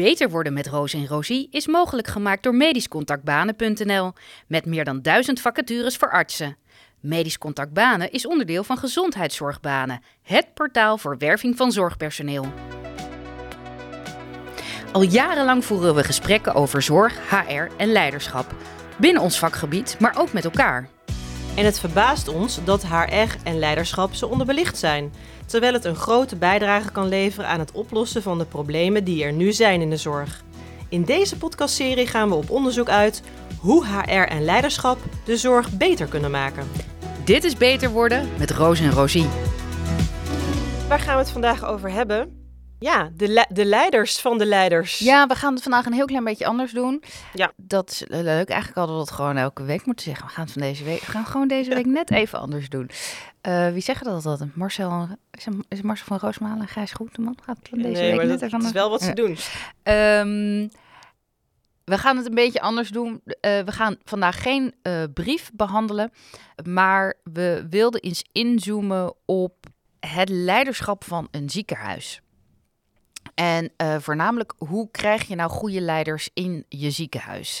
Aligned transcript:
Beter 0.00 0.30
worden 0.30 0.52
met 0.52 0.66
Roos 0.66 0.94
en 0.94 1.06
Rosie 1.06 1.48
is 1.50 1.66
mogelijk 1.66 2.08
gemaakt 2.08 2.42
door 2.42 2.54
medischcontactbanen.nl 2.54 4.12
met 4.46 4.66
meer 4.66 4.84
dan 4.84 5.02
duizend 5.02 5.40
vacatures 5.40 5.96
voor 5.96 6.10
artsen. 6.10 6.56
Medisch 7.00 7.38
Contact 7.38 7.72
Banen 7.72 8.12
is 8.12 8.26
onderdeel 8.26 8.64
van 8.64 8.78
Gezondheidszorgbanen, 8.78 10.02
het 10.22 10.54
portaal 10.54 10.98
voor 10.98 11.18
werving 11.18 11.56
van 11.56 11.72
zorgpersoneel. 11.72 12.52
Al 14.92 15.02
jarenlang 15.02 15.64
voeren 15.64 15.94
we 15.94 16.04
gesprekken 16.04 16.54
over 16.54 16.82
zorg, 16.82 17.30
HR 17.30 17.74
en 17.76 17.92
leiderschap. 17.92 18.54
Binnen 18.96 19.22
ons 19.22 19.38
vakgebied, 19.38 19.96
maar 19.98 20.18
ook 20.18 20.32
met 20.32 20.44
elkaar. 20.44 20.88
En 21.56 21.64
het 21.64 21.80
verbaast 21.80 22.28
ons 22.28 22.64
dat 22.64 22.86
HR 22.86 23.36
en 23.44 23.58
leiderschap 23.58 24.14
zo 24.14 24.26
onderbelicht 24.26 24.78
zijn, 24.78 25.12
terwijl 25.50 25.72
het 25.72 25.84
een 25.84 25.96
grote 25.96 26.36
bijdrage 26.36 26.90
kan 26.90 27.08
leveren 27.08 27.48
aan 27.48 27.58
het 27.58 27.72
oplossen 27.72 28.22
van 28.22 28.38
de 28.38 28.44
problemen 28.44 29.04
die 29.04 29.24
er 29.24 29.32
nu 29.32 29.52
zijn 29.52 29.80
in 29.80 29.90
de 29.90 29.96
zorg. 29.96 30.44
In 30.88 31.04
deze 31.04 31.36
podcastserie 31.36 32.06
gaan 32.06 32.28
we 32.28 32.34
op 32.34 32.50
onderzoek 32.50 32.88
uit 32.88 33.22
hoe 33.58 33.86
HR 33.86 34.12
en 34.12 34.44
leiderschap 34.44 34.98
de 35.24 35.36
zorg 35.36 35.70
beter 35.72 36.06
kunnen 36.06 36.30
maken. 36.30 36.68
Dit 37.24 37.44
is 37.44 37.56
Beter 37.56 37.90
Worden 37.90 38.28
met 38.38 38.50
Roos 38.50 38.80
en 38.80 38.90
Rosie. 38.90 39.28
Waar 40.88 41.00
gaan 41.00 41.14
we 41.14 41.20
het 41.22 41.30
vandaag 41.30 41.64
over 41.64 41.90
hebben? 41.90 42.39
Ja, 42.80 43.10
de, 43.14 43.28
le- 43.28 43.46
de 43.48 43.64
leiders 43.64 44.20
van 44.20 44.38
de 44.38 44.46
leiders. 44.46 44.98
Ja, 44.98 45.26
we 45.26 45.34
gaan 45.34 45.52
het 45.54 45.62
vandaag 45.62 45.86
een 45.86 45.92
heel 45.92 46.06
klein 46.06 46.24
beetje 46.24 46.46
anders 46.46 46.72
doen. 46.72 47.02
Ja. 47.34 47.52
Dat 47.56 47.90
is 47.90 48.04
leuk. 48.08 48.48
Eigenlijk 48.48 48.74
hadden 48.74 48.96
we 48.98 49.04
dat 49.04 49.10
gewoon 49.10 49.36
elke 49.36 49.62
week 49.62 49.86
moeten 49.86 50.04
zeggen. 50.04 50.26
We 50.26 50.32
gaan 50.32 50.44
het 50.44 50.52
van 50.52 50.62
deze 50.62 50.84
week. 50.84 51.00
We 51.00 51.10
gaan 51.10 51.26
gewoon 51.26 51.48
deze 51.48 51.74
week 51.74 51.86
net 51.86 52.10
even 52.10 52.38
anders 52.38 52.68
doen. 52.68 52.90
Eh, 53.40 53.68
wie 53.72 53.82
zeggen 53.82 54.06
dat 54.06 54.26
altijd? 54.26 54.56
Marcel, 54.56 55.08
is 55.30 55.44
het, 55.44 55.54
is 55.68 55.76
het 55.76 55.86
Marcel 55.86 56.06
van 56.06 56.18
Roosmalen 56.18 56.60
en 56.60 56.68
Gijs 56.68 56.92
Groenteman? 56.92 57.36
Gaat 57.44 57.56
het 57.58 57.68
van 57.68 57.78
deze 57.78 58.00
nee, 58.00 58.10
week 58.16 58.26
net 58.28 58.50
dat, 58.50 58.62
is 58.62 58.72
wel 58.72 58.90
wat 58.90 59.00
ze 59.02 59.08
Ja. 59.08 59.14
doen. 59.14 59.36
Ehm, 59.82 60.68
we 61.84 61.98
gaan 61.98 62.16
het 62.16 62.26
een 62.26 62.34
beetje 62.34 62.60
anders 62.60 62.88
doen. 62.88 63.20
Eh, 63.24 63.58
we 63.60 63.72
gaan 63.72 63.96
vandaag 64.04 64.42
geen 64.42 64.74
eh, 64.82 65.02
brief 65.14 65.50
behandelen, 65.54 66.12
maar 66.64 67.14
we 67.24 67.66
wilden 67.70 68.00
eens 68.00 68.24
inzoomen 68.32 69.14
op 69.24 69.54
het 70.00 70.28
leiderschap 70.28 71.04
van 71.04 71.28
een 71.30 71.50
ziekenhuis. 71.50 72.20
En 73.34 73.70
eh, 73.76 73.96
voornamelijk, 73.98 74.52
hoe 74.58 74.88
krijg 74.90 75.28
je 75.28 75.34
nou 75.34 75.50
goede 75.50 75.80
leiders 75.80 76.30
in 76.34 76.64
je 76.68 76.90
ziekenhuis? 76.90 77.60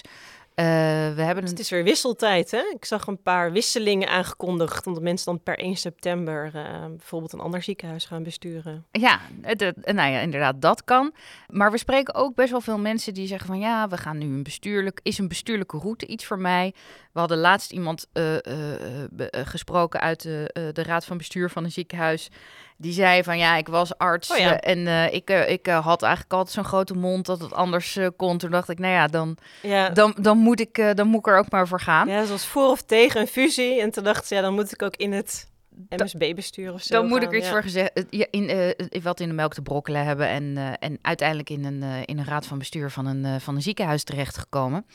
Eh, 0.54 0.66
we 1.14 1.22
hebben 1.22 1.44
een 1.44 1.50
Het 1.50 1.58
is 1.58 1.70
weer 1.70 1.84
wisseltijd, 1.84 2.50
hè? 2.50 2.62
Ik 2.74 2.84
zag 2.84 3.06
een 3.06 3.22
paar 3.22 3.52
wisselingen 3.52 4.08
aangekondigd, 4.08 4.86
omdat 4.86 5.02
mensen 5.02 5.26
dan 5.26 5.42
per 5.42 5.58
1 5.58 5.76
september 5.76 6.50
eh, 6.54 6.86
bijvoorbeeld 6.86 7.32
een 7.32 7.40
ander 7.40 7.62
ziekenhuis 7.62 8.04
gaan 8.04 8.22
besturen. 8.22 8.84
Ja, 8.90 9.20
het- 9.42 9.74
nou 9.92 10.10
ja, 10.10 10.18
inderdaad, 10.20 10.60
dat 10.62 10.84
kan. 10.84 11.12
Maar 11.48 11.70
we 11.70 11.78
spreken 11.78 12.14
ook 12.14 12.34
best 12.34 12.50
wel 12.50 12.60
veel 12.60 12.78
mensen 12.78 13.14
die 13.14 13.26
zeggen 13.26 13.46
van 13.46 13.58
ja, 13.58 13.88
we 13.88 13.96
gaan 13.96 14.18
nu 14.18 14.26
een 14.26 14.42
bestuurlijk, 14.42 15.00
is 15.02 15.18
een 15.18 15.28
bestuurlijke 15.28 15.78
route 15.78 16.06
iets 16.06 16.24
voor 16.26 16.38
mij? 16.38 16.74
We 17.12 17.18
hadden 17.18 17.38
laatst 17.38 17.72
iemand 17.72 18.06
eh, 18.12 18.36
eh, 18.36 18.72
eh, 18.72 19.46
gesproken 19.46 20.00
uit 20.00 20.22
de, 20.22 20.70
de 20.72 20.82
raad 20.82 21.04
van 21.04 21.16
bestuur 21.16 21.50
van 21.50 21.64
een 21.64 21.72
ziekenhuis. 21.72 22.28
Die 22.76 22.92
zei 22.92 23.22
van 23.22 23.38
ja, 23.38 23.56
ik 23.56 23.68
was 23.68 23.98
arts 23.98 24.30
Oh 24.30 24.36
ja. 24.36 24.60
en 24.60 25.12
ik, 25.12 25.30
ik 25.30 25.66
had 25.66 26.02
eigenlijk 26.02 26.32
altijd 26.32 26.54
zo'n 26.54 26.64
grote 26.64 26.94
mond 26.94 27.26
dat 27.26 27.40
het 27.40 27.52
anders 27.52 27.98
kon. 28.16 28.38
Toen 28.38 28.50
dacht 28.50 28.68
ik, 28.68 28.78
nou 28.78 28.92
ja, 28.92 29.06
dan, 29.06 29.36
Ja, 29.62 29.88
dan, 29.88 30.16
dan, 30.20 30.38
moet 30.38 30.60
ik, 30.60 30.96
dan 30.96 31.06
moet 31.06 31.18
ik 31.18 31.26
er 31.26 31.38
ook 31.38 31.50
maar 31.50 31.68
voor 31.68 31.80
gaan. 31.80 32.08
ja, 32.08 32.24
zoals 32.24 32.46
voor 32.46 32.68
of 32.68 32.82
tegen 32.82 33.20
een 33.20 33.26
fusie. 33.26 33.80
En 33.80 33.90
toen 33.90 34.04
dacht 34.04 34.26
ze, 34.26 34.34
ja, 34.34 34.40
dan 34.40 34.54
moet 34.54 34.72
ik 34.72 34.82
ook 34.82 34.96
in 34.96 35.12
het 35.12 35.48
MSB-bestuur 35.88 36.72
of 36.72 36.82
zo 36.82 36.94
Dan 36.94 37.06
moet 37.06 37.22
ik 37.22 37.28
er 37.28 37.36
iets 37.36 37.46
ja. 37.46 37.52
voor 37.52 37.62
gezegd, 37.62 38.04
ja, 38.10 38.26
in, 38.30 38.74
wat 39.02 39.20
in 39.20 39.28
de 39.28 39.34
melk 39.34 39.54
te 39.54 39.62
brokkelen 39.62 40.04
hebben 40.04 40.28
en, 40.28 40.78
en 40.78 40.98
uiteindelijk 41.02 41.50
in 41.50 41.64
een, 41.64 41.82
in 42.04 42.18
een 42.18 42.24
raad 42.24 42.46
van 42.46 42.58
bestuur 42.58 42.90
van 42.90 43.06
een, 43.06 43.40
van 43.40 43.54
een 43.54 43.62
ziekenhuis 43.62 44.04
terechtgekomen. 44.04 44.86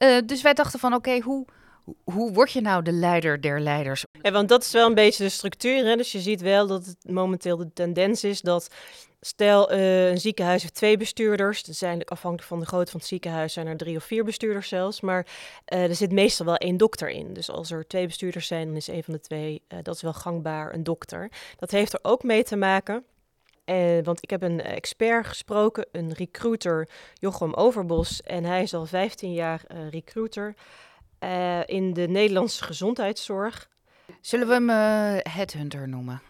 Eh, 0.00 0.16
dus 0.26 0.42
wij 0.42 0.54
dachten 0.54 0.78
van 0.80 0.94
oké, 0.94 1.18
hoe, 1.20 1.44
hoe- 2.04 2.32
word 2.32 2.52
je 2.52 2.60
nou 2.60 2.82
de 2.82 2.92
leider 2.92 3.40
der 3.40 3.60
leiders? 3.60 4.04
Want 4.22 4.48
dat 4.48 4.62
is 4.62 4.72
wel 4.72 4.86
een 4.86 4.94
beetje 4.94 5.24
de 5.24 5.30
structuur. 5.30 5.84
Hè? 5.84 5.96
Dus 5.96 6.12
je 6.12 6.20
ziet 6.20 6.40
wel 6.40 6.66
dat 6.66 6.86
het 6.86 6.96
momenteel 7.10 7.56
de 7.56 7.72
tendens 7.72 8.24
is 8.24 8.40
dat... 8.40 8.68
Stel, 9.20 9.70
eh, 9.70 10.08
een 10.08 10.18
ziekenhuis 10.20 10.62
heeft 10.62 10.74
twee 10.74 10.96
bestuurders. 10.96 11.62
Dat 11.62 11.82
eigenlijk 11.82 12.10
afhankelijk 12.10 12.48
van 12.48 12.60
de 12.60 12.66
grootte 12.66 12.90
van 12.90 13.00
het 13.00 13.08
ziekenhuis 13.08 13.52
zijn 13.52 13.66
er 13.66 13.76
drie 13.76 13.96
of 13.96 14.04
vier 14.04 14.24
bestuurders 14.24 14.68
zelfs. 14.68 15.00
Maar 15.00 15.26
eh, 15.64 15.82
er 15.88 15.94
zit 15.94 16.12
meestal 16.12 16.46
wel 16.46 16.56
één 16.56 16.76
dokter 16.76 17.08
in. 17.08 17.32
Dus 17.32 17.50
als 17.50 17.70
er 17.70 17.86
twee 17.86 18.06
bestuurders 18.06 18.46
zijn, 18.46 18.66
dan 18.66 18.76
is 18.76 18.86
een 18.88 19.02
van 19.04 19.14
de 19.14 19.20
twee, 19.20 19.62
dat 19.82 19.94
is 19.94 20.02
wel 20.02 20.12
gangbaar, 20.12 20.74
een 20.74 20.84
dokter. 20.84 21.30
Dat 21.56 21.70
heeft 21.70 21.92
er 21.92 21.98
ook 22.02 22.22
mee 22.22 22.42
te 22.42 22.56
maken. 22.56 23.04
Want 24.02 24.22
ik 24.22 24.30
heb 24.30 24.42
een 24.42 24.62
expert 24.62 25.26
gesproken, 25.26 25.86
een 25.92 26.12
recruiter, 26.12 26.88
Jochem 27.14 27.54
Overbos. 27.54 28.22
En 28.22 28.44
hij 28.44 28.62
is 28.62 28.74
al 28.74 28.86
15 28.86 29.32
jaar 29.32 29.62
eh, 29.66 29.88
recruiter 29.90 30.54
eh, 31.18 31.60
in 31.66 31.92
de 31.92 32.08
Nederlandse 32.08 32.64
gezondheidszorg. 32.64 33.68
Zullen 34.20 34.46
we 34.46 34.52
hem 34.52 34.70
eh, 34.70 35.32
headhunter 35.32 35.88
noemen? 35.88 36.22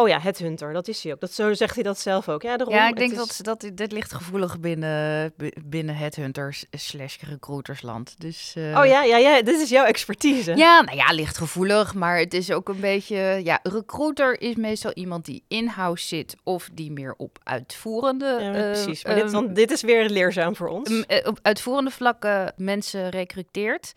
Oh 0.00 0.08
ja, 0.08 0.20
Headhunter, 0.20 0.72
dat 0.72 0.88
is 0.88 1.02
hij 1.02 1.12
ook. 1.12 1.20
Dat, 1.20 1.32
zo 1.32 1.52
zegt 1.54 1.74
hij 1.74 1.82
dat 1.82 1.98
zelf 1.98 2.28
ook. 2.28 2.42
Ja, 2.42 2.56
daarom, 2.56 2.74
ja, 2.76 2.82
ik 2.82 2.88
het 2.88 2.98
denk 2.98 3.10
is- 3.10 3.36
dat, 3.36 3.60
dat 3.60 3.70
dit 3.76 3.92
ligt 3.92 4.12
gevoelig 4.12 4.60
binnen, 4.60 5.32
binnen 5.64 5.96
headhunters 5.96 6.64
slash 6.70 7.16
recruitersland. 7.20 8.14
Dus, 8.20 8.52
eh, 8.56 8.78
Oh 8.78 8.86
ja, 8.86 9.02
ja, 9.02 9.16
ja, 9.16 9.42
dit 9.42 9.60
is 9.60 9.68
jouw 9.68 9.84
expertise. 9.84 10.56
Ja, 10.56 10.80
nou 10.80 10.96
ja, 10.96 11.12
ligt 11.12 11.36
gevoelig, 11.38 11.94
maar 11.94 12.18
het 12.18 12.34
is 12.34 12.50
ook 12.52 12.68
een 12.68 12.80
beetje... 12.80 13.40
Ja, 13.44 13.58
recruiter 13.62 14.40
is 14.40 14.54
meestal 14.54 14.92
iemand 14.92 15.24
die 15.24 15.44
in-house 15.48 16.06
zit 16.06 16.36
of 16.44 16.68
die 16.72 16.90
meer 16.92 17.14
op 17.16 17.38
uitvoerende... 17.42 18.36
Ja, 18.40 18.54
eh, 18.54 18.60
precies. 18.72 19.04
Maar 19.04 19.14
dit, 19.14 19.24
ehm, 19.24 19.32
dan, 19.32 19.52
dit 19.54 19.70
is 19.70 19.82
weer 19.82 20.08
leerzaam 20.08 20.56
voor 20.56 20.68
ons. 20.68 21.04
eh, 21.06 21.26
op 21.26 21.38
uitvoerende 21.42 21.90
vlakken 21.90 22.52
mensen 22.56 23.08
recruteert. 23.08 23.92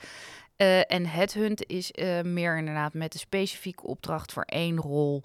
En 0.88 1.06
headhunt 1.06 1.64
is 1.68 1.92
meer 2.24 2.58
inderdaad 2.58 2.94
met 2.94 3.14
een 3.14 3.20
specifieke 3.20 3.84
opdracht 3.88 4.32
voor 4.34 4.44
één 4.44 4.78
rol 4.78 5.22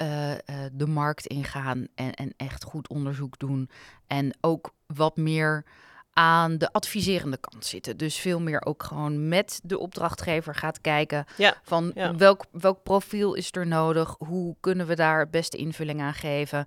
eh, 0.00 0.32
eh, 0.32 0.38
de 0.72 0.86
markt 0.86 1.26
ingaan 1.26 1.86
en, 1.94 2.14
en 2.14 2.34
echt 2.36 2.64
goed 2.64 2.88
onderzoek 2.88 3.38
doen. 3.38 3.70
En 4.06 4.36
ook 4.40 4.72
wat 4.86 5.16
meer 5.16 5.64
aan 6.12 6.58
de 6.58 6.72
adviserende 6.72 7.36
kant 7.36 7.64
zitten. 7.64 7.96
Dus 7.96 8.16
veel 8.16 8.40
meer 8.40 8.64
ook 8.64 8.82
gewoon 8.82 9.28
met 9.28 9.60
de 9.62 9.78
opdrachtgever 9.78 10.54
gaat 10.54 10.80
kijken 10.80 11.24
Ja, 11.36 11.56
van 11.62 11.90
ja. 11.94 12.14
welk, 12.16 12.44
welk 12.50 12.82
profiel 12.82 13.34
is 13.34 13.48
er 13.52 13.66
nodig? 13.66 14.14
Hoe 14.18 14.56
kunnen 14.60 14.86
we 14.86 14.94
daar 14.94 15.20
het 15.20 15.30
beste 15.30 15.56
invulling 15.56 16.00
aan 16.00 16.14
geven? 16.14 16.64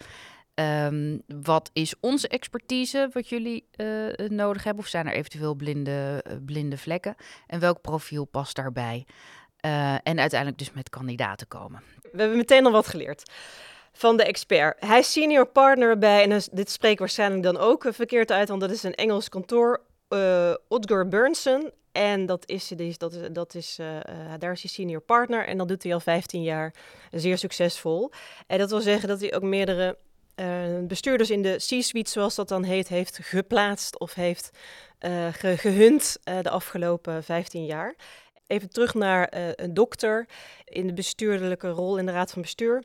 Ehm, 0.54 1.18
wat 1.28 1.70
is 1.74 1.94
onze 2.00 2.28
expertise, 2.28 3.10
wat 3.14 3.30
jullie 3.30 3.68
eh, 3.72 3.88
nodig 4.28 4.64
hebben? 4.64 4.84
Of 4.84 4.90
zijn 4.90 5.08
er 5.08 5.14
eventueel 5.14 5.56
blinde, 5.56 6.24
blinde 6.46 6.78
vlekken? 6.78 7.16
En 7.48 7.60
welk 7.60 7.82
profiel 7.82 8.26
past 8.26 8.56
daarbij? 8.56 9.06
En 10.04 10.20
uiteindelijk 10.20 10.58
dus 10.58 10.72
met 10.72 10.90
kandidaten 10.90 11.48
komen. 11.48 11.84
We 12.14 12.20
hebben 12.20 12.38
meteen 12.38 12.66
al 12.66 12.72
wat 12.72 12.88
geleerd 12.88 13.24
van 13.94 14.18
de 14.18 14.24
expert. 14.24 14.80
Hij 14.80 15.00
is 15.00 15.12
senior 15.12 15.46
partner 15.46 15.98
bij, 15.98 16.24
en 16.24 16.30
dus- 16.30 16.50
dit 16.52 16.70
spreek 16.70 16.92
ik 16.92 17.00
waarschijnlijk 17.00 17.44
dan 17.44 17.58
ook 17.58 17.86
eh, 17.86 17.94
verkeerd 17.94 18.32
uit, 18.32 18.50
want 18.50 18.62
dat 18.62 18.72
is 18.72 18.84
een 18.84 18.96
Engels 18.96 19.30
kantoor, 19.30 19.82
eh 20.08 20.54
Odger 20.68 21.08
Burnson. 21.08 21.72
En 21.92 22.26
dat 22.26 22.50
is, 22.50 22.68
dat 22.68 22.80
is, 22.80 22.98
dat 23.32 23.56
is, 23.56 23.78
eh, 23.80 23.88
daar 24.40 24.52
is 24.52 24.62
hij 24.62 24.72
senior 24.72 25.02
partner 25.02 25.48
en 25.48 25.58
dat 25.58 25.68
doet 25.68 25.84
hij 25.84 25.94
al 25.94 26.00
15 26.00 26.44
jaar 26.44 26.74
zeer 27.12 27.38
succesvol. 27.38 28.12
En 28.48 28.58
dat 28.58 28.70
wil 28.70 28.82
zeggen 28.82 29.08
dat 29.08 29.20
hij 29.20 29.34
ook 29.36 29.42
meerdere 29.42 29.98
bestuurders 30.82 31.30
in 31.30 31.42
de 31.42 31.56
C-suite, 31.56 32.10
zoals 32.10 32.36
dat 32.36 32.48
dan 32.48 32.64
heet, 32.64 32.88
heeft 32.88 33.20
geplaatst 33.22 34.00
of 34.00 34.14
heeft 34.14 34.50
ge- 35.32 35.58
gehunt 35.58 36.18
eh, 36.24 36.38
de 36.42 36.50
afgelopen 36.50 37.24
15 37.24 37.66
jaar. 37.66 37.96
Even 38.54 38.70
terug 38.70 38.94
naar 38.94 39.28
eh, 39.28 39.50
een 39.56 39.74
dokter 39.74 40.28
in 40.66 40.88
de 40.88 40.94
bestuurlijke 40.94 41.70
rol 41.70 41.98
in 41.98 42.06
de 42.06 42.12
raad 42.12 42.32
van 42.32 42.42
bestuur. 42.42 42.84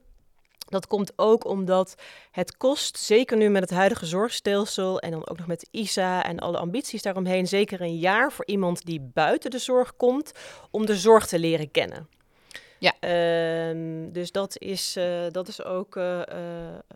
Dat 0.68 0.86
komt 0.86 1.12
ook 1.16 1.44
omdat 1.44 1.94
het 2.30 2.56
kost, 2.56 2.98
zeker 2.98 3.36
nu 3.36 3.48
met 3.48 3.62
het 3.62 3.70
huidige 3.70 4.06
zorgstelsel 4.06 5.00
en 5.00 5.10
dan 5.10 5.28
ook 5.28 5.38
nog 5.38 5.46
met 5.46 5.68
ISA 5.70 6.24
en 6.24 6.38
alle 6.38 6.58
ambities 6.58 7.02
daaromheen, 7.02 7.46
zeker 7.46 7.80
een 7.80 7.98
jaar 7.98 8.32
voor 8.32 8.46
iemand 8.46 8.84
die 8.84 9.00
buiten 9.00 9.50
de 9.50 9.58
zorg 9.58 9.96
komt 9.96 10.32
om 10.70 10.86
de 10.86 10.96
zorg 10.96 11.26
te 11.26 11.38
leren 11.38 11.70
kennen. 11.70 12.08
Ja. 12.78 12.94
Ehm, 13.00 14.12
dus 14.12 14.32
dat 14.32 14.58
is, 14.58 14.96
eh, 14.96 15.26
dat 15.30 15.48
is 15.48 15.64
ook 15.64 15.96
eh, 15.96 16.20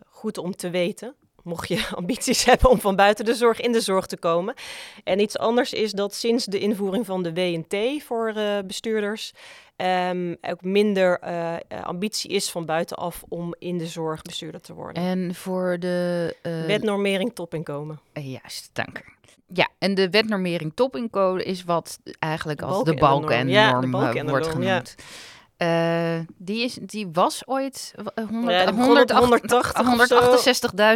goed 0.09 0.37
om 0.37 0.55
te 0.55 0.69
weten. 0.69 1.15
Mocht 1.43 1.67
je 1.67 1.87
ambities 1.95 2.45
hebben 2.45 2.69
om 2.69 2.79
van 2.79 2.95
buiten 2.95 3.25
de 3.25 3.33
zorg 3.35 3.59
in 3.59 3.71
de 3.71 3.81
zorg 3.81 4.05
te 4.05 4.17
komen. 4.17 4.53
En 5.03 5.19
iets 5.19 5.37
anders 5.37 5.73
is 5.73 5.91
dat 5.91 6.13
sinds 6.15 6.45
de 6.45 6.59
invoering 6.59 7.05
van 7.05 7.23
de 7.23 7.33
WNT 7.33 8.03
voor 8.03 8.27
eh, 8.35 8.57
bestuurders 8.65 9.31
ehm, 9.75 10.35
ook 10.41 10.61
minder 10.61 11.19
eh, 11.19 11.53
eh, 11.53 11.59
ambitie 11.83 12.29
is 12.29 12.49
van 12.51 12.65
buitenaf 12.65 13.23
om 13.29 13.55
in 13.59 13.77
de 13.77 13.87
zorg 13.87 14.21
bestuurder 14.21 14.61
te 14.61 14.73
worden. 14.73 15.03
En 15.03 15.35
voor 15.35 15.79
de... 15.79 16.35
eh, 16.41 16.65
Wetnormering 16.65 17.35
topinkomen. 17.35 17.99
juist, 18.13 18.69
dank 18.73 18.97
u. 18.97 19.01
Ja, 19.47 19.67
en 19.79 19.93
de 19.95 20.09
wetnormering 20.09 20.71
topinkomen 20.75 21.45
is 21.45 21.63
wat 21.63 21.99
eigenlijk 22.19 22.61
als 22.61 22.83
de 22.83 22.89
en 22.89 22.95
de 22.95 23.01
balk 23.01 23.21
norm. 23.21 23.31
en 23.33 23.45
de 23.45 23.51
Ja, 23.51 23.81
wordt 24.25 24.47
norm, 24.47 24.63
ja. 24.63 24.81
Uh, 25.63 26.19
die, 26.37 26.63
is, 26.63 26.77
die 26.81 27.07
was 27.11 27.47
ooit 27.47 27.93
100, 28.29 29.09
ja, 29.09 29.37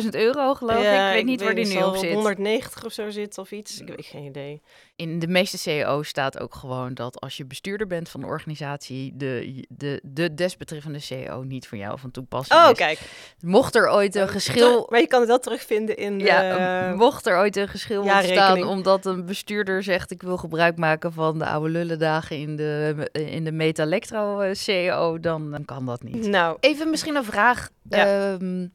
180.000 0.04 0.10
euro, 0.10 0.54
geloof 0.54 0.78
ik. 0.78 0.84
Ik 0.84 1.14
weet 1.14 1.26
niet 1.26 1.42
waar 1.42 1.56
die 1.56 1.66
nu 1.66 1.84
op 1.84 1.96
zit. 1.96 2.14
190 2.14 2.86
of 2.86 2.92
zo 2.92 3.10
zit 3.10 3.38
of 3.38 3.52
iets. 3.52 3.80
Ik 3.82 3.88
weet 3.88 4.06
geen 4.06 4.24
idee. 4.24 4.62
In 4.98 5.20
de 5.20 5.28
meeste 5.28 5.58
CEO's 5.58 6.08
staat 6.08 6.40
ook 6.40 6.56
gewoon 6.56 6.94
dat 6.94 7.20
als 7.20 7.38
je 7.38 7.46
bestuurder 7.46 7.88
bent 7.88 8.10
van 8.10 8.22
een 8.22 8.28
organisatie, 8.28 9.14
de, 9.16 9.64
de, 9.70 10.02
de 10.04 10.34
desbetreffende 10.34 11.00
CEO 11.00 11.44
niet 11.44 11.68
van 11.68 11.78
jou 11.78 12.00
van 12.00 12.12
toepassing 12.12 12.60
oh, 12.60 12.70
is. 12.72 12.78
kijk. 12.78 13.00
Mocht 13.40 13.76
er 13.76 13.90
ooit 13.90 14.16
een 14.16 14.28
geschil... 14.28 14.88
Maar 14.90 15.00
je 15.00 15.08
kan 15.08 15.20
het 15.20 15.30
wel 15.30 15.40
terugvinden 15.40 15.98
in 15.98 16.18
de... 16.18 16.24
Ja, 16.24 16.94
mocht 16.96 17.26
er 17.26 17.38
ooit 17.38 17.56
een 17.56 17.68
geschil 17.68 18.02
ontstaan 18.02 18.64
omdat 18.64 19.06
een 19.06 19.26
bestuurder 19.26 19.84
zegt 19.84 20.12
ik 20.12 20.22
wil 20.22 20.38
gebruik 20.38 20.78
maken 20.78 21.14
van 21.14 21.40
de 21.40 21.46
oude 21.46 21.70
lullendagen 21.70 22.38
in 22.38 22.56
de, 22.56 23.10
in 23.12 23.44
de 23.44 23.52
Metalectro 23.52 24.40
eh, 24.40 24.54
CEO, 24.54 25.20
dan 25.20 25.62
kan 25.66 25.86
dat 25.86 26.04
niet. 26.04 26.28
Nou. 26.28 26.58
Even 26.60 26.90
misschien 26.90 27.16
een 27.16 27.24
vraag. 27.24 27.70
Ehm, 27.90 28.68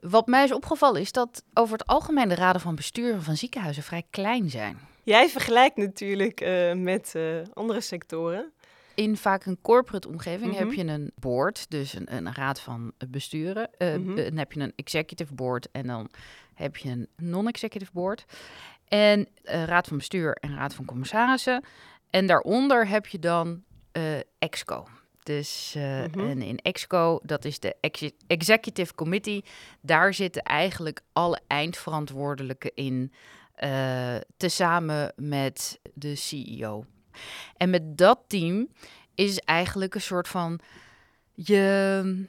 wat 0.00 0.26
mij 0.26 0.44
is 0.44 0.52
opgevallen 0.52 1.00
is 1.00 1.12
dat 1.12 1.42
over 1.54 1.78
het 1.78 1.86
algemeen 1.86 2.28
de 2.28 2.34
raden 2.34 2.60
van 2.60 2.74
bestuur 2.74 3.20
van 3.20 3.36
ziekenhuizen 3.36 3.82
vrij 3.82 4.02
klein 4.10 4.50
zijn. 4.50 4.78
Jij 5.08 5.28
vergelijkt 5.28 5.76
natuurlijk 5.76 6.40
uh, 6.40 6.72
met 6.72 7.12
uh, 7.16 7.40
andere 7.52 7.80
sectoren. 7.80 8.52
In 8.94 9.16
vaak 9.16 9.44
een 9.44 9.58
corporate 9.62 10.08
omgeving 10.08 10.56
heb 10.56 10.72
je 10.72 10.84
een 10.84 11.12
board, 11.14 11.70
dus 11.70 11.94
een, 11.94 12.14
een 12.14 12.34
raad 12.34 12.60
van 12.60 12.92
besturen. 13.08 13.70
Uh, 13.78 13.94
mm 13.94 14.06
-hmm. 14.06 14.16
Dan 14.16 14.36
heb 14.36 14.52
je 14.52 14.60
een 14.60 14.72
executive 14.76 15.34
board 15.34 15.68
en 15.72 15.86
dan 15.86 16.10
heb 16.54 16.76
je 16.76 16.90
een 16.90 17.08
non-executive 17.16 17.90
board. 17.94 18.24
En 18.88 19.28
raad 19.42 19.86
van 19.86 19.96
bestuur 19.96 20.32
en 20.32 20.56
raad 20.56 20.74
van 20.74 20.84
commissarissen. 20.84 21.64
En 22.10 22.26
daaronder 22.26 22.88
heb 22.88 23.06
je 23.06 23.18
dan 23.18 23.62
EXCO. 24.38 24.86
Dus 25.28 25.74
uh, 25.76 25.82
mm 25.82 26.12
-hmm. 26.12 26.30
en 26.30 26.42
in 26.42 26.58
EXCO, 26.58 27.20
dat 27.22 27.44
is 27.44 27.60
de 27.60 27.76
ex 27.80 28.10
Executive 28.26 28.94
Committee, 28.94 29.44
daar 29.80 30.14
zitten 30.14 30.42
eigenlijk 30.42 31.00
alle 31.12 31.40
eindverantwoordelijken 31.46 32.70
in, 32.74 33.12
uh, 33.64 34.16
tezamen 34.36 35.12
met 35.16 35.80
de 35.94 36.14
CEO. 36.14 36.84
En 37.56 37.70
met 37.70 37.98
dat 37.98 38.20
team 38.26 38.68
is 39.14 39.38
eigenlijk 39.38 39.94
een 39.94 40.00
soort 40.00 40.28
van 40.28 40.60
je, 41.34 42.26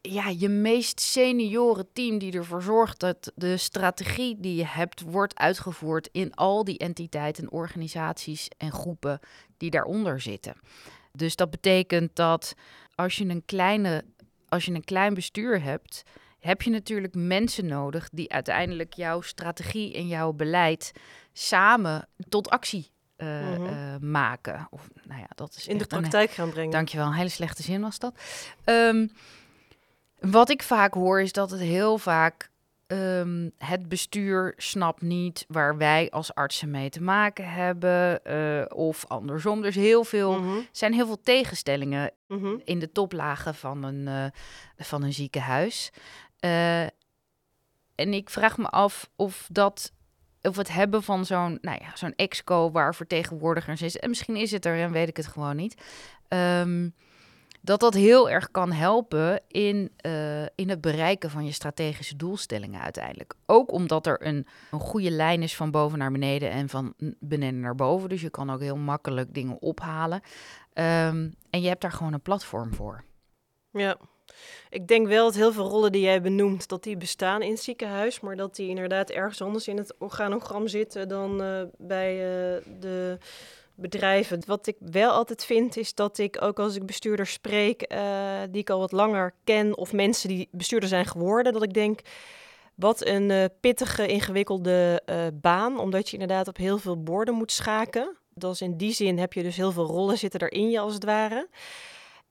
ja, 0.00 0.28
je 0.28 0.48
meest 0.48 1.00
senioren 1.00 1.92
team 1.92 2.18
die 2.18 2.32
ervoor 2.32 2.62
zorgt 2.62 3.00
dat 3.00 3.32
de 3.34 3.56
strategie 3.56 4.40
die 4.40 4.54
je 4.54 4.66
hebt 4.66 5.00
wordt 5.00 5.38
uitgevoerd 5.38 6.08
in 6.12 6.34
al 6.34 6.64
die 6.64 6.78
entiteiten, 6.78 7.50
organisaties 7.50 8.48
en 8.56 8.72
groepen 8.72 9.20
die 9.56 9.70
daaronder 9.70 10.20
zitten. 10.20 10.54
Dus 11.12 11.36
dat 11.36 11.50
betekent 11.50 12.16
dat 12.16 12.54
als 12.94 13.16
je 13.16 13.24
een 13.24 13.44
kleine, 13.44 14.04
als 14.48 14.64
je 14.64 14.72
een 14.72 14.84
klein 14.84 15.14
bestuur 15.14 15.62
hebt, 15.62 16.02
heb 16.46 16.62
je 16.62 16.70
natuurlijk 16.70 17.14
mensen 17.14 17.66
nodig 17.66 18.08
die 18.12 18.32
uiteindelijk 18.32 18.94
jouw 18.94 19.20
strategie 19.20 19.94
en 19.94 20.08
jouw 20.08 20.32
beleid 20.32 20.92
samen 21.32 22.08
tot 22.28 22.50
actie 22.50 22.90
uh, 23.16 23.28
mm 23.28 23.54
-hmm. 23.54 23.66
uh, 23.66 24.10
maken. 24.10 24.66
Of, 24.70 24.88
nou 25.02 25.20
ja, 25.20 25.28
dat 25.34 25.54
is 25.56 25.66
in 25.66 25.78
de 25.78 25.86
praktijk 25.86 26.28
een, 26.28 26.34
gaan 26.34 26.50
brengen. 26.50 26.70
Dankjewel, 26.70 27.06
een 27.06 27.12
hele 27.12 27.28
slechte 27.28 27.62
zin 27.62 27.80
was 27.80 27.98
dat. 27.98 28.14
Um, 28.64 29.10
wat 30.20 30.50
ik 30.50 30.62
vaak 30.62 30.94
hoor 30.94 31.20
is 31.20 31.32
dat 31.32 31.50
het 31.50 31.60
heel 31.60 31.98
vaak 31.98 32.50
um, 32.86 33.50
het 33.58 33.88
bestuur 33.88 34.54
snapt 34.56 35.02
niet 35.02 35.44
waar 35.48 35.76
wij 35.76 36.10
als 36.10 36.34
artsen 36.34 36.70
mee 36.70 36.90
te 36.90 37.02
maken 37.02 37.52
hebben. 37.52 38.20
Uh, 38.26 38.64
of 38.68 39.04
andersom. 39.06 39.62
Dus 39.62 39.74
heel 39.74 40.04
veel, 40.04 40.38
mm 40.38 40.46
-hmm. 40.46 40.66
zijn 40.72 40.92
heel 40.92 41.06
veel 41.06 41.20
tegenstellingen 41.22 42.10
mm 42.28 42.38
-hmm. 42.38 42.60
in 42.64 42.78
de 42.78 42.92
toplagen 42.92 43.54
van 43.54 43.82
een, 43.82 44.32
van 44.76 45.02
een 45.02 45.12
ziekenhuis. 45.12 45.90
Uh, 46.46 46.82
en 47.94 48.12
ik 48.12 48.30
vraag 48.30 48.58
me 48.58 48.68
af 48.68 49.10
of 49.16 49.48
dat. 49.52 49.92
Of 50.42 50.56
het 50.56 50.72
hebben 50.72 51.02
van 51.02 51.24
zo'n 51.24 51.58
nou 51.60 51.78
ja, 51.80 51.96
zo'n 51.96 52.14
exco 52.16 52.70
waar 52.70 52.94
vertegenwoordigers 52.94 53.82
is. 53.82 53.96
En 53.96 54.08
misschien 54.08 54.36
is 54.36 54.50
het 54.50 54.64
er 54.64 54.80
en 54.80 54.92
weet 54.92 55.08
ik 55.08 55.16
het 55.16 55.26
gewoon 55.26 55.56
niet. 55.56 55.82
Um, 56.28 56.94
dat 57.66 57.80
dat 57.80 57.94
heel 57.94 58.30
erg 58.30 58.50
kan 58.50 58.72
helpen 58.72 59.40
in, 59.48 59.92
uh, 60.06 60.42
in 60.42 60.68
het 60.68 60.80
bereiken 60.80 61.30
van 61.30 61.44
je 61.44 61.52
strategische 61.52 62.16
doelstellingen 62.16 62.80
uiteindelijk. 62.80 63.34
Ook 63.46 63.72
omdat 63.72 64.06
er 64.06 64.26
een, 64.26 64.46
een 64.70 64.80
goede 64.80 65.10
lijn 65.10 65.42
is 65.42 65.56
van 65.56 65.70
boven 65.70 65.98
naar 65.98 66.12
beneden 66.12 66.50
en 66.50 66.68
van 66.68 66.94
beneden 67.20 67.60
naar 67.60 67.74
boven. 67.74 68.08
Dus 68.08 68.20
je 68.20 68.30
kan 68.30 68.50
ook 68.50 68.60
heel 68.60 68.76
makkelijk 68.76 69.34
dingen 69.34 69.60
ophalen. 69.60 70.20
Um, 70.74 71.34
en 71.50 71.60
je 71.60 71.68
hebt 71.68 71.80
daar 71.80 71.92
gewoon 71.92 72.12
een 72.12 72.22
platform 72.22 72.74
voor. 72.74 73.04
Ja, 73.70 73.96
ik 74.70 74.88
denk 74.88 75.06
wel 75.06 75.24
dat 75.24 75.34
heel 75.34 75.52
veel 75.52 75.68
rollen 75.68 75.92
die 75.92 76.02
jij 76.02 76.22
benoemt, 76.22 76.68
dat 76.68 76.82
die 76.82 76.96
bestaan 76.96 77.42
in 77.42 77.50
het 77.50 77.62
ziekenhuis, 77.62 78.20
maar 78.20 78.36
dat 78.36 78.56
die 78.56 78.68
inderdaad 78.68 79.10
ergens 79.10 79.42
anders 79.42 79.68
in 79.68 79.76
het 79.76 79.94
organogram 79.98 80.68
zitten 80.68 81.08
dan 81.08 81.42
uh, 81.42 81.62
bij 81.78 82.12
uh, 82.14 82.62
de 82.80 83.18
bedrijven. 83.74 84.42
Wat 84.46 84.66
ik 84.66 84.76
wel 84.78 85.10
altijd 85.10 85.44
vind, 85.44 85.76
is 85.76 85.94
dat 85.94 86.18
ik 86.18 86.42
ook 86.42 86.58
als 86.58 86.76
ik 86.76 86.86
bestuurders 86.86 87.32
spreek, 87.32 87.92
uh, 87.92 88.40
die 88.50 88.60
ik 88.60 88.70
al 88.70 88.78
wat 88.78 88.92
langer 88.92 89.34
ken, 89.44 89.76
of 89.76 89.92
mensen 89.92 90.28
die 90.28 90.48
bestuurder 90.50 90.88
zijn 90.88 91.06
geworden, 91.06 91.52
dat 91.52 91.62
ik 91.62 91.74
denk. 91.74 92.00
Wat 92.74 93.06
een 93.06 93.50
pittige, 93.60 94.06
ingewikkelde 94.06 95.02
baan, 95.34 95.78
omdat 95.78 96.08
je 96.08 96.12
inderdaad 96.12 96.48
op 96.48 96.56
heel 96.56 96.78
veel 96.78 97.02
borden 97.02 97.34
moet 97.34 97.52
schaken. 97.52 98.16
Dus 98.34 98.60
in 98.60 98.76
die 98.76 98.92
zin 98.92 99.18
heb 99.18 99.32
je 99.32 99.42
dus 99.42 99.56
heel 99.56 99.72
veel 99.72 99.86
rollen 99.86 100.18
zitten 100.18 100.40
er 100.40 100.52
in 100.52 100.70
je, 100.70 100.78
als 100.78 100.94
het 100.94 101.04
ware. 101.04 101.48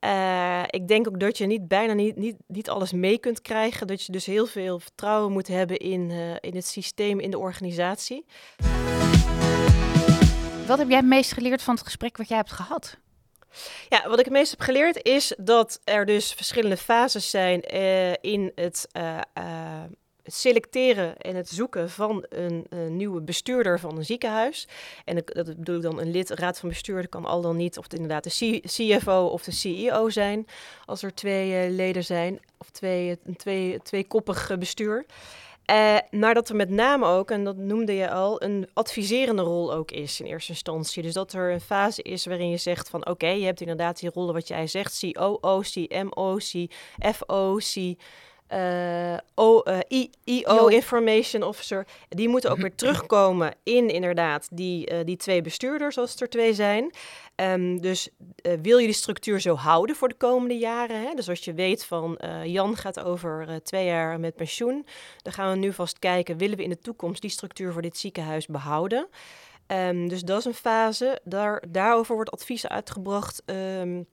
Uh, 0.05 0.63
ik 0.67 0.87
denk 0.87 1.07
ook 1.07 1.19
dat 1.19 1.37
je 1.37 1.45
niet 1.45 1.67
bijna 1.67 1.93
niet, 1.93 2.15
niet, 2.15 2.35
niet 2.47 2.69
alles 2.69 2.91
mee 2.91 3.17
kunt 3.17 3.41
krijgen. 3.41 3.87
Dat 3.87 4.03
je 4.03 4.11
dus 4.11 4.25
heel 4.25 4.45
veel 4.45 4.79
vertrouwen 4.79 5.31
moet 5.31 5.47
hebben 5.47 5.77
in, 5.77 6.11
in 6.39 6.55
het 6.55 6.65
systeem, 6.65 7.19
in 7.19 7.31
de 7.31 7.37
organisatie. 7.37 8.25
Wat 10.67 10.77
heb 10.77 10.87
jij 10.87 10.97
het 10.97 11.05
meest 11.05 11.31
geleerd 11.31 11.61
van 11.61 11.73
het 11.75 11.83
gesprek 11.83 12.17
wat 12.17 12.27
jij 12.27 12.37
hebt 12.37 12.51
gehad? 12.51 12.97
Ja, 13.89 14.09
wat 14.09 14.19
ik 14.19 14.25
het 14.25 14.33
meest 14.33 14.51
heb 14.51 14.59
geleerd 14.59 15.03
is 15.03 15.33
dat 15.37 15.79
er 15.83 16.05
dus 16.05 16.33
verschillende 16.33 16.77
fases 16.77 17.29
zijn 17.29 17.63
uh, 17.73 18.13
in 18.13 18.51
het 18.55 18.87
uh, 20.25 20.33
selecteren 20.33 21.17
en 21.17 21.35
het 21.35 21.49
zoeken 21.49 21.89
van 21.89 22.25
een, 22.29 22.67
nieuwe 22.89 23.21
bestuurder 23.21 23.79
van 23.79 23.97
een 23.97 24.05
ziekenhuis. 24.05 24.67
En 25.05 25.15
dat 25.15 25.45
bedoel 25.45 25.75
ik 25.75 25.81
dan 25.81 25.99
een 25.99 26.11
lid, 26.11 26.29
raad 26.29 26.59
van 26.59 26.69
bestuur, 26.69 27.07
kan 27.07 27.25
al 27.25 27.41
dan 27.41 27.55
niet 27.55 27.77
of 27.77 27.83
het 27.83 27.93
inderdaad 27.93 28.23
de 28.23 28.61
CFO 28.65 29.25
of 29.25 29.43
de 29.43 29.51
CEO 29.51 30.09
zijn, 30.09 30.47
als 30.85 31.03
er 31.03 31.13
twee 31.13 31.69
leden 31.69 32.03
zijn, 32.03 32.39
of 32.57 32.69
twee, 32.69 33.19
een 33.25 33.35
twee, 33.35 33.81
tweekoppig 33.81 34.57
bestuur. 34.59 35.05
Uh, 35.71 35.97
maar 36.11 36.33
dat 36.33 36.49
er 36.49 36.55
met 36.55 36.69
name 36.69 37.05
ook, 37.05 37.31
en 37.31 37.43
dat 37.43 37.57
noemde 37.57 37.93
je 37.93 38.09
al, 38.09 38.43
een 38.43 38.69
adviserende 38.73 39.41
rol 39.41 39.73
ook 39.73 39.91
is 39.91 40.19
in 40.19 40.25
eerste 40.25 40.51
instantie. 40.51 41.03
Dus 41.03 41.13
dat 41.13 41.33
er 41.33 41.51
een 41.51 41.61
fase 41.61 42.01
is 42.01 42.25
waarin 42.25 42.49
je 42.49 42.57
zegt 42.57 42.89
van 42.89 43.07
oké, 43.07 43.27
je 43.27 43.45
hebt 43.45 43.61
inderdaad 43.61 43.99
die 43.99 44.09
rollen 44.13 44.33
wat 44.33 44.47
jij 44.47 44.67
zegt, 44.67 45.05
COO, 45.11 45.61
CMO, 45.61 46.37
CFO, 46.37 47.55
C... 47.55 47.95
Uh, 48.53 49.17
o, 49.35 49.61
uh, 49.63 49.79
I, 49.89 50.09
IO, 50.23 50.67
Information 50.67 51.43
Officer, 51.43 51.87
die 52.09 52.29
moeten 52.29 52.51
ook 52.51 52.57
weer 52.65 52.75
terugkomen 52.75 53.53
in 53.63 53.89
inderdaad 53.89 54.47
die, 54.51 54.91
uh, 54.91 54.99
die 55.03 55.17
twee 55.17 55.41
bestuurders, 55.41 55.97
als 55.97 56.21
er 56.21 56.29
twee 56.29 56.53
zijn. 56.53 56.93
Um, 57.35 57.81
dus 57.81 58.09
wil 58.61 58.77
je 58.77 58.85
die 58.85 58.95
structuur 58.95 59.39
zo 59.39 59.55
houden 59.55 59.95
voor 59.95 60.07
de 60.07 60.15
komende 60.15 60.57
jaren? 60.57 61.01
Hè? 61.01 61.13
Dus 61.13 61.29
als 61.29 61.39
je 61.39 61.53
weet 61.53 61.85
van 61.85 62.19
Jan 62.43 62.77
gaat 62.77 62.99
over 62.99 63.63
twee 63.63 63.85
jaar 63.85 64.19
met 64.19 64.35
pensioen, 64.35 64.85
dan 65.21 65.33
gaan 65.33 65.51
we 65.51 65.57
nu 65.57 65.73
vast 65.73 65.99
kijken, 65.99 66.37
willen 66.37 66.57
we 66.57 66.63
in 66.63 66.69
de 66.69 66.79
toekomst 66.79 67.21
die 67.21 67.29
structuur 67.29 67.73
voor 67.73 67.81
dit 67.81 67.97
ziekenhuis 67.97 68.45
behouden? 68.45 69.07
Um, 69.67 70.09
dus 70.09 70.21
dat 70.21 70.39
is 70.39 70.45
een 70.45 70.53
fase. 70.53 71.19
Daar, 71.23 71.63
daarover 71.69 72.15
wordt 72.15 72.31
advies 72.31 72.67
uitgebracht. 72.67 73.43
Um, 73.45 74.07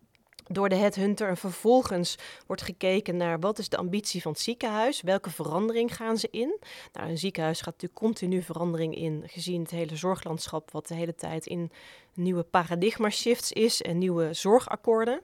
door 0.47 0.69
de 0.69 0.75
headhunter. 0.75 1.29
En 1.29 1.37
vervolgens 1.37 2.19
wordt 2.47 2.63
gekeken 2.63 3.17
naar 3.17 3.41
wat 3.41 3.59
is 3.59 3.69
de 3.69 3.77
ambitie 3.77 4.23
van 4.23 4.33
het 4.33 4.41
ziekenhuis, 4.41 5.03
welke 5.03 5.31
verandering 5.31 5.97
gaan 5.97 6.17
ze 6.17 6.29
in. 6.31 6.59
Nou, 6.93 7.09
een 7.09 7.19
ziekenhuis 7.19 7.59
gaat 7.59 7.73
natuurlijk 7.73 8.01
continu 8.01 8.43
verandering 8.43 8.97
in, 8.97 9.23
gezien 9.27 9.63
het 9.63 9.71
hele 9.71 9.97
zorglandschap, 9.97 10.71
wat 10.71 10.89
de 10.89 10.95
hele 10.95 11.15
tijd 11.15 11.47
in 11.47 11.71
nieuwe 12.15 12.43
paradigma 12.43 13.11
shifts 13.11 13.53
is 13.53 13.83
en 13.83 13.99
nieuwe 13.99 14.33
zorgakkoorden. 14.33 15.21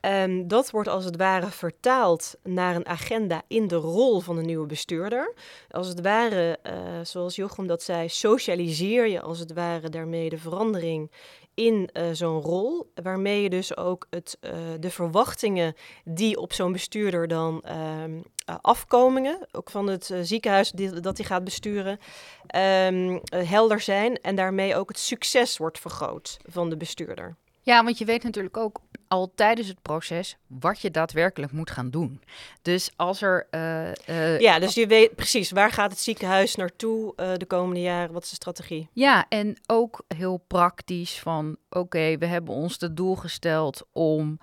Um, 0.00 0.48
dat 0.48 0.70
wordt 0.70 0.88
als 0.88 1.04
het 1.04 1.16
ware 1.16 1.50
vertaald 1.50 2.34
naar 2.42 2.76
een 2.76 2.86
agenda 2.86 3.42
in 3.48 3.68
de 3.68 3.76
rol 3.76 4.20
van 4.20 4.36
de 4.36 4.42
nieuwe 4.42 4.66
bestuurder. 4.66 5.34
Als 5.70 5.88
het 5.88 6.00
ware, 6.00 6.58
uh, 6.66 6.72
zoals 7.02 7.36
Jochem 7.36 7.66
dat 7.66 7.82
zei, 7.82 8.08
socialiseer 8.08 9.08
je 9.08 9.20
als 9.20 9.38
het 9.38 9.52
ware 9.52 9.88
daarmee 9.88 10.28
de 10.28 10.38
verandering 10.38 11.10
in 11.54 11.90
uh, 11.92 12.04
zo'n 12.12 12.40
rol, 12.40 12.92
waarmee 13.02 13.42
je 13.42 13.50
dus 13.50 13.76
ook 13.76 14.06
het, 14.10 14.38
uh, 14.40 14.52
de 14.80 14.90
verwachtingen 14.90 15.74
die 16.04 16.38
op 16.38 16.52
zo'n 16.52 16.72
bestuurder 16.72 17.28
dan 17.28 17.64
uh, 17.66 18.54
afkomingen, 18.60 19.46
ook 19.52 19.70
van 19.70 19.86
het 19.86 20.14
ziekenhuis 20.22 20.70
dat 21.00 21.16
hij 21.16 21.26
gaat 21.26 21.44
besturen, 21.44 21.98
ehm, 22.46 23.18
helder 23.28 23.80
zijn 23.80 24.16
en 24.20 24.36
daarmee 24.36 24.76
ook 24.76 24.88
het 24.88 24.98
succes 24.98 25.56
wordt 25.56 25.78
vergroot 25.78 26.38
van 26.44 26.70
de 26.70 26.76
bestuurder. 26.76 27.36
Ja, 27.62 27.84
want 27.84 27.98
je 27.98 28.04
weet 28.04 28.22
natuurlijk 28.22 28.56
ook 28.56 28.80
al 29.08 29.32
tijdens 29.34 29.68
het 29.68 29.82
proces 29.82 30.36
wat 30.46 30.80
je 30.80 30.90
daadwerkelijk 30.90 31.52
moet 31.52 31.70
gaan 31.70 31.90
doen. 31.90 32.22
Dus 32.62 32.90
als 32.96 33.22
er. 33.22 33.46
eh, 33.50 33.90
eh, 34.34 34.40
Ja, 34.40 34.58
dus 34.58 34.74
je 34.74 34.86
weet 34.86 35.14
precies 35.14 35.50
waar 35.50 35.70
gaat 35.70 35.90
het 35.90 36.00
ziekenhuis 36.00 36.54
naartoe 36.54 37.12
eh, 37.16 37.32
de 37.36 37.46
komende 37.46 37.80
jaren? 37.80 38.12
Wat 38.12 38.22
is 38.22 38.28
de 38.28 38.34
strategie? 38.34 38.88
Ja, 38.92 39.26
en 39.28 39.56
ook 39.66 40.04
heel 40.16 40.44
praktisch 40.46 41.18
van 41.20 41.56
oké, 41.70 42.16
we 42.18 42.26
hebben 42.26 42.54
ons 42.54 42.76
het 42.80 42.96
doel 42.96 43.16
gesteld 43.16 43.82
om 43.92 44.38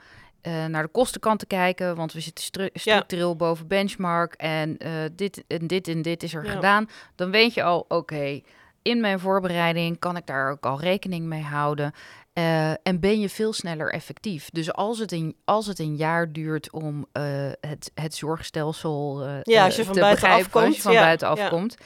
naar 0.67 0.83
de 0.83 0.89
kostenkant 0.89 1.39
te 1.39 1.45
kijken, 1.45 1.95
want 1.95 2.13
we 2.13 2.19
zitten 2.19 2.43
stru- 2.43 2.69
structureel 2.73 3.35
boven 3.35 3.67
benchmark 3.67 4.33
en 4.33 4.77
dit 5.15 5.43
en 5.47 5.67
dit 5.67 5.87
en 5.87 6.01
dit 6.01 6.23
is 6.23 6.33
er 6.33 6.45
Ja. 6.45 6.51
gedaan. 6.51 6.89
Dan 7.15 7.31
weet 7.31 7.53
je 7.53 7.63
al, 7.63 7.85
oké, 7.87 8.41
in 8.81 8.99
mijn 9.01 9.19
voorbereiding 9.19 9.99
kan 9.99 10.17
ik 10.17 10.25
daar 10.25 10.51
ook 10.51 10.65
al 10.65 10.79
rekening 10.81 11.25
mee 11.25 11.41
houden. 11.43 11.93
Eh, 12.33 12.71
en 12.71 12.99
ben 12.99 13.19
je 13.19 13.29
veel 13.29 13.53
sneller 13.53 13.91
effectief. 13.91 14.49
Dus 14.49 14.73
als 14.73 14.99
het 14.99 15.11
een, 15.11 15.35
als 15.45 15.67
het 15.67 15.79
een 15.79 15.95
jaar 15.95 16.31
duurt 16.31 16.71
om 16.71 17.05
eh, 17.11 17.23
het, 17.61 17.91
het 17.93 18.15
zorgstelsel 18.15 19.25
eh, 19.25 19.39
Ja, 19.43 19.65
als 19.65 19.75
je 19.75 19.85
van 19.85 19.93
te 19.93 19.99
begrijpen, 19.99 20.29
als 20.31 20.43
je 20.43 20.49
komt, 20.49 20.77
van 20.77 20.93
ja, 20.93 21.01
buitenaf 21.01 21.37
ja. 21.37 21.49
komt. 21.49 21.77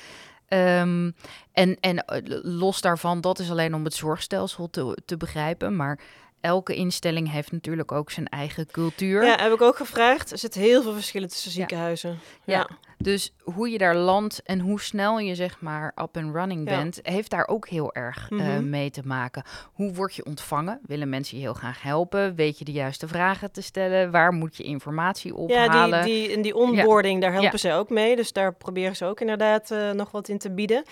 Ehm, 0.48 1.12
en 1.52 1.80
en 1.80 2.06
los 2.42 2.82
daarvan, 2.82 3.22
dat 3.22 3.40
is 3.40 3.50
alleen 3.50 3.76
om 3.76 3.84
het 3.84 3.94
zorgstelsel 3.94 4.70
te, 4.70 4.98
te 5.06 5.18
begrijpen. 5.18 5.76
Maar 5.76 6.00
elke 6.44 6.76
instelling 6.76 7.32
heeft 7.32 7.52
natuurlijk 7.52 7.92
ook 7.92 8.12
zijn 8.12 8.28
eigen 8.28 8.68
cultuur. 8.72 9.26
Ja, 9.26 9.36
heb 9.42 9.54
ik 9.54 9.62
ook 9.62 9.76
gevraagd. 9.76 10.32
Er 10.32 10.38
zitten 10.38 10.62
heel 10.62 10.82
veel 10.82 10.94
verschillen 10.94 11.28
tussen 11.30 11.50
Ja. 11.52 11.56
ziekenhuizen. 11.58 12.20
Ja. 12.44 12.58
Ja. 12.58 12.70
Dus 12.98 13.34
hoe 13.42 13.70
je 13.70 13.78
daar 13.78 13.96
landt 13.96 14.42
en 14.44 14.60
hoe 14.60 14.82
snel 14.82 15.20
je 15.20 15.36
zeg 15.36 15.62
maar 15.62 15.92
up 16.02 16.18
and 16.18 16.36
running 16.36 16.70
Ja. 16.70 16.78
bent, 16.78 17.00
heeft 17.04 17.30
daar 17.30 17.48
ook 17.48 17.68
heel 17.68 17.94
erg 17.94 18.28
eh, 18.32 18.38
Mhm. 18.38 18.70
mee 18.70 18.90
te 18.90 19.02
maken. 19.06 19.44
Hoe 19.74 19.94
word 19.94 20.16
je 20.16 20.26
ontvangen? 20.26 20.80
Willen 20.86 21.10
mensen 21.10 21.38
je 21.38 21.44
heel 21.44 21.54
graag 21.54 21.82
helpen? 21.82 22.36
Weet 22.36 22.60
je 22.60 22.66
de 22.66 22.72
juiste 22.72 23.08
vragen 23.08 23.52
te 23.52 23.62
stellen? 23.62 24.12
Waar 24.12 24.34
moet 24.34 24.58
je 24.58 24.64
informatie 24.64 25.36
ophalen? 25.36 25.90
Ja, 25.90 26.02
die, 26.04 26.14
die, 26.28 26.36
en 26.36 26.42
die 26.42 26.56
onboarding, 26.56 27.22
daar 27.22 27.34
helpen 27.34 27.60
ze 27.60 27.74
ook 27.74 27.90
mee. 27.90 28.16
Dus 28.16 28.34
daar 28.34 28.54
proberen 28.54 28.96
ze 28.96 29.06
ook 29.06 29.20
inderdaad 29.22 29.72
eh, 29.72 29.92
nog 29.92 30.12
wat 30.12 30.28
in 30.28 30.38
te 30.38 30.52
bieden. 30.52 30.84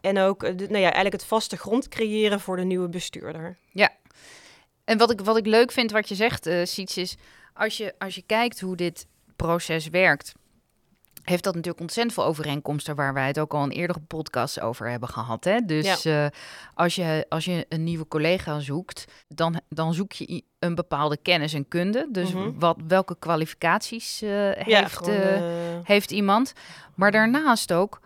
En 0.00 0.18
ook 0.18 0.42
eh, 0.42 0.54
nou 0.54 0.68
ja, 0.78 0.82
eigenlijk 0.82 1.12
het 1.12 1.24
vaste 1.24 1.56
grond 1.56 1.88
creëren 1.88 2.40
voor 2.40 2.56
de 2.56 2.64
nieuwe 2.64 2.88
bestuurder. 2.88 3.56
En 4.86 4.98
wat 4.98 5.10
ik, 5.10 5.20
wat 5.20 5.36
ik 5.36 5.46
leuk 5.46 5.72
vind 5.72 5.90
wat 5.90 6.08
je 6.08 6.14
zegt, 6.14 6.46
eh 6.46 6.64
Siets, 6.64 6.96
is 6.96 7.16
als 7.54 7.76
je, 7.76 7.94
als 7.98 8.14
je 8.14 8.22
kijkt 8.22 8.60
hoe 8.60 8.76
dit 8.76 9.06
proces 9.36 9.88
werkt, 9.88 10.32
heeft 11.22 11.44
dat 11.44 11.54
natuurlijk 11.54 11.80
ontzettend 11.82 12.14
veel 12.14 12.24
overeenkomsten 12.24 12.94
waar 12.94 13.14
wij 13.14 13.26
het 13.26 13.38
ook 13.38 13.54
al 13.54 13.62
in 13.64 13.70
eerdere 13.70 14.00
podcasts 14.00 14.60
over 14.60 14.90
hebben 14.90 15.08
gehad. 15.08 15.44
Hè? 15.44 15.60
Dus 15.60 16.04
eh, 16.04 16.26
als, 16.74 16.94
je, 16.94 17.26
als 17.28 17.44
je 17.44 17.66
een 17.68 17.84
nieuwe 17.84 18.08
collega 18.08 18.58
zoekt, 18.60 19.04
dan, 19.28 19.60
dan 19.68 19.94
zoek 19.94 20.12
je 20.12 20.42
een 20.58 20.74
bepaalde 20.74 21.16
kennis 21.16 21.52
en 21.52 21.68
kunde. 21.68 22.08
Dus 22.10 22.32
Mhm. 22.32 22.58
wat, 22.58 22.76
welke 22.88 23.16
kwalificaties 23.18 24.22
eh, 24.22 24.54
ja, 24.66 24.80
heeft, 24.80 24.96
gewoon, 24.96 25.80
heeft 25.84 26.10
iemand. 26.10 26.52
Maar 26.94 27.10
daarnaast 27.10 27.72
ook, 27.72 28.00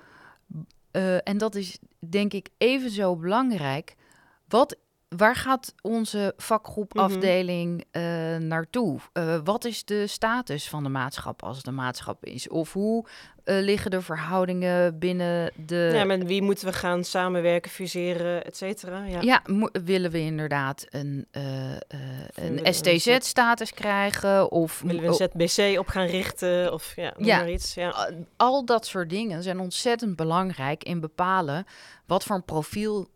en 1.25 1.39
dat 1.39 1.55
is 1.55 1.79
denk 1.99 2.33
ik 2.33 2.49
even 2.59 2.91
zo 2.91 3.17
belangrijk, 3.17 3.95
wat, 4.49 4.77
waar 5.17 5.37
gaat 5.37 5.75
onze 5.83 6.35
vakgroep 6.37 6.95
Mhm. 6.95 7.05
afdeling 7.05 7.85
eh, 7.90 8.02
naartoe? 8.37 8.99
Eh, 9.12 9.38
wat 9.45 9.64
is 9.64 9.85
de 9.85 10.07
status 10.07 10.69
van 10.69 10.83
de 10.83 10.88
maatschap 10.88 11.43
als 11.43 11.57
het 11.57 11.67
een 11.67 11.75
maatschap 11.75 12.25
is? 12.25 12.49
Of 12.49 12.73
hoe 12.73 13.07
eh, 13.44 13.61
liggen 13.61 13.90
de 13.90 14.00
verhoudingen 14.00 14.99
binnen 14.99 15.52
de... 15.66 15.90
ja, 15.94 16.04
met 16.04 16.25
wie 16.25 16.42
moeten 16.42 16.66
we 16.66 16.73
gaan 16.73 17.04
samenwerken, 17.04 17.70
fuseren, 17.70 18.44
et 18.44 18.56
cetera. 18.56 19.04
Ja. 19.04 19.20
Ja, 19.20 19.42
willen 19.85 20.11
we 20.11 20.18
inderdaad 20.20 20.87
een, 20.90 21.26
eh, 21.30 21.73
eh, 21.73 21.78
een 22.35 22.75
STZ-status 22.75 23.73
krijgen? 23.73 24.50
Of 24.50 24.80
Willen 24.80 25.02
we 25.02 25.06
een 25.06 25.49
ZBC 25.49 25.78
op 25.78 25.88
gaan 25.88 26.06
richten 26.06 26.73
of 26.73 26.92
ja, 26.97 27.14
Ja. 27.16 27.37
maar 27.37 27.50
iets. 27.50 27.75
Ja. 27.75 28.11
Al 28.37 28.64
dat 28.64 28.87
soort 28.87 29.11
dingen 29.11 29.42
zijn 29.42 29.61
ontzettend 29.61 30.16
belangrijk 30.16 30.85
in 30.85 31.00
bepalen 31.00 31.64
wat 32.06 32.25
voor 32.25 32.37
een 32.37 32.44
profiel 32.44 33.09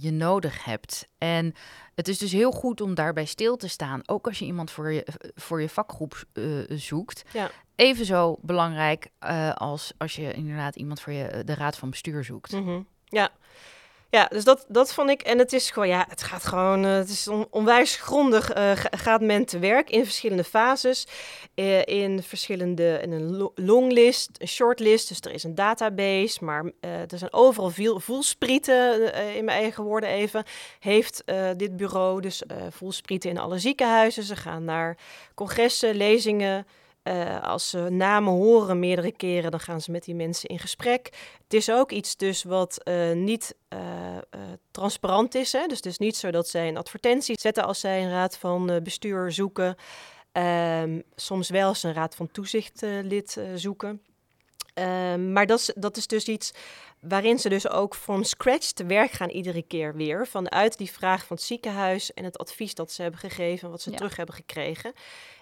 je 0.00 0.10
nodig 0.12 0.64
hebt. 0.64 1.08
En 1.18 1.54
het 1.98 2.08
is 2.08 2.18
dus 2.18 2.32
heel 2.32 2.50
goed 2.50 2.80
om 2.80 2.94
daarbij 2.94 3.24
stil 3.24 3.56
te 3.56 3.68
staan, 3.68 4.00
ook 4.06 4.26
als 4.26 4.38
je 4.38 4.44
iemand 4.44 4.70
voor 4.70 4.92
je, 4.92 5.06
voor 5.34 5.60
je 5.60 5.68
vakgroep 5.68 6.24
eh, 6.32 6.44
zoekt. 6.68 7.24
Ja. 7.32 7.50
Even 7.74 8.04
zo 8.04 8.38
belangrijk 8.40 9.08
eh, 9.18 9.54
als 9.54 9.92
als 9.96 10.16
je 10.16 10.32
inderdaad 10.32 10.76
iemand 10.76 11.00
voor 11.00 11.12
je, 11.12 11.42
de 11.44 11.54
raad 11.54 11.76
van 11.76 11.90
bestuur 11.90 12.24
zoekt. 12.24 12.52
Mhm. 12.52 12.80
Ja. 13.04 13.30
Ja, 14.10 14.24
dus 14.26 14.44
dat, 14.44 14.64
dat 14.68 14.92
vond 14.94 15.10
ik. 15.10 15.22
En 15.22 15.38
het 15.38 15.52
is 15.52 15.70
gewoon, 15.70 15.88
ja, 15.88 16.06
het 16.08 16.22
gaat 16.22 16.44
gewoon, 16.46 16.84
eh, 16.84 16.94
het 16.94 17.08
is 17.08 17.28
on- 17.28 17.46
onwijs 17.50 17.96
grondig. 17.96 18.50
eh, 18.52 18.70
ga- 18.76 18.88
gaat 18.96 19.20
men 19.20 19.44
te 19.44 19.58
werk 19.58 19.90
in 19.90 20.04
verschillende 20.04 20.44
fases, 20.44 21.06
eh, 21.54 21.86
in 21.86 22.22
verschillende, 22.22 22.98
in 23.02 23.12
een 23.12 23.36
lo- 23.36 23.52
longlist, 23.54 24.30
een 24.38 24.48
shortlist. 24.48 25.08
Dus 25.08 25.20
er 25.20 25.30
is 25.32 25.44
een 25.44 25.54
database, 25.54 26.44
maar 26.44 26.64
er 26.80 27.18
zijn 27.18 27.32
overal 27.32 27.70
veel 27.70 28.00
voelsprieten, 28.00 29.14
in 29.36 29.44
mijn 29.44 29.60
eigen 29.60 29.84
woorden 29.84 30.08
even, 30.08 30.44
heeft 30.78 31.22
dit 31.56 31.76
bureau. 31.76 32.20
Dus 32.20 32.42
voelsprieten 32.70 33.30
in 33.30 33.38
alle 33.38 33.58
ziekenhuizen. 33.58 34.22
Ze 34.22 34.36
gaan 34.36 34.64
naar 34.64 34.96
congressen, 35.34 35.94
lezingen. 35.94 36.66
Eh, 37.08 37.42
als 37.42 37.70
ze 37.70 37.78
namen 37.78 38.32
horen 38.32 38.78
meerdere 38.78 39.12
keren, 39.12 39.50
dan 39.50 39.60
gaan 39.60 39.80
ze 39.80 39.90
met 39.90 40.04
die 40.04 40.14
mensen 40.14 40.48
in 40.48 40.58
gesprek. 40.58 41.10
Het 41.42 41.54
is 41.54 41.70
ook 41.70 41.90
iets 41.90 42.16
dus 42.16 42.42
wat 42.42 42.82
eh, 42.82 43.12
niet 43.12 43.54
eh, 43.68 43.78
transparant 44.70 45.34
is. 45.34 45.52
Hè? 45.52 45.66
Dus 45.66 45.76
het 45.76 45.86
is 45.86 45.98
niet 45.98 46.16
zo 46.16 46.30
dat 46.30 46.48
zij 46.48 46.68
een 46.68 46.76
advertentie 46.76 47.38
zetten 47.40 47.64
als 47.64 47.80
zij 47.80 48.02
een 48.02 48.10
raad 48.10 48.38
van 48.38 48.80
bestuur 48.82 49.32
zoeken. 49.32 49.76
Ehm, 50.32 51.00
soms 51.14 51.48
wel 51.50 51.68
eens 51.68 51.82
een 51.82 51.92
raad 51.92 52.14
van 52.14 52.30
toezichtlid 52.30 53.40
zoeken. 53.54 54.02
Ehm, 54.74 55.32
maar 55.32 55.46
dat 55.46 55.58
is, 55.58 55.72
dat 55.74 55.96
is 55.96 56.06
dus 56.06 56.24
iets 56.24 56.52
waarin 57.00 57.38
ze 57.38 57.48
dus 57.48 57.68
ook 57.68 57.94
from 57.94 58.24
scratch 58.24 58.70
te 58.70 58.84
werk 58.84 59.10
gaan 59.10 59.30
iedere 59.30 59.62
keer 59.62 59.94
weer. 59.94 60.26
Vanuit 60.26 60.78
die 60.78 60.90
vraag 60.90 61.26
van 61.26 61.36
het 61.36 61.44
ziekenhuis 61.44 62.14
en 62.14 62.24
het 62.24 62.38
advies 62.38 62.74
dat 62.74 62.92
ze 62.92 63.02
hebben 63.02 63.20
gegeven, 63.20 63.70
wat 63.70 63.82
ze 63.82 63.90
Ja. 63.90 63.96
terug 63.96 64.16
hebben 64.16 64.34
gekregen. 64.34 64.92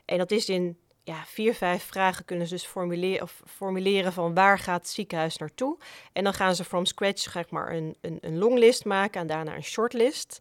En 0.04 0.18
dat 0.18 0.30
is 0.30 0.48
in 0.48 0.78
ja, 1.06 1.24
vier, 1.26 1.54
vijf 1.54 1.84
vragen 1.84 2.24
kunnen 2.24 2.46
ze 2.46 2.54
dus 2.54 2.64
formuleren, 2.64 3.22
of 3.22 3.42
formuleren 3.46 4.12
van 4.12 4.34
waar 4.34 4.58
gaat 4.58 4.80
het 4.80 4.90
ziekenhuis 4.90 5.36
naartoe. 5.36 5.78
En 6.12 6.24
dan 6.24 6.34
gaan 6.34 6.54
ze 6.54 6.64
from 6.64 6.84
scratch 6.84 7.30
zeg 7.30 7.50
maar 7.50 7.72
een, 7.72 7.96
een, 8.00 8.18
een 8.20 8.38
longlist 8.38 8.84
maken 8.84 9.20
en 9.20 9.26
daarna 9.26 9.54
een 9.54 9.62
shortlist. 9.62 10.40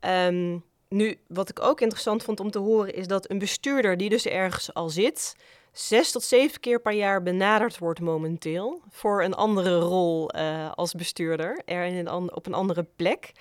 Ehm, 0.00 0.58
nu, 0.88 1.18
wat 1.26 1.48
ik 1.48 1.60
ook 1.60 1.80
interessant 1.80 2.22
vond 2.22 2.40
om 2.40 2.50
te 2.50 2.58
horen, 2.58 2.94
is 2.94 3.06
dat 3.06 3.30
een 3.30 3.38
bestuurder 3.38 3.96
die 3.96 4.08
dus 4.08 4.26
ergens 4.26 4.74
al 4.74 4.88
zit, 4.88 5.36
zes 5.72 6.12
tot 6.12 6.22
zeven 6.22 6.60
keer 6.60 6.80
per 6.80 6.92
jaar 6.92 7.22
benaderd 7.22 7.78
wordt 7.78 8.00
momenteel 8.00 8.82
voor 8.88 9.22
een 9.22 9.34
andere 9.34 9.78
rol 9.78 10.30
eh, 10.30 10.72
als 10.72 10.92
bestuurder, 10.92 11.62
er 11.64 11.84
in 11.84 12.06
een 12.06 12.34
op 12.34 12.46
een 12.46 12.54
andere 12.54 12.86
plek. 12.96 13.32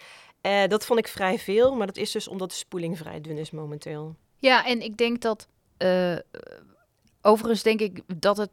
Eh, 0.41 0.67
dat 0.67 0.85
vond 0.85 0.99
ik 0.99 1.07
vrij 1.07 1.39
veel, 1.39 1.75
maar 1.75 1.87
dat 1.87 1.97
is 1.97 2.11
dus 2.11 2.27
omdat 2.27 2.49
de 2.49 2.55
spoeling 2.55 2.97
vrij 2.97 3.21
dun 3.21 3.37
is 3.37 3.51
momenteel. 3.51 4.15
Ja, 4.37 4.65
en 4.65 4.81
ik 4.81 4.97
denk 4.97 5.21
dat. 5.21 5.47
Eh, 5.81 6.17
overigens 7.21 7.63
denk 7.63 7.79
ik 7.79 8.01
dat 8.19 8.37
het 8.37 8.49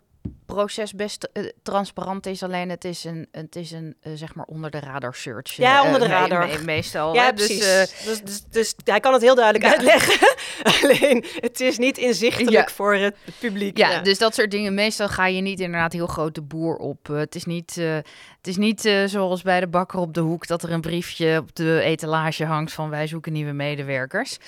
proces 0.46 0.92
best 0.92 1.28
eh, 1.32 1.44
transparant 1.62 2.26
is. 2.26 2.42
Alleen 2.42 2.68
het 2.68 2.84
is 2.84 3.04
een, 3.04 3.28
het 3.32 3.56
is 3.56 3.70
een 3.70 3.96
eh, 4.00 4.12
zeg 4.14 4.34
maar 4.34 4.44
onder 4.44 4.70
de 4.70 4.80
radar 4.80 5.14
search. 5.14 5.52
Ja, 5.52 5.84
onder 5.84 6.00
de 6.00 6.06
radar. 6.06 6.46
me- 6.46 6.64
meestal. 6.64 7.14
Ja, 7.14 7.24
hè. 7.24 7.32
precies. 7.32 7.58
Dus, 7.58 8.04
Dus, 8.04 8.20
dus, 8.22 8.44
dus 8.50 8.74
hij 8.84 9.00
kan 9.00 9.12
het 9.12 9.22
heel 9.22 9.34
duidelijk 9.34 9.64
Ja. 9.64 9.70
uitleggen. 9.70 10.28
Alleen, 10.82 11.24
het 11.34 11.60
is 11.60 11.78
niet 11.78 11.98
inzichtelijk 11.98 12.68
Ja. 12.68 12.74
voor 12.74 12.94
het 12.94 13.16
publiek. 13.38 13.76
ja, 13.76 14.00
dus 14.00 14.18
dat 14.18 14.34
soort 14.34 14.50
dingen. 14.50 14.74
Meestal 14.74 15.08
ga 15.08 15.26
je 15.26 15.40
niet 15.40 15.60
inderdaad 15.60 15.92
heel 15.92 16.06
grote 16.06 16.42
boer 16.42 16.76
op. 16.76 17.06
Het 17.06 17.34
is 17.34 17.44
niet, 17.44 17.74
het 17.74 18.46
is 18.46 18.56
niet 18.56 18.80
zoals 19.06 19.42
bij 19.42 19.60
de 19.60 19.68
bakker 19.68 19.98
op 19.98 20.14
de 20.14 20.20
hoek 20.20 20.46
dat 20.46 20.62
er 20.62 20.72
een 20.72 20.80
briefje 20.80 21.38
op 21.38 21.54
de 21.54 21.80
etalage 21.80 22.44
hangt 22.44 22.72
van 22.72 22.90
wij 22.90 23.06
zoeken 23.06 23.32
nieuwe 23.32 23.52
medewerkers. 23.52 24.38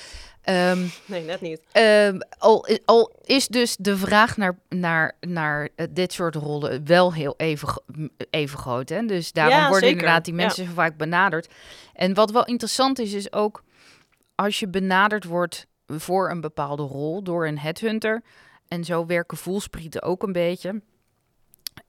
Ehm, 0.50 0.86
Nee, 1.06 1.24
net 1.24 1.40
niet. 1.40 1.60
Ehm, 1.72 2.18
al, 2.38 3.12
is 3.24 3.48
dus 3.48 3.76
de 3.76 3.96
vraag 3.96 4.36
naar, 4.36 4.58
naar, 4.68 5.16
naar 5.20 5.68
eh, 5.76 5.86
dit 5.90 6.12
soort 6.12 6.34
rollen 6.34 6.86
wel 6.86 7.12
heel 7.14 7.34
even, 7.36 7.82
even 8.30 8.58
groot. 8.58 8.88
Hè? 8.88 9.06
Dus 9.06 9.32
daarom 9.32 9.54
Ja, 9.56 9.68
worden 9.68 9.80
zeker. 9.88 9.96
inderdaad 9.98 10.24
die 10.24 10.34
Ja. 10.34 10.40
mensen 10.44 10.64
zo 10.66 10.72
vaak 10.72 10.96
benaderd. 10.96 11.48
En 11.94 12.14
wat 12.14 12.30
wel 12.30 12.44
interessant 12.44 12.98
is, 12.98 13.12
is 13.12 13.32
ook 13.32 13.62
als 14.34 14.58
je 14.60 14.68
benaderd 14.68 15.24
wordt 15.24 15.66
voor 15.86 16.30
een 16.30 16.40
bepaalde 16.40 16.82
rol 16.82 17.22
door 17.22 17.46
een 17.46 17.58
headhunter. 17.58 18.22
En 18.68 18.84
zo 18.84 19.06
werken 19.06 19.36
voelsprieten 19.36 20.02
ook 20.02 20.22
een 20.22 20.32
beetje. 20.32 20.82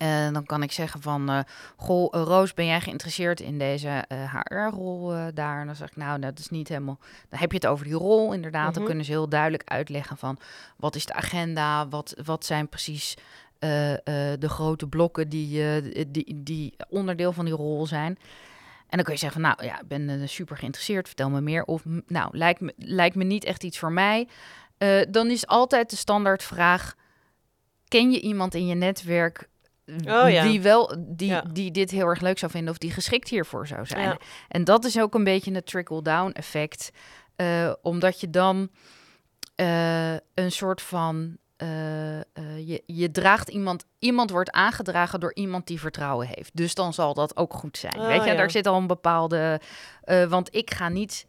En 0.01 0.33
dan 0.33 0.45
kan 0.45 0.63
ik 0.63 0.71
zeggen 0.71 1.01
van, 1.01 1.29
eh, 1.29 1.39
goh, 1.75 2.15
eh, 2.15 2.21
Roos, 2.21 2.53
ben 2.53 2.65
jij 2.65 2.81
geïnteresseerd 2.81 3.39
in 3.39 3.57
deze 3.57 4.05
HR-rol 4.09 5.13
eh, 5.13 5.25
daar? 5.33 5.59
En 5.59 5.65
dan 5.65 5.75
zeg 5.75 5.87
ik, 5.89 5.95
nou, 5.95 6.19
dat 6.19 6.39
is 6.39 6.49
niet 6.49 6.67
helemaal... 6.67 6.99
Dan 7.29 7.39
heb 7.39 7.51
je 7.51 7.57
het 7.57 7.67
over 7.67 7.85
die 7.85 7.93
rol, 7.93 8.33
inderdaad. 8.33 8.65
Dan 8.73 8.77
Mhm. 8.77 8.85
kunnen 8.85 9.05
ze 9.05 9.11
heel 9.11 9.29
duidelijk 9.29 9.63
uitleggen 9.65 10.17
van, 10.17 10.37
wat 10.77 10.95
is 10.95 11.05
de 11.05 11.13
agenda? 11.13 11.87
Wat, 11.87 12.13
wat 12.23 12.45
zijn 12.45 12.69
precies 12.69 13.17
eh, 13.59 13.91
eh, 13.93 13.99
de 14.39 14.49
grote 14.49 14.87
blokken 14.87 15.29
die, 15.29 15.63
eh, 15.63 16.05
die, 16.07 16.41
die 16.43 16.75
onderdeel 16.89 17.31
van 17.31 17.45
die 17.45 17.53
rol 17.53 17.85
zijn? 17.85 18.17
En 18.89 18.97
dan 18.97 19.03
kun 19.03 19.13
je 19.13 19.19
zeggen 19.19 19.41
van, 19.41 19.49
nou 19.55 19.65
ja, 19.69 19.81
ik 19.81 19.87
ben 19.87 20.29
super 20.29 20.57
geïnteresseerd, 20.57 21.07
vertel 21.07 21.29
me 21.29 21.41
meer. 21.41 21.63
Of 21.63 21.83
nou, 22.07 22.37
lijkt 22.37 22.61
me, 22.61 22.73
lijkt 22.77 23.15
me 23.15 23.23
niet 23.23 23.43
echt 23.43 23.63
iets 23.63 23.79
voor 23.79 23.91
mij. 23.91 24.27
Dan 25.09 25.29
is 25.29 25.47
altijd 25.47 25.89
de 25.89 25.95
standaardvraag, 25.95 26.95
ken 27.87 28.11
je 28.11 28.21
iemand 28.21 28.55
in 28.55 28.67
je 28.67 28.75
netwerk 28.75 29.49
oh, 29.97 30.29
ja. 30.29 30.43
die, 30.43 30.61
wel, 30.61 30.95
die, 30.99 31.41
die 31.51 31.71
dit 31.71 31.91
heel 31.91 32.07
erg 32.07 32.21
leuk 32.21 32.39
zou 32.39 32.51
vinden 32.51 32.71
of 32.71 32.77
die 32.77 32.91
geschikt 32.91 33.29
hiervoor 33.29 33.67
zou 33.67 33.85
zijn? 33.85 34.07
Ja. 34.07 34.17
En 34.47 34.63
dat 34.63 34.85
is 34.85 34.99
ook 34.99 35.13
een 35.13 35.23
beetje 35.23 35.53
het 35.53 35.65
trickle-down 35.65 36.31
effect. 36.31 36.91
Uh, 37.37 37.71
omdat 37.81 38.19
je 38.19 38.29
dan 38.29 38.69
een 40.33 40.51
soort 40.51 40.81
van 40.81 41.37
uh, 41.57 42.15
uh, 42.15 42.21
je, 42.57 42.83
je 42.85 43.11
draagt 43.11 43.49
iemand, 43.49 43.85
iemand 43.99 44.29
wordt 44.29 44.51
aangedragen 44.51 45.19
door 45.19 45.33
iemand 45.33 45.67
die 45.67 45.79
vertrouwen 45.79 46.27
heeft. 46.27 46.55
Dus 46.55 46.73
dan 46.73 46.93
zal 46.93 47.13
dat 47.13 47.37
ook 47.37 47.53
goed 47.53 47.77
zijn. 47.77 47.99
Oh, 47.99 48.07
Weet 48.07 48.23
je, 48.23 48.35
daar 48.35 48.51
zit 48.51 48.67
al 48.67 48.77
een 48.77 48.87
bepaalde. 48.87 49.61
Want 50.29 50.55
ik 50.55 50.73
ga 50.73 50.89
niet 50.89 51.25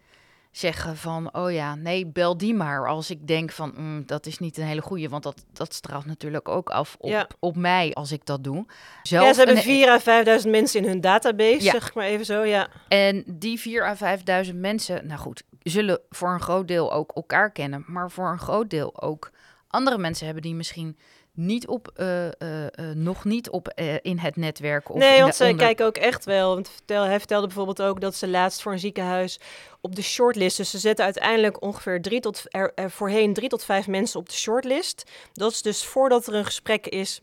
zeggen 0.53 0.97
van, 0.97 1.35
oh 1.35 1.53
ja, 1.53 1.75
nee, 1.75 2.07
bel 2.07 2.37
die 2.37 2.55
maar. 2.55 2.89
Als 2.89 3.11
ik 3.11 3.27
denk 3.27 3.51
van, 3.51 3.73
mm, 3.77 4.07
dat 4.07 4.27
is 4.27 4.39
niet 4.39 4.59
een 4.59 4.65
hele 4.65 4.81
goede, 4.81 5.09
want 5.09 5.23
dat, 5.23 5.45
dat 5.53 5.75
straalt 5.75 6.05
natuurlijk 6.05 6.49
ook 6.49 6.71
af 6.71 6.97
op, 6.99 7.11
ja. 7.11 7.27
op 7.39 7.57
mij 7.57 7.93
als 7.93 8.13
ik 8.13 8.27
dat 8.27 8.45
doe. 8.45 8.67
Zelf 9.03 9.25
ja, 9.25 9.33
ze 9.33 9.43
hebben 9.43 9.63
4 9.63 9.89
à 9.89 10.41
5.000 10.45 10.51
mensen 10.51 10.81
in 10.83 10.89
hun 10.89 11.01
database, 11.01 11.63
ja. 11.63 11.71
zeg 11.71 11.95
maar 11.95 12.05
even 12.05 12.25
zo, 12.25 12.45
ja. 12.45 12.69
En 12.89 13.25
die 13.27 13.61
4 13.61 13.85
à 13.85 14.19
5.000 14.47 14.55
mensen, 14.55 15.07
nou 15.07 15.21
goed, 15.21 15.43
zullen 15.63 16.01
voor 16.09 16.33
een 16.33 16.41
groot 16.41 16.69
deel 16.69 16.93
ook 16.93 17.13
elkaar 17.13 17.51
kennen, 17.51 17.85
maar 17.87 18.11
voor 18.11 18.31
een 18.31 18.39
groot 18.39 18.71
deel 18.71 19.03
ook 19.03 19.31
andere 19.73 19.99
mensen 19.99 20.25
hebben 20.25 20.43
die 20.43 20.55
misschien 20.55 20.97
niet 21.33 21.67
op, 21.67 21.93
uh, 21.97 22.25
uh, 22.25 22.31
uh, 22.31 22.67
nog 22.95 23.25
niet 23.25 23.51
op 23.51 23.69
in 24.03 24.19
het 24.19 24.37
netwerk. 24.37 24.91
Of 24.91 24.99
nee, 24.99 25.21
want 25.21 25.35
zij 25.35 25.55
kijken 25.55 25.87
ook 25.87 25.97
echt 25.97 26.25
wel. 26.25 26.55
Want 26.55 26.69
vertel, 26.69 27.05
hij 27.05 27.19
vertelde 27.19 27.47
bijvoorbeeld 27.47 27.83
ook 27.83 28.01
dat 28.01 28.15
ze 28.15 28.29
laatst 28.29 28.63
voor 28.63 28.73
een 28.73 28.79
ziekenhuis 28.79 29.41
op 29.81 29.97
de 29.97 30.03
shortlist. 30.03 30.57
Dus 30.57 30.71
ze 30.71 30.79
zetten 30.79 31.05
uiteindelijk 31.05 31.63
ongeveer 31.63 32.03
drie 32.03 32.21
tot 32.21 32.43
er, 32.49 32.73
er 32.75 32.91
voorheen 32.91 33.33
drie 33.33 33.49
tot 33.49 33.65
vijf 33.65 33.87
mensen 33.87 34.21
op 34.21 34.29
de 34.29 34.35
shortlist. 34.35 35.11
Dat 35.33 35.53
is 35.53 35.63
dus 35.63 35.85
voordat 35.85 36.27
er 36.27 36.35
een 36.35 36.45
gesprek 36.45 36.87
is 36.87 37.21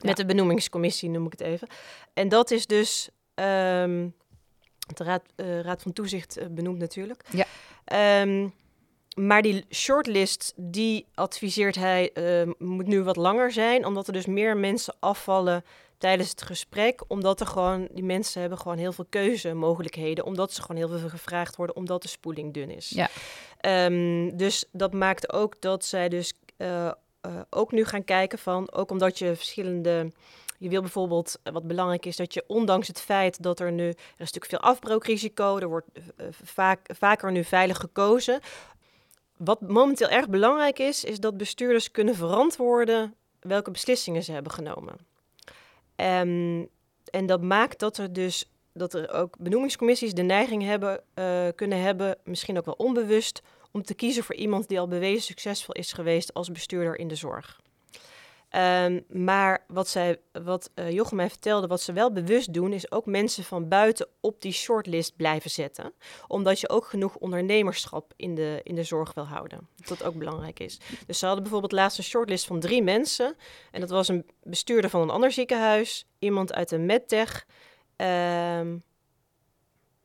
met 0.00 0.16
de 0.16 0.26
benoemingscommissie, 0.26 1.10
noem 1.10 1.26
ik 1.26 1.32
het 1.32 1.40
even. 1.40 1.68
En 2.14 2.28
dat 2.28 2.50
is 2.50 2.66
dus. 2.66 3.08
Um, 3.34 4.14
de 4.94 5.04
raad, 5.04 5.22
raad 5.36 5.82
van 5.82 5.92
Toezicht 5.92 6.38
benoemd 6.50 6.78
natuurlijk. 6.78 7.24
Ja. 7.30 7.46
Um, 8.22 8.54
maar 9.16 9.42
die 9.42 9.64
shortlist, 9.70 10.52
die 10.56 11.06
adviseert 11.14 11.74
hij, 11.74 12.10
uh, 12.14 12.52
moet 12.58 12.86
nu 12.86 13.02
wat 13.02 13.16
langer 13.16 13.52
zijn, 13.52 13.86
omdat 13.86 14.06
er 14.06 14.12
dus 14.12 14.26
meer 14.26 14.56
mensen 14.56 14.94
afvallen 14.98 15.64
tijdens 15.98 16.30
het 16.30 16.42
gesprek, 16.42 17.02
omdat 17.06 17.40
er 17.40 17.46
gewoon, 17.46 17.88
die 17.90 18.04
mensen 18.04 18.40
hebben 18.40 18.58
gewoon 18.58 18.78
heel 18.78 18.92
veel 18.92 19.06
keuzemogelijkheden, 19.08 20.24
omdat 20.24 20.52
ze 20.52 20.62
gewoon 20.62 20.76
heel 20.76 20.98
veel 20.98 21.08
gevraagd 21.08 21.56
worden, 21.56 21.76
omdat 21.76 22.02
de 22.02 22.08
spoeling 22.08 22.54
dun 22.54 22.70
is. 22.70 22.88
Ja. 22.88 23.08
Um, 23.86 24.36
dus 24.36 24.64
dat 24.72 24.92
maakt 24.92 25.32
ook 25.32 25.60
dat 25.60 25.84
zij 25.84 26.08
dus 26.08 26.32
uh, 26.56 26.90
uh, 27.26 27.40
ook 27.50 27.72
nu 27.72 27.84
gaan 27.84 28.04
kijken 28.04 28.38
van, 28.38 28.72
ook 28.72 28.90
omdat 28.90 29.18
je 29.18 29.36
verschillende 29.36 30.12
je 30.58 30.68
wil 30.68 30.80
bijvoorbeeld, 30.80 31.38
wat 31.52 31.66
belangrijk 31.66 32.06
is, 32.06 32.16
dat 32.16 32.34
je 32.34 32.44
ondanks 32.46 32.86
het 32.86 33.00
feit 33.00 33.42
dat 33.42 33.60
er 33.60 33.72
nu, 33.72 33.88
er 33.88 33.94
is 33.94 34.32
natuurlijk 34.32 34.46
veel 34.46 34.60
afbrookrisico, 34.60 35.58
er 35.58 35.68
wordt 35.68 35.86
uh, 35.96 36.26
vaak, 36.30 36.90
vaker 36.98 37.32
nu 37.32 37.44
veilig 37.44 37.76
gekozen, 37.76 38.40
wat 39.44 39.60
momenteel 39.60 40.08
erg 40.08 40.28
belangrijk 40.28 40.78
is, 40.78 41.04
is 41.04 41.20
dat 41.20 41.36
bestuurders 41.36 41.90
kunnen 41.90 42.14
verantwoorden 42.14 43.14
welke 43.40 43.70
beslissingen 43.70 44.22
ze 44.22 44.32
hebben 44.32 44.52
genomen. 44.52 44.94
Um, 45.96 46.68
en 47.04 47.26
dat 47.26 47.42
maakt 47.42 47.78
dat 47.78 47.96
er 47.98 48.12
dus 48.12 48.50
dat 48.72 48.94
er 48.94 49.12
ook 49.12 49.36
benoemingscommissies 49.38 50.14
de 50.14 50.22
neiging 50.22 50.62
hebben, 50.62 51.02
uh, 51.14 51.48
kunnen 51.54 51.82
hebben, 51.82 52.16
misschien 52.24 52.58
ook 52.58 52.64
wel 52.64 52.74
onbewust, 52.74 53.42
om 53.70 53.82
te 53.82 53.94
kiezen 53.94 54.24
voor 54.24 54.34
iemand 54.34 54.68
die 54.68 54.80
al 54.80 54.88
bewezen 54.88 55.22
succesvol 55.22 55.74
is 55.74 55.92
geweest 55.92 56.34
als 56.34 56.50
bestuurder 56.50 56.98
in 56.98 57.08
de 57.08 57.14
zorg. 57.14 57.60
Um, 58.56 59.04
maar 59.08 59.64
wat, 59.68 59.88
zij, 59.88 60.20
wat 60.32 60.70
uh, 60.74 60.90
Jochem 60.90 61.16
mij 61.16 61.28
vertelde, 61.28 61.66
wat 61.66 61.80
ze 61.80 61.92
wel 61.92 62.12
bewust 62.12 62.52
doen, 62.52 62.72
is 62.72 62.90
ook 62.90 63.06
mensen 63.06 63.44
van 63.44 63.68
buiten 63.68 64.08
op 64.20 64.42
die 64.42 64.52
shortlist 64.52 65.16
blijven 65.16 65.50
zetten. 65.50 65.92
Omdat 66.26 66.60
je 66.60 66.68
ook 66.68 66.86
genoeg 66.86 67.16
ondernemerschap 67.16 68.12
in 68.16 68.34
de, 68.34 68.60
in 68.62 68.74
de 68.74 68.84
zorg 68.84 69.14
wil 69.14 69.26
houden. 69.26 69.68
Dat 69.76 70.02
ook 70.02 70.14
belangrijk 70.14 70.60
is. 70.60 70.80
Dus 71.06 71.18
ze 71.18 71.24
hadden 71.24 71.42
bijvoorbeeld 71.42 71.72
laatst 71.72 71.98
een 71.98 72.04
shortlist 72.04 72.46
van 72.46 72.60
drie 72.60 72.82
mensen. 72.82 73.36
En 73.70 73.80
dat 73.80 73.90
was 73.90 74.08
een 74.08 74.26
bestuurder 74.42 74.90
van 74.90 75.00
een 75.00 75.10
ander 75.10 75.32
ziekenhuis, 75.32 76.06
iemand 76.18 76.52
uit 76.52 76.70
een 76.70 76.86
medtech 76.86 77.46
um, 77.96 78.82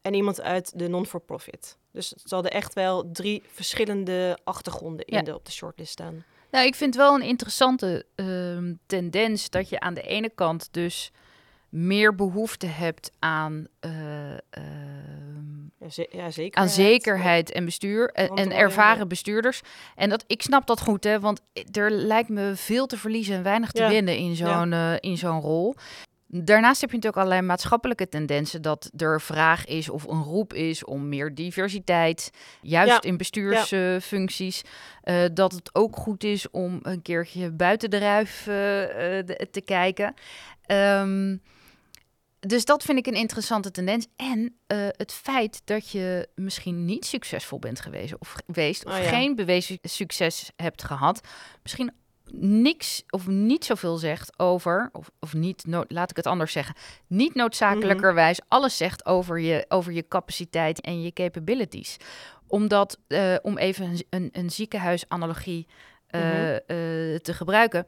en 0.01 0.13
iemand 0.13 0.41
uit 0.41 0.79
de 0.79 0.87
non-for-profit. 0.87 1.77
Dus 1.91 2.07
ze 2.07 2.33
hadden 2.33 2.51
echt 2.51 2.73
wel 2.73 3.11
drie 3.11 3.43
verschillende 3.47 4.37
achtergronden 4.43 5.05
in 5.05 5.17
ja. 5.17 5.23
de, 5.23 5.35
op 5.35 5.45
de 5.45 5.51
shortlist 5.51 5.91
staan. 5.91 6.25
Nou, 6.55 6.67
ik 6.67 6.75
vind 6.75 6.95
wel 6.95 7.15
een 7.15 7.21
interessante 7.21 8.05
uh, 8.15 8.75
tendens 8.85 9.49
dat 9.49 9.69
je 9.69 9.79
aan 9.79 9.93
de 9.93 10.01
ene 10.01 10.31
kant 10.35 10.67
dus 10.71 11.11
meer 11.69 12.15
behoefte 12.15 12.67
hebt 12.67 13.11
aan, 13.19 13.67
uh, 13.85 13.91
uh, 14.31 14.37
ja, 15.79 15.89
ze 15.89 16.07
ja, 16.11 16.31
zekerheid. 16.31 16.55
aan 16.55 16.69
zekerheid 16.69 17.51
en 17.51 17.65
bestuur 17.65 18.09
en, 18.09 18.29
en 18.29 18.51
ervaren 18.51 19.07
bestuurders. 19.07 19.61
En 19.95 20.09
dat, 20.09 20.23
ik 20.27 20.41
snap 20.41 20.67
dat 20.67 20.81
goed, 20.81 21.03
hè, 21.03 21.19
want 21.19 21.41
er 21.71 21.91
lijkt 21.91 22.29
me 22.29 22.51
veel 22.55 22.85
te 22.85 22.97
verliezen 22.97 23.35
en 23.35 23.43
weinig 23.43 23.71
te 23.71 23.81
ja. 23.81 23.89
winnen 23.89 24.17
in 24.17 24.35
zo'n 24.35 24.73
in 24.99 25.17
zo'n 25.17 25.41
rol. 25.41 25.75
Daarnaast 26.43 26.81
heb 26.81 26.89
je 26.89 26.95
natuurlijk 26.95 27.23
allerlei 27.23 27.47
maatschappelijke 27.47 28.09
tendensen 28.09 28.61
dat 28.61 28.91
er 28.97 29.21
vraag 29.21 29.65
is 29.65 29.89
of 29.89 30.03
een 30.03 30.23
roep 30.23 30.53
is 30.53 30.83
om 30.83 31.09
meer 31.09 31.35
diversiteit, 31.35 32.31
juist 32.61 32.91
ja. 32.91 33.01
in 33.01 33.17
bestuursfuncties. 33.17 34.61
Ja. 35.03 35.23
Uh, 35.23 35.29
dat 35.33 35.51
het 35.51 35.75
ook 35.75 35.95
goed 35.95 36.23
is 36.23 36.49
om 36.49 36.79
een 36.81 37.01
keertje 37.01 37.51
buiten 37.51 37.89
de 37.89 37.97
ruif 37.97 38.39
uh, 38.39 38.45
de, 38.45 39.47
te 39.51 39.61
kijken. 39.61 40.13
Um, 40.67 41.41
dus 42.39 42.65
dat 42.65 42.83
vind 42.83 42.97
ik 42.97 43.07
een 43.07 43.13
interessante 43.13 43.71
tendens. 43.71 44.07
En 44.15 44.39
uh, 44.39 44.87
het 44.91 45.11
feit 45.11 45.61
dat 45.65 45.89
je 45.89 46.29
misschien 46.35 46.85
niet 46.85 47.05
succesvol 47.05 47.59
bent 47.59 47.79
geweest 47.79 48.13
of 48.19 48.35
geweest, 48.45 48.85
of 48.85 48.93
oh, 48.93 49.03
ja. 49.03 49.09
geen 49.09 49.35
bewezen 49.35 49.79
succes 49.81 50.51
hebt 50.55 50.83
gehad, 50.83 51.27
misschien 51.63 51.91
niks 52.31 53.03
of 53.09 53.27
niet 53.27 53.65
zoveel 53.65 53.97
zegt 53.97 54.39
over, 54.39 54.89
of, 54.91 55.11
of 55.19 55.33
niet, 55.33 55.65
no, 55.67 55.83
laat 55.87 56.09
ik 56.09 56.15
het 56.15 56.27
anders 56.27 56.51
zeggen, 56.51 56.75
niet 57.07 57.35
noodzakelijkerwijs 57.35 58.39
-hmm. 58.39 58.47
alles 58.49 58.77
zegt 58.77 59.05
over 59.05 59.39
je, 59.39 59.65
over 59.67 59.91
je 59.91 60.07
capaciteit 60.07 60.81
en 60.81 61.01
je 61.01 61.13
capabilities. 61.13 61.97
Omdat, 62.47 62.99
uh, 63.07 63.35
om 63.41 63.57
even 63.57 63.85
een, 63.85 64.05
een, 64.09 64.29
een 64.31 64.49
ziekenhuisanalogie 64.49 65.67
uh, 66.11 66.21
mm 66.21 66.29
-hmm. 66.29 66.51
uh, 66.51 67.17
te 67.17 67.33
gebruiken, 67.33 67.85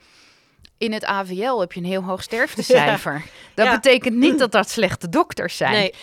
in 0.77 0.93
het 0.93 1.05
AVL 1.05 1.59
heb 1.59 1.73
je 1.73 1.79
een 1.79 1.85
heel 1.85 2.03
hoog 2.03 2.23
sterftecijfer. 2.29 3.13
Ja. 3.13 3.21
Dat 3.53 3.65
ja. 3.65 3.71
betekent 3.71 4.15
niet 4.15 4.39
dat 4.39 4.51
dat 4.51 4.69
slechte 4.69 5.09
dokters 5.09 5.57
zijn. 5.57 5.71
Nee. 5.71 5.93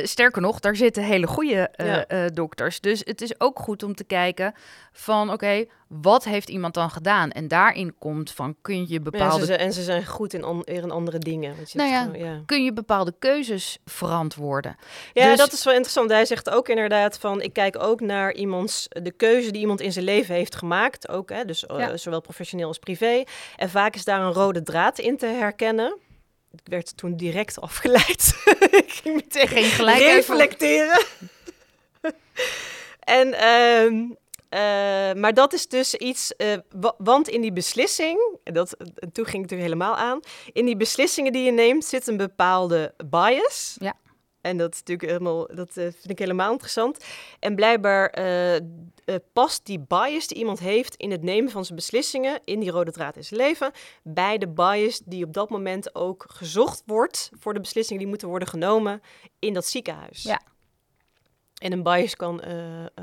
Uh, 0.00 0.06
sterker 0.06 0.42
nog, 0.42 0.60
daar 0.60 0.76
zitten 0.76 1.02
hele 1.02 1.26
goede 1.26 1.70
uh, 1.76 1.86
ja. 1.86 2.04
uh, 2.08 2.24
dokters. 2.32 2.80
Dus 2.80 3.02
het 3.04 3.20
is 3.20 3.40
ook 3.40 3.58
goed 3.58 3.82
om 3.82 3.94
te 3.94 4.04
kijken 4.04 4.54
van 4.92 5.22
oké, 5.22 5.32
okay, 5.32 5.68
wat 5.90 6.24
heeft 6.24 6.48
iemand 6.48 6.74
dan 6.74 6.90
gedaan? 6.90 7.30
En 7.30 7.48
daarin 7.48 7.94
komt 7.98 8.30
van 8.32 8.56
kun 8.62 8.88
je 8.88 9.00
bepaalde... 9.00 9.38
Ja, 9.38 9.44
ze 9.44 9.56
en 9.56 9.72
ze 9.72 9.82
zijn 9.82 10.06
goed 10.06 10.34
in, 10.34 10.44
on, 10.44 10.64
in 10.64 10.90
andere 10.90 11.18
dingen. 11.18 11.54
Je 11.66 11.78
nou 11.78 11.90
ja, 11.90 12.02
gewoon, 12.02 12.44
kun 12.46 12.64
je 12.64 12.72
bepaalde 12.72 13.14
keuzes 13.18 13.78
verantwoorden. 13.84 14.76
Ja, 15.12 15.28
dus... 15.28 15.38
dat 15.38 15.52
is 15.52 15.64
wel 15.64 15.72
interessant. 15.74 16.10
Hij 16.10 16.24
zegt 16.24 16.50
ook 16.50 16.68
inderdaad 16.68 17.18
van 17.18 17.42
ik 17.42 17.52
kijk 17.52 17.82
ook 17.82 18.00
naar 18.00 18.34
iemands, 18.34 18.86
de 18.88 19.10
keuze 19.10 19.50
die 19.50 19.60
iemand 19.60 19.80
in 19.80 19.92
zijn 19.92 20.04
leven 20.04 20.34
heeft 20.34 20.56
gemaakt. 20.56 21.08
Ook, 21.08 21.30
hè, 21.30 21.44
dus 21.44 21.64
zowel 21.94 22.20
professioneel 22.20 22.66
als 22.68 22.78
privé. 22.78 23.22
En 23.56 23.70
vaak 23.80 23.94
is 23.94 24.04
daar 24.04 24.20
een 24.20 24.32
rode 24.32 24.62
draad 24.62 24.98
in 24.98 25.16
te 25.16 25.26
herkennen. 25.26 25.98
Ik 26.52 26.60
werd 26.64 26.96
toen 26.96 27.16
direct 27.16 27.60
afgeleid. 27.60 28.34
ik 28.84 28.92
ging 28.92 29.14
meteen 29.14 29.48
Geen 29.48 29.64
gelijk 29.64 29.98
reflecteren. 29.98 31.04
en 33.18 33.48
um, 33.48 34.16
uh, 34.50 35.12
maar 35.12 35.34
dat 35.34 35.52
is 35.52 35.68
dus 35.68 35.94
iets, 35.94 36.32
uh, 36.36 36.56
want 36.98 37.28
in 37.28 37.40
die 37.40 37.52
beslissing, 37.52 38.38
dat, 38.44 38.76
toen 39.12 39.26
ging 39.26 39.42
het 39.42 39.52
er 39.52 39.58
helemaal 39.58 39.96
aan, 39.96 40.20
in 40.52 40.64
die 40.64 40.76
beslissingen 40.76 41.32
die 41.32 41.44
je 41.44 41.52
neemt 41.52 41.84
zit 41.84 42.06
een 42.06 42.16
bepaalde 42.16 42.94
bias. 43.10 43.76
Ja. 43.78 43.94
En 44.40 44.56
dat 44.56 44.72
is 44.72 44.78
natuurlijk 44.78 45.10
helemaal, 45.10 45.46
dat 45.54 45.76
uh, 45.76 45.84
vind 45.84 46.10
ik 46.10 46.18
helemaal 46.18 46.52
interessant. 46.52 47.04
En 47.38 47.54
blijkbaar 47.54 48.14
past 49.32 49.66
die 49.66 49.84
bias 49.88 50.26
die 50.26 50.38
iemand 50.38 50.58
heeft 50.58 50.94
in 50.94 51.10
het 51.10 51.22
nemen 51.22 51.50
van 51.50 51.64
zijn 51.64 51.76
beslissingen, 51.76 52.40
in 52.44 52.60
die 52.60 52.70
rode 52.70 52.92
draad 52.92 53.16
in 53.16 53.24
zijn 53.24 53.40
leven, 53.40 53.72
bij 54.02 54.38
de 54.38 54.48
bias 54.48 55.00
die 55.04 55.24
op 55.24 55.32
dat 55.32 55.50
moment 55.50 55.94
ook 55.94 56.24
gezocht 56.28 56.82
wordt 56.86 57.30
voor 57.38 57.54
de 57.54 57.60
beslissingen 57.60 58.00
die 58.00 58.08
moeten 58.08 58.28
worden 58.28 58.48
genomen 58.48 59.02
in 59.38 59.54
dat 59.54 59.66
ziekenhuis. 59.66 60.22
Ja. 60.22 60.40
En 61.60 61.72
een 61.72 61.82
bias 61.82 62.16
kan, 62.16 62.42
uh, 62.48 62.54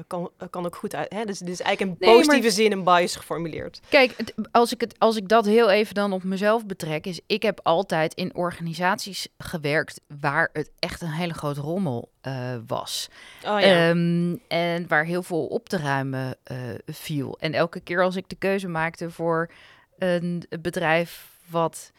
kan, 0.07 0.31
kan 0.49 0.65
ook 0.65 0.75
goed 0.75 0.95
uit. 0.95 1.13
Hè? 1.13 1.25
Dus 1.25 1.39
dit 1.39 1.49
is 1.49 1.61
eigenlijk 1.61 1.99
in 1.99 2.05
Nee, 2.07 2.15
positieve 2.15 2.41
maar- 2.47 2.55
zin 2.55 2.71
een 2.71 2.83
bias 2.83 3.15
geformuleerd. 3.15 3.79
Kijk, 3.89 4.13
het- 4.17 4.33
als 4.51 4.73
ik, 4.73 4.81
het, 4.81 4.95
als 4.99 5.15
ik 5.15 5.27
dat 5.27 5.45
heel 5.45 5.69
even 5.69 5.95
dan 5.95 6.13
op 6.13 6.23
mezelf 6.23 6.65
betrek, 6.65 7.05
is 7.05 7.19
ik 7.27 7.43
heb 7.43 7.59
altijd 7.63 8.13
in 8.13 8.35
organisaties 8.35 9.27
gewerkt 9.37 10.01
waar 10.19 10.49
het 10.53 10.71
echt 10.79 11.01
een 11.01 11.11
hele 11.11 11.33
grote 11.33 11.61
rommel 11.61 12.09
eh, 12.21 12.55
was. 12.67 13.07
Oh 13.45 13.59
ja. 13.59 13.89
Ehm, 13.89 14.35
en 14.47 14.87
waar 14.87 15.05
heel 15.05 15.23
veel 15.23 15.45
op 15.45 15.69
te 15.69 15.77
ruimen 15.77 16.35
eh, 16.43 16.57
viel. 16.85 17.37
En 17.39 17.53
elke 17.53 17.79
keer 17.79 18.03
als 18.03 18.15
ik 18.15 18.29
de 18.29 18.35
keuze 18.35 18.67
maakte 18.67 19.11
voor 19.11 19.49
een 19.97 20.43
bedrijf 20.61 21.29
wat 21.49 21.91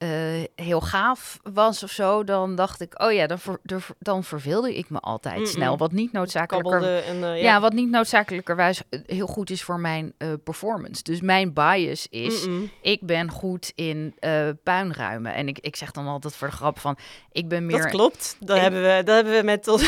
eh, 0.00 0.08
heel 0.54 0.80
gaaf 0.80 1.38
was 1.52 1.82
of 1.82 1.90
zo, 1.90 2.24
dan 2.24 2.54
dacht 2.54 2.80
ik, 2.80 3.02
oh 3.02 3.12
ja, 3.12 3.26
dan, 3.26 3.38
ver- 3.38 3.60
dan 3.62 3.80
ver- 3.80 3.94
dan 3.98 4.24
verveelde 4.24 4.76
ik 4.76 4.90
me 4.90 4.98
altijd 5.00 5.48
snel. 5.48 5.76
Wat 5.76 5.92
niet 5.92 6.12
noodzakelijker 6.12 6.82
en 7.04 7.14
eh, 7.14 7.20
ja. 7.22 7.34
ja. 7.34 7.60
wat 7.60 7.72
niet 7.72 7.90
noodzakelijkerwijs 7.90 8.82
eh, 8.90 9.00
heel 9.06 9.26
goed 9.26 9.50
is 9.50 9.62
voor 9.62 9.80
mijn 9.80 10.14
performance. 10.44 11.02
Dus 11.02 11.20
mijn 11.20 11.52
bias 11.52 12.06
is, 12.10 12.46
ik 12.82 13.06
ben 13.06 13.30
goed 13.30 13.72
in 13.74 14.14
puinruimen. 14.62 15.34
En 15.34 15.48
ik, 15.48 15.58
ik 15.58 15.76
zeg 15.76 15.90
dan 15.90 16.06
altijd 16.06 16.36
voor 16.36 16.48
de 16.48 16.54
grap 16.54 16.78
van, 16.78 16.96
ik 17.32 17.48
ben 17.48 17.66
meer... 17.66 17.78
Dat 17.82 17.90
klopt. 17.90 18.36
Ik- 18.40 18.48
hebben 18.48 18.82
we, 18.82 19.02
daar 19.04 19.14
hebben 19.14 19.36
we 19.36 19.42
met 19.44 19.68
ons 19.68 19.82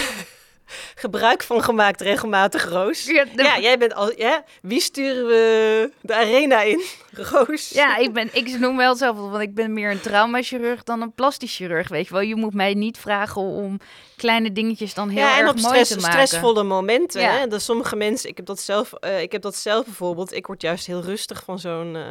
gebruik 0.94 1.42
van 1.42 1.62
gemaakt 1.62 2.00
regelmatig, 2.00 2.68
Roos. 2.68 3.04
Ja, 3.04 3.24
de- 3.24 3.42
Ja, 3.42 3.58
jij 3.58 3.78
bent 3.78 3.94
al. 3.94 4.18
Ja, 4.18 4.44
wie 4.62 4.80
sturen 4.80 5.26
we 5.26 5.90
de 6.00 6.14
arena 6.14 6.60
in? 6.60 6.82
Roos. 7.30 7.68
Ja, 7.68 7.96
ik, 7.96 8.12
ben, 8.12 8.28
ik 8.32 8.58
noem 8.58 8.76
wel 8.76 8.94
zelf, 8.94 9.16
want 9.16 9.42
ik 9.42 9.54
ben 9.54 9.72
meer 9.72 9.90
een 9.90 10.00
traumachirurg 10.00 10.82
dan 10.82 11.00
een 11.00 11.12
plastisch 11.12 11.56
chirurg. 11.56 11.88
Weet 11.88 12.06
je 12.06 12.12
wel, 12.12 12.22
je 12.22 12.36
moet 12.36 12.54
mij 12.54 12.74
niet 12.74 12.98
vragen 12.98 13.42
om 13.42 13.78
kleine 14.16 14.52
dingetjes 14.52 14.94
dan 14.94 15.08
heel 15.08 15.22
ja, 15.22 15.32
en 15.38 15.40
erg 15.40 15.50
op 15.50 15.60
mooi 15.60 15.68
stress, 15.68 15.90
te 15.90 15.96
maken. 16.00 16.26
stressvolle 16.26 16.62
momenten. 16.62 17.20
Ja. 17.20 17.30
Hè? 17.38 17.46
Dus 17.46 17.64
sommige 17.64 17.96
mensen, 17.96 18.28
ik 18.28 18.36
heb 18.36 18.46
dat 18.46 18.60
zelf, 18.60 18.92
eh, 18.92 19.20
ik 19.20 19.32
heb 19.32 19.42
dat 19.42 19.56
zelf 19.56 19.84
bijvoorbeeld. 19.84 20.32
Ik 20.32 20.46
word 20.46 20.62
juist 20.62 20.86
heel 20.86 21.00
rustig 21.02 21.44
van 21.44 21.58
zo'n 21.58 21.96
eh, 21.96 22.02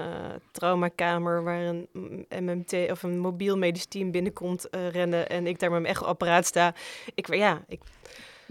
traumakamer 0.52 1.44
waar 1.44 1.62
een 1.62 1.88
mm, 1.94 2.26
MMT 2.40 2.92
of 2.92 3.04
een 3.04 3.20
mobiel 3.20 3.58
medisch 3.58 3.86
team 3.86 4.12
binnenkomt 4.12 4.70
eh, 4.70 4.90
rennen 4.90 5.30
en 5.30 5.48
ik 5.48 5.60
daar 5.60 5.72
met 5.72 5.82
mijn 5.82 5.94
echo-apparaat 5.94 6.46
sta. 6.46 6.74
Ik, 7.16 7.36
ja, 7.36 7.62
ik, 7.68 7.80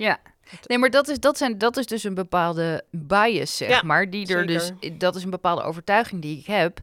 Ja. 0.00 0.18
Nee, 0.66 0.78
maar 0.78 0.90
dat 0.90 1.08
is, 1.08 1.18
dat, 1.20 1.38
zijn, 1.38 1.58
dat 1.58 1.76
is 1.76 1.86
dus 1.86 2.04
een 2.04 2.14
bepaalde 2.14 2.84
bias, 2.90 3.56
zeg 3.56 3.68
Ja, 3.68 3.82
maar. 3.82 4.10
Die 4.10 4.34
er 4.34 4.46
dus, 4.46 4.70
dat 4.98 5.16
is 5.16 5.22
een 5.24 5.30
bepaalde 5.30 5.62
overtuiging 5.62 6.22
die 6.22 6.38
ik 6.38 6.46
heb. 6.46 6.80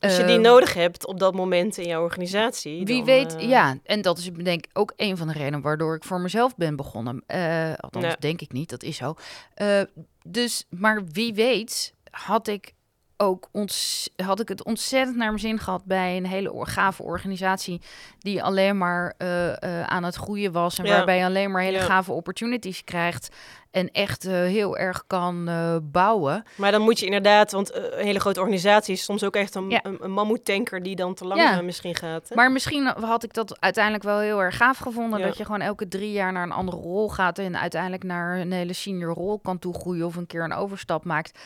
als 0.00 0.16
je 0.16 0.24
die 0.24 0.32
Ehm, 0.34 0.40
nodig 0.42 0.74
hebt 0.74 1.06
op 1.06 1.18
dat 1.18 1.34
moment 1.34 1.76
in 1.78 1.88
jouw 1.88 2.02
organisatie. 2.02 2.84
Wie 2.84 2.96
dan, 2.96 3.04
weet, 3.04 3.36
eh, 3.36 3.48
ja. 3.48 3.78
En 3.84 4.02
dat 4.02 4.18
is 4.18 4.30
denk 4.32 4.64
ik 4.66 4.70
ook 4.78 4.92
een 4.96 5.16
van 5.16 5.26
de 5.26 5.32
redenen 5.32 5.60
waardoor 5.60 5.94
ik 5.94 6.04
voor 6.04 6.20
mezelf 6.20 6.56
ben 6.56 6.76
begonnen. 6.76 7.22
Eh, 7.26 7.72
althans, 7.76 8.04
Ja. 8.04 8.16
denk 8.18 8.40
ik 8.40 8.52
niet, 8.52 8.70
dat 8.70 8.82
is 8.82 8.96
zo. 8.96 9.14
Eh, 9.54 9.80
dus, 10.22 10.66
maar 10.70 11.04
wie 11.12 11.34
weet, 11.34 11.94
had 12.10 12.48
ik 12.48 12.72
ook 13.20 13.48
ons, 13.52 14.08
had 14.16 14.40
ik 14.40 14.48
het 14.48 14.64
ontzettend 14.64 15.16
naar 15.16 15.26
mijn 15.26 15.38
zin 15.38 15.58
gehad 15.58 15.84
bij 15.84 16.16
een 16.16 16.26
hele 16.26 16.66
gave 16.66 17.02
organisatie 17.02 17.80
die 18.18 18.42
alleen 18.42 18.78
maar 18.78 19.14
eh, 19.18 19.62
eh, 19.62 19.82
aan 19.86 20.04
het 20.04 20.14
groeien 20.14 20.52
was 20.52 20.78
en 20.78 20.84
Ja. 20.84 20.96
waarbij 20.96 21.18
je 21.18 21.24
alleen 21.24 21.50
maar 21.50 21.62
hele 21.62 21.76
Ja. 21.78 21.84
gave 21.84 22.12
opportunities 22.12 22.84
krijgt 22.84 23.28
en 23.70 23.90
echt 23.90 24.24
eh, 24.24 24.32
heel 24.32 24.76
erg 24.76 25.04
kan 25.06 25.44
bouwen. 25.82 26.42
Maar 26.56 26.70
dan 26.72 26.80
moet 26.82 26.98
je 26.98 27.04
inderdaad, 27.04 27.52
want 27.52 27.74
een 27.74 28.04
hele 28.04 28.20
grote 28.20 28.40
organisatie 28.40 28.94
is 28.94 29.04
soms 29.04 29.24
ook 29.24 29.36
echt 29.36 29.54
een, 29.54 29.70
Ja. 29.70 29.80
een, 29.82 29.96
een 30.00 30.10
mammoetanker 30.12 30.82
die 30.82 30.96
dan 30.96 31.14
te 31.14 31.24
lang 31.24 31.62
misschien 31.62 31.94
gaat. 31.94 32.28
Hè? 32.28 32.34
Maar 32.34 32.52
misschien 32.52 32.86
had 32.86 33.22
ik 33.22 33.32
dat 33.34 33.60
uiteindelijk 33.60 34.04
wel 34.04 34.18
heel 34.18 34.42
erg 34.42 34.56
gaaf 34.56 34.78
gevonden. 34.78 35.20
Dat 35.20 35.36
je 35.36 35.44
gewoon 35.44 35.60
elke 35.60 35.88
drie 35.88 36.12
jaar 36.12 36.32
naar 36.32 36.42
een 36.42 36.52
andere 36.52 36.76
rol 36.76 37.08
gaat. 37.10 37.38
En 37.38 37.58
uiteindelijk 37.58 38.02
naar 38.02 38.38
een 38.40 38.52
hele 38.52 38.72
senior 38.72 39.14
rol 39.14 39.38
kan 39.38 39.58
toegroeien. 39.58 40.06
Of 40.06 40.16
een 40.16 40.26
keer 40.26 40.44
een 40.44 40.52
overstap 40.52 41.04
maakt. 41.04 41.38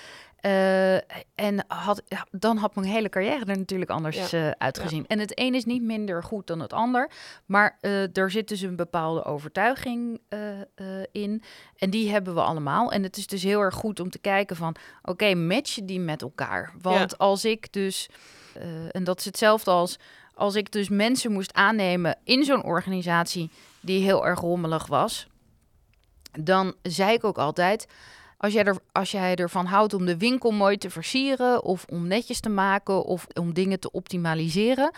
Eh, 0.43 0.95
en 1.35 1.65
had, 1.67 2.03
dan 2.31 2.57
had 2.57 2.75
mijn 2.75 2.87
hele 2.87 3.09
carrière 3.09 3.45
er 3.45 3.59
natuurlijk 3.59 3.91
anders 3.91 4.31
Ja. 4.31 4.49
eh, 4.49 4.51
uitgezien. 4.59 5.07
En 5.07 5.19
het 5.19 5.39
een 5.39 5.55
is 5.55 5.65
niet 5.65 5.83
minder 5.83 6.23
goed 6.23 6.47
dan 6.47 6.61
het 6.61 6.73
ander. 6.73 7.11
Maar 7.47 7.79
eh, 7.81 8.17
er 8.17 8.31
zit 8.31 8.49
dus 8.49 8.61
een 8.61 8.77
bepaalde 8.77 9.25
overtuiging 9.25 10.21
in. 11.13 11.43
En 11.77 11.91
die 11.91 12.11
hebben 12.11 12.35
we 12.35 12.41
allemaal. 12.41 12.93
En 12.93 13.03
het 13.03 13.17
is 13.17 13.27
dus 13.27 13.43
heel 13.43 13.61
erg 13.61 13.75
goed 13.75 14.01
om 14.01 14.11
te 14.11 14.19
kijken 14.19 14.57
van... 14.57 14.75
Oké, 15.03 15.35
matchen 15.35 15.87
die 15.87 16.01
met 16.01 16.23
elkaar? 16.23 16.73
Want 16.81 17.19
als 17.19 17.45
ik 17.45 17.73
dus... 17.73 18.09
en 18.91 19.05
dat 19.05 19.19
is 19.19 19.25
hetzelfde 19.25 19.71
als 19.71 19.99
als 20.35 20.55
ik 20.55 20.73
dus 20.73 20.89
mensen 20.89 21.33
moest 21.33 21.53
aannemen 21.53 22.19
in 22.25 22.45
zo'n 22.45 22.65
organisatie 22.65 23.51
die 23.81 24.05
heel 24.05 24.27
erg 24.27 24.41
rommelig 24.41 24.87
was, 24.87 25.27
dan 26.41 26.75
zei 26.83 27.13
ik 27.13 27.25
ook 27.25 27.39
altijd: 27.39 27.87
als 28.43 28.53
jij, 28.53 28.65
er, 28.65 28.77
als 28.93 29.11
jij 29.11 29.35
ervan 29.35 29.67
houdt 29.67 29.95
om 29.95 30.07
de 30.07 30.17
winkel 30.17 30.51
mooi 30.51 30.79
te 30.79 30.91
versieren, 30.91 31.63
of 31.65 31.85
om 31.89 32.07
netjes 32.07 32.41
te 32.41 32.49
maken, 32.49 33.05
of 33.05 33.27
om 33.35 33.53
dingen 33.55 33.81
te 33.81 33.91
optimaliseren, 33.91 34.91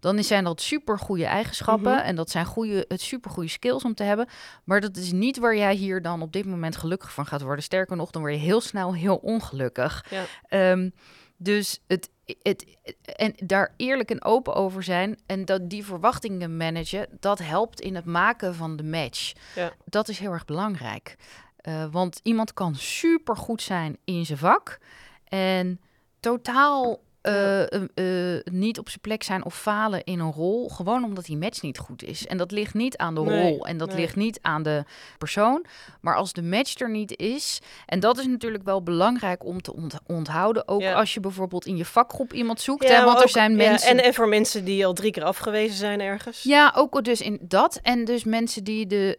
dan 0.00 0.24
zijn 0.24 0.44
dat 0.44 0.60
super 0.60 0.98
goede 0.98 1.24
eigenschappen 1.24 1.92
Mhm. 1.92 2.02
en 2.02 2.16
dat 2.16 2.30
zijn 2.30 2.44
goede, 2.46 2.84
het 2.88 3.00
super 3.00 3.30
goede 3.30 3.48
skills 3.48 3.84
om 3.84 3.94
te 3.94 4.02
hebben. 4.02 4.28
Maar 4.64 4.80
dat 4.80 4.96
is 4.96 5.12
niet 5.12 5.38
waar 5.38 5.56
jij 5.56 5.74
hier 5.74 6.02
dan 6.02 6.22
op 6.22 6.32
dit 6.32 6.46
moment 6.46 6.76
gelukkig 6.76 7.12
van 7.12 7.26
gaat 7.26 7.42
worden. 7.42 7.64
Sterker 7.64 7.96
nog, 7.96 8.10
dan 8.10 8.22
word 8.22 8.34
je 8.34 8.40
heel 8.40 8.60
snel 8.60 8.94
heel 8.94 9.16
ongelukkig. 9.16 10.04
Ja. 10.10 10.24
Ehm, 10.48 10.90
dus 11.36 11.80
het, 11.86 12.10
het, 12.42 12.76
en 13.04 13.34
daar 13.36 13.74
eerlijk 13.76 14.10
en 14.10 14.24
open 14.24 14.54
over 14.54 14.82
zijn 14.82 15.18
en 15.26 15.44
dat 15.44 15.70
die 15.70 15.84
verwachtingen 15.84 16.56
managen, 16.56 17.06
dat 17.20 17.38
helpt 17.38 17.80
in 17.80 17.94
het 17.94 18.04
maken 18.04 18.54
van 18.54 18.76
de 18.76 18.84
match. 18.84 19.32
Ja. 19.54 19.72
Dat 19.84 20.08
is 20.08 20.18
heel 20.18 20.32
erg 20.32 20.44
belangrijk. 20.44 21.16
Eh, 21.62 21.84
want 21.90 22.20
iemand 22.22 22.52
kan 22.52 22.74
super 22.74 23.36
goed 23.36 23.62
zijn 23.62 23.98
in 24.04 24.26
zijn 24.26 24.38
vak 24.38 24.78
en 25.24 25.80
totaal 26.20 27.00
Ja. 27.22 27.30
eh, 27.30 27.82
eh, 27.94 28.34
eh, 28.36 28.40
niet 28.44 28.78
op 28.78 28.88
zijn 28.88 29.00
plek 29.00 29.22
zijn 29.22 29.44
of 29.44 29.54
falen 29.58 30.04
in 30.04 30.18
een 30.18 30.32
rol, 30.32 30.68
gewoon 30.68 31.04
omdat 31.04 31.24
die 31.24 31.36
match 31.36 31.62
niet 31.62 31.78
goed 31.78 32.02
is. 32.04 32.26
En 32.26 32.36
dat 32.36 32.50
ligt 32.50 32.74
niet 32.74 32.96
aan 32.96 33.14
de 33.14 33.20
Nee, 33.20 33.50
rol 33.50 33.66
en 33.66 33.76
dat 33.76 33.88
nee. 33.88 33.96
ligt 34.00 34.16
niet 34.16 34.38
aan 34.42 34.62
de 34.62 34.84
persoon, 35.18 35.64
maar 36.00 36.16
als 36.16 36.32
de 36.32 36.42
match 36.42 36.80
er 36.80 36.90
niet 36.90 37.18
is, 37.18 37.60
en 37.86 38.00
dat 38.00 38.18
is 38.18 38.26
natuurlijk 38.26 38.64
wel 38.64 38.82
belangrijk 38.82 39.44
om 39.44 39.62
te 39.62 39.74
ont- 39.74 39.98
onthouden, 40.06 40.68
ook 40.68 40.80
Ja. 40.80 40.92
als 40.94 41.14
je 41.14 41.20
bijvoorbeeld 41.20 41.66
in 41.66 41.76
je 41.76 41.84
vakgroep 41.84 42.32
iemand 42.32 42.60
zoekt, 42.60 42.88
Ja, 42.88 42.98
hè, 42.98 43.04
want 43.04 43.22
er 43.22 43.28
zijn 43.28 43.50
ja, 43.50 43.56
mensen. 43.56 43.90
en, 43.90 44.04
en 44.04 44.14
voor 44.14 44.28
mensen 44.28 44.64
die 44.64 44.86
al 44.86 44.92
drie 44.92 45.10
keer 45.10 45.24
afgewezen 45.24 45.76
zijn 45.76 46.00
ergens. 46.00 46.42
Ja, 46.42 46.72
ook 46.76 47.04
dus 47.04 47.20
in 47.20 47.38
dat. 47.40 47.78
En 47.82 48.04
dus 48.04 48.24
mensen 48.24 48.64
die 48.64 48.86
de. 48.86 49.16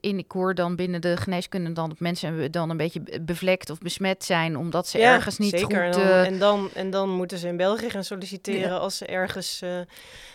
in, 0.00 0.18
ik 0.18 0.32
hoor 0.32 0.54
dan 0.54 0.76
binnen 0.76 1.00
de 1.00 1.16
geneeskunde 1.16 1.72
dan 1.72 1.88
dat 1.88 2.00
mensen 2.00 2.50
dan 2.52 2.70
een 2.70 2.76
beetje 2.76 3.00
be- 3.00 3.20
bevlekt 3.20 3.70
of 3.70 3.78
besmet 3.78 4.24
zijn. 4.24 4.56
omdat 4.56 4.86
ze 4.88 4.98
Ja, 4.98 5.12
ergens 5.14 5.38
niet 5.38 5.50
zeker. 5.58 5.94
goed. 5.94 6.02
En 6.02 6.08
dan, 6.08 6.24
en, 6.24 6.38
dan, 6.38 6.70
en 6.82 6.90
dan 6.90 7.08
moeten 7.10 7.38
ze 7.38 7.48
in 7.48 7.56
België 7.56 7.90
gaan 7.90 8.04
solliciteren 8.04 8.70
Ja. 8.70 8.76
als 8.76 8.96
ze 8.96 9.06
ergens 9.06 9.60
eh, 9.62 9.70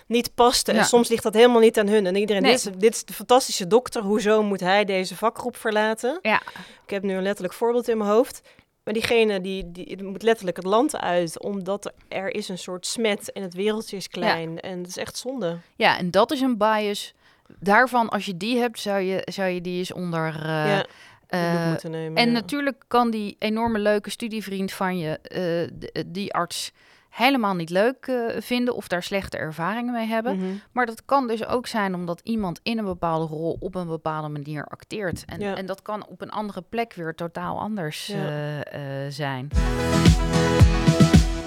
niet 0.07 0.33
pasten. 0.35 0.73
Ja. 0.73 0.79
En 0.79 0.85
soms 0.85 1.09
ligt 1.09 1.23
dat 1.23 1.33
helemaal 1.33 1.61
niet 1.61 1.79
aan 1.79 1.87
hun. 1.87 2.05
En 2.05 2.15
iedereen, 2.15 2.41
Nee. 2.41 2.51
dit, 2.51 2.65
is, 2.65 2.71
dit 2.77 2.93
is 2.93 3.05
de 3.05 3.13
fantastische 3.13 3.67
dokter. 3.67 4.01
Hoezo 4.01 4.43
moet 4.43 4.59
hij 4.59 4.85
deze 4.85 5.15
vakgroep 5.15 5.55
verlaten? 5.57 6.19
Ja. 6.21 6.41
Ik 6.83 6.89
heb 6.89 7.03
nu 7.03 7.13
een 7.15 7.23
letterlijk 7.23 7.53
voorbeeld 7.53 7.87
in 7.87 7.97
mijn 7.97 8.09
hoofd. 8.09 8.41
Maar 8.83 8.93
diegene 8.93 9.41
die, 9.41 9.71
die 9.71 10.03
moet 10.03 10.21
letterlijk 10.23 10.57
het 10.57 10.65
land 10.65 10.97
uit, 10.97 11.41
omdat 11.41 11.85
er, 11.85 11.93
er 12.07 12.35
is 12.35 12.49
een 12.49 12.57
soort 12.57 12.85
smet 12.85 13.31
en 13.31 13.41
het 13.41 13.53
wereldje 13.53 13.97
is 13.97 14.07
klein. 14.07 14.59
En 14.59 14.77
het 14.79 14.87
is 14.87 14.97
echt 14.97 15.17
zonde. 15.17 15.57
ja, 15.75 15.97
en 15.97 16.11
dat 16.11 16.31
is 16.31 16.41
een 16.41 16.57
bias. 16.57 17.13
Daarvan, 17.59 18.09
als 18.09 18.25
je 18.25 18.37
die 18.37 18.57
hebt, 18.57 18.79
zou 18.79 18.99
je, 19.01 19.21
zou 19.31 19.49
je 19.49 19.61
die 19.61 19.77
eens 19.77 19.93
onder. 19.93 20.41
eh, 20.45 20.79
eh, 21.27 21.73
nemen. 21.89 22.15
En 22.21 22.25
ja. 22.27 22.31
natuurlijk 22.33 22.83
kan 22.87 23.11
die 23.11 23.35
enorme 23.39 23.79
leuke 23.79 24.09
studievriend 24.09 24.71
van 24.71 24.97
je, 24.97 25.19
eh, 25.19 25.77
d- 25.79 26.03
die 26.13 26.33
arts, 26.33 26.71
helemaal 27.09 27.53
niet 27.55 27.69
leuk 27.69 28.07
eh, 28.07 28.41
vinden 28.41 28.75
of 28.75 28.87
daar 28.87 29.03
slechte 29.03 29.37
ervaringen 29.37 29.93
mee 29.93 30.05
hebben. 30.07 30.35
Mhm. 30.37 30.45
Maar 30.71 30.85
dat 30.85 31.05
kan 31.05 31.27
dus 31.27 31.45
ook 31.45 31.67
zijn 31.67 31.93
omdat 31.95 32.21
iemand 32.23 32.59
in 32.63 32.77
een 32.77 32.85
bepaalde 32.85 33.25
rol 33.25 33.57
op 33.59 33.75
een 33.75 33.87
bepaalde 33.87 34.27
manier 34.29 34.65
acteert. 34.65 35.23
En, 35.25 35.39
Ja. 35.39 35.55
en 35.55 35.65
dat 35.65 35.81
kan 35.81 36.07
op 36.07 36.21
een 36.21 36.29
andere 36.31 36.61
plek 36.69 36.93
weer 36.93 37.15
totaal 37.15 37.59
anders 37.59 38.07
Ja. 38.07 38.15
eh, 38.15 39.05
eh, 39.05 39.11
zijn. 39.11 39.49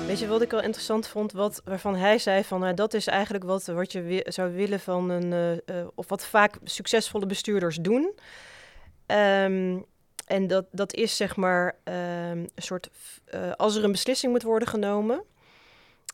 Weet 0.06 0.18
je 0.18 0.26
wat 0.26 0.42
ik 0.42 0.50
wel 0.50 0.62
interessant 0.62 1.06
vond? 1.06 1.32
Wat, 1.32 1.62
waarvan 1.64 1.96
hij 1.96 2.18
zei 2.18 2.44
van 2.44 2.60
nou, 2.60 2.74
dat 2.74 2.94
is 2.94 3.06
eigenlijk 3.06 3.44
wat, 3.44 3.66
wat 3.66 3.92
je 3.92 4.24
zou 4.28 4.52
willen 4.54 4.80
van 4.80 5.10
een. 5.10 5.32
eh, 5.32 5.52
eh, 5.80 5.86
of 5.94 6.08
wat 6.08 6.26
vaak 6.26 6.56
succesvolle 6.64 7.26
bestuurders 7.26 7.76
doen. 7.76 8.12
Ehm, 9.10 9.78
en 10.26 10.46
dat, 10.46 10.66
dat 10.72 10.94
is 10.94 11.16
zeg 11.16 11.36
maar 11.36 11.76
ehm, 11.84 12.38
een 12.38 12.50
soort. 12.56 12.90
eh, 13.24 13.52
als 13.52 13.76
er 13.76 13.84
een 13.84 13.92
beslissing 13.92 14.32
moet 14.32 14.42
worden 14.42 14.68
genomen. 14.68 15.22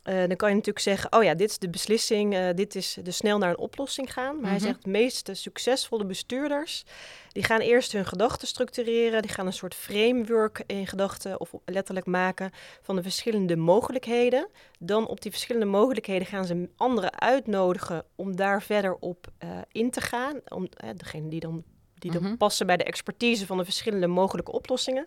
eh, 0.02 0.16
dan 0.26 0.36
kan 0.36 0.48
je 0.48 0.54
natuurlijk 0.54 0.84
zeggen: 0.84 1.12
Oh 1.12 1.22
ja, 1.22 1.34
dit 1.34 1.50
is 1.50 1.58
de 1.58 1.68
beslissing. 1.70 2.34
eh, 2.34 2.48
dit 2.54 2.74
is 2.74 2.96
dus 3.02 3.16
snel 3.16 3.38
naar 3.38 3.50
een 3.50 3.58
oplossing 3.58 4.12
gaan. 4.12 4.34
Maar 4.40 4.50
hij 4.50 4.58
Mhm. 4.58 4.66
zegt: 4.68 4.84
de 4.84 4.90
meeste 4.90 5.34
succesvolle 5.34 6.04
bestuurders. 6.06 6.84
die 7.32 7.44
gaan 7.44 7.60
eerst 7.60 7.92
hun 7.92 8.06
gedachten 8.06 8.48
structureren. 8.48 9.22
Die 9.22 9.30
gaan 9.30 9.46
een 9.46 9.52
soort 9.52 9.74
framework 9.74 10.62
in 10.66 10.86
gedachten 10.86 11.40
of 11.40 11.50
letterlijk 11.64 12.06
maken 12.06 12.50
van 12.82 12.96
de 12.96 13.02
verschillende 13.02 13.56
mogelijkheden. 13.56 14.48
Dan 14.78 15.06
op 15.06 15.20
die 15.20 15.30
verschillende 15.30 15.66
mogelijkheden 15.66 16.26
gaan 16.26 16.44
ze 16.44 16.68
anderen 16.76 17.20
uitnodigen 17.20 18.04
om 18.14 18.36
daar 18.36 18.62
verder 18.62 18.94
op 18.94 19.26
in 19.72 19.90
te 19.90 20.00
gaan. 20.00 20.40
Om, 20.48 20.68
degene 20.96 21.28
die 21.28 21.40
dan 21.40 21.64
die 21.98 22.10
dan 22.12 22.22
Mhm. 22.22 22.36
passen 22.36 22.66
bij 22.66 22.76
de 22.76 22.84
expertise 22.84 23.46
van 23.46 23.56
de 23.56 23.64
verschillende 23.64 24.06
mogelijke 24.06 24.52
oplossingen. 24.52 25.06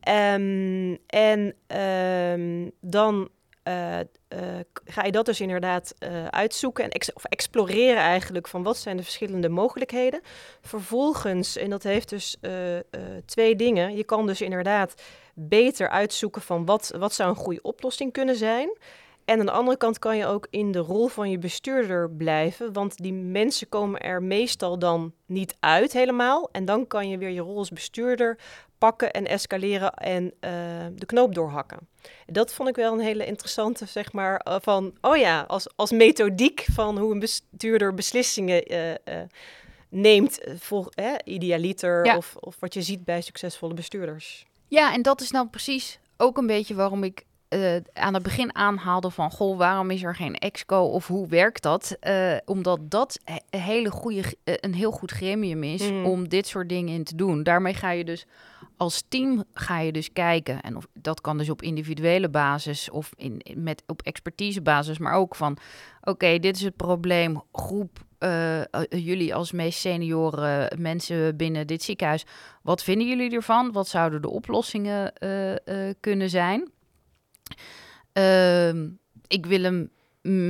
Ehm, 0.00 0.96
en 1.06 1.54
ehm, 1.66 2.68
dan 2.80 3.28
eh, 3.62 4.00
eh, 4.00 4.06
ga 4.84 5.04
je 5.04 5.12
dat 5.12 5.26
dus 5.26 5.40
inderdaad 5.40 5.94
eh, 5.98 6.26
uitzoeken 6.26 6.84
en 6.84 6.90
ex- 6.90 7.12
of 7.12 7.24
exploreren 7.24 8.02
eigenlijk 8.02 8.48
van 8.48 8.62
wat 8.62 8.76
zijn 8.76 8.96
de 8.96 9.02
verschillende 9.02 9.48
mogelijkheden. 9.48 10.20
Vervolgens, 10.60 11.56
en 11.56 11.70
dat 11.70 11.82
heeft 11.82 12.08
dus 12.08 12.36
twee 13.24 13.56
dingen. 13.56 13.96
Je 13.96 14.04
kan 14.04 14.26
dus 14.26 14.40
inderdaad 14.40 15.02
beter 15.34 15.88
uitzoeken 15.88 16.42
van 16.42 16.64
wat, 16.64 16.92
wat 16.98 17.12
zou 17.14 17.28
een 17.30 17.36
goede 17.36 17.62
oplossing 17.62 18.12
kunnen 18.12 18.36
zijn. 18.36 18.78
En 19.28 19.40
aan 19.40 19.46
de 19.46 19.52
andere 19.52 19.76
kant 19.76 19.98
kan 19.98 20.16
je 20.16 20.26
ook 20.26 20.46
in 20.50 20.72
de 20.72 20.78
rol 20.78 21.08
van 21.08 21.30
je 21.30 21.38
bestuurder 21.38 22.10
blijven, 22.10 22.72
want 22.72 22.96
die 22.96 23.12
mensen 23.12 23.68
komen 23.68 24.00
er 24.00 24.22
meestal 24.22 24.78
dan 24.78 25.12
niet 25.26 25.56
uit 25.60 25.92
helemaal. 25.92 26.48
En 26.52 26.64
dan 26.64 26.86
kan 26.86 27.08
je 27.08 27.18
weer 27.18 27.30
je 27.30 27.40
rol 27.40 27.56
als 27.58 27.70
bestuurder 27.70 28.38
pakken 28.78 29.12
en 29.12 29.26
escaleren 29.26 29.92
en 29.92 30.32
eh, 30.40 30.50
de 30.94 31.06
knoop 31.06 31.34
doorhakken. 31.34 31.78
Dat 32.26 32.52
vond 32.52 32.68
ik 32.68 32.76
wel 32.76 32.92
een 32.92 33.00
hele 33.00 33.26
interessante, 33.26 33.86
zeg 33.86 34.12
maar, 34.12 34.36
eh, 34.36 34.56
van, 34.60 34.94
oh 35.00 35.16
ja, 35.16 35.44
als, 35.48 35.66
als 35.76 35.90
methodiek 35.90 36.66
van 36.72 36.98
hoe 36.98 37.12
een 37.12 37.18
bestuurder 37.18 37.94
beslissingen 37.94 38.64
eh, 38.64 39.20
neemt, 39.88 40.40
eh, 40.94 41.14
idealiter, 41.24 42.04
Ja. 42.06 42.16
of, 42.16 42.36
of 42.40 42.56
wat 42.60 42.74
je 42.74 42.82
ziet 42.82 43.04
bij 43.04 43.20
succesvolle 43.20 43.74
bestuurders. 43.74 44.46
Ja, 44.68 44.92
en 44.92 45.02
dat 45.02 45.20
is 45.20 45.30
nou 45.30 45.48
precies 45.48 45.98
ook 46.16 46.36
een 46.36 46.46
beetje 46.46 46.74
waarom 46.74 47.04
ik 47.04 47.26
eh, 47.48 47.76
aan 47.92 48.14
het 48.14 48.22
begin 48.22 48.54
aanhaalde 48.54 49.10
van... 49.10 49.30
goh, 49.30 49.58
waarom 49.58 49.90
is 49.90 50.02
er 50.02 50.14
geen 50.14 50.34
exco 50.34 50.80
of 50.80 51.06
hoe 51.06 51.28
werkt 51.28 51.62
dat? 51.62 51.96
Eh, 52.00 52.36
omdat 52.44 52.90
dat 52.90 53.18
een 53.50 53.60
hele 53.60 53.90
goede, 53.90 54.22
eh, 54.44 54.54
een 54.60 54.74
heel 54.74 54.90
goed 54.90 55.10
gremium 55.10 55.62
is 55.62 55.90
Mm. 55.90 56.04
om 56.04 56.28
dit 56.28 56.46
soort 56.46 56.68
dingen 56.68 56.94
in 56.94 57.04
te 57.04 57.16
doen. 57.16 57.42
Daarmee 57.42 57.74
ga 57.74 57.90
je 57.90 58.04
dus 58.04 58.26
als 58.76 59.04
team 59.08 59.44
ga 59.52 59.78
je 59.80 59.92
dus 59.92 60.12
kijken. 60.12 60.60
En 60.60 60.76
of, 60.76 60.86
dat 60.92 61.20
kan 61.20 61.38
dus 61.38 61.50
op 61.50 61.62
individuele 61.62 62.28
basis 62.28 62.90
of 62.90 63.12
in, 63.16 63.42
met, 63.54 63.82
op 63.86 64.02
expertisebasis. 64.02 64.98
Maar 64.98 65.14
ook 65.14 65.34
van, 65.34 65.56
oké, 66.02 66.38
dit 66.38 66.56
is 66.56 66.62
het 66.62 66.76
probleem. 66.76 67.42
Groep, 67.52 68.06
jullie 68.88 69.34
als 69.34 69.52
meest 69.52 69.78
senioren 69.78 70.80
mensen 70.80 71.36
binnen 71.36 71.66
dit 71.66 71.82
ziekenhuis... 71.82 72.24
Wat 72.62 72.82
vinden 72.82 73.08
jullie 73.08 73.30
ervan? 73.30 73.72
Wat 73.72 73.88
zouden 73.88 74.22
de 74.22 74.30
oplossingen 74.30 75.12
kunnen 76.00 76.30
zijn? 76.30 76.70
Ehm, 78.12 78.88
ik 79.26 79.46
wil 79.46 79.62
hem 79.62 79.90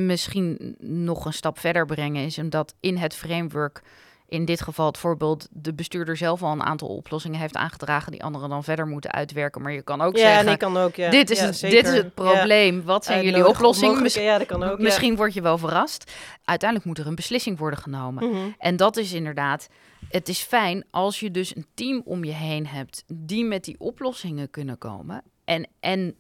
misschien 0.07 0.77
nog 0.79 1.25
een 1.25 1.33
stap 1.33 1.59
verder 1.59 1.87
brengen, 1.87 2.25
is 2.25 2.39
omdat 2.39 2.75
in 2.81 2.97
het 2.97 3.15
framework, 3.15 3.83
in 4.29 4.45
dit 4.45 4.61
geval 4.61 4.87
het 4.87 4.99
voorbeeld, 4.99 5.49
de 5.51 5.75
bestuurder 5.75 6.17
zelf 6.17 6.43
al 6.43 6.53
een 6.53 6.63
aantal 6.63 6.89
oplossingen 6.89 7.41
heeft 7.41 7.57
aangedragen 7.57 8.13
die 8.13 8.23
anderen 8.23 8.49
dan 8.49 8.65
verder 8.65 8.87
moeten 8.87 9.11
uitwerken. 9.11 9.63
Maar 9.63 9.73
je 9.73 9.83
kan 9.83 10.01
ook 10.01 10.17
ja, 10.17 10.23
zeggen, 10.23 10.45
nee, 10.45 10.57
kan 10.57 10.77
ook, 10.77 10.95
ja. 10.95 11.11
dit, 11.11 11.31
is 11.31 11.39
Ja, 11.39 11.45
het, 11.45 11.57
zeker. 11.57 11.83
dit 11.83 11.93
is 11.93 11.99
het 11.99 12.15
probleem, 12.15 12.83
wat 12.85 13.05
zijn 13.05 13.25
jullie 13.25 13.49
oplossingen? 13.49 14.47
kan 14.47 14.63
ook. 14.63 14.79
Misschien 14.79 15.17
word 15.17 15.35
je 15.35 15.43
wel 15.43 15.59
verrast. 15.59 16.13
Uiteindelijk 16.45 16.89
moet 16.89 16.99
er 16.99 17.07
een 17.07 17.15
beslissing 17.15 17.59
worden 17.59 17.79
genomen. 17.79 18.31
Mhm. 18.31 18.49
En 18.59 18.77
dat 18.77 18.97
is 18.97 19.13
inderdaad, 19.13 19.69
het 20.09 20.29
is 20.29 20.41
fijn 20.41 20.85
als 20.91 21.21
je 21.21 21.31
dus 21.31 21.57
een 21.57 21.67
team 21.75 22.03
om 22.05 22.25
je 22.25 22.33
heen 22.33 22.67
hebt 22.67 23.05
die 23.13 23.45
met 23.45 23.65
die 23.65 23.77
oplossingen 23.79 24.51
kunnen 24.51 24.79
komen. 24.79 25.23
En, 25.49 25.67
en 25.81 26.17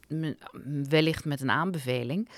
wellicht 0.88 1.24
met 1.24 1.40
een 1.40 1.50
aanbeveling. 1.50 2.28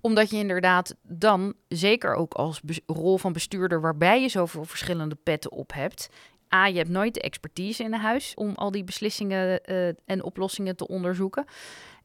Omdat 0.00 0.30
je 0.30 0.36
inderdaad 0.36 0.96
dan, 1.02 1.54
zeker 1.68 2.14
ook 2.14 2.34
als 2.34 2.60
rol 2.86 3.18
van 3.18 3.32
bestuurder, 3.32 3.80
waarbij 3.80 4.20
je 4.20 4.28
zoveel 4.28 4.64
verschillende 4.64 5.14
petten 5.14 5.50
op 5.50 5.72
hebt. 5.72 6.08
A, 6.54 6.66
je 6.66 6.76
hebt 6.76 6.88
nooit 6.88 7.14
de 7.14 7.20
expertise 7.20 7.82
in 7.82 7.92
huis 7.92 8.34
om 8.34 8.54
al 8.54 8.70
die 8.70 8.84
beslissingen 8.84 9.64
eh, 9.64 9.88
en 10.04 10.22
oplossingen 10.22 10.76
te 10.76 10.88
onderzoeken. 10.88 11.44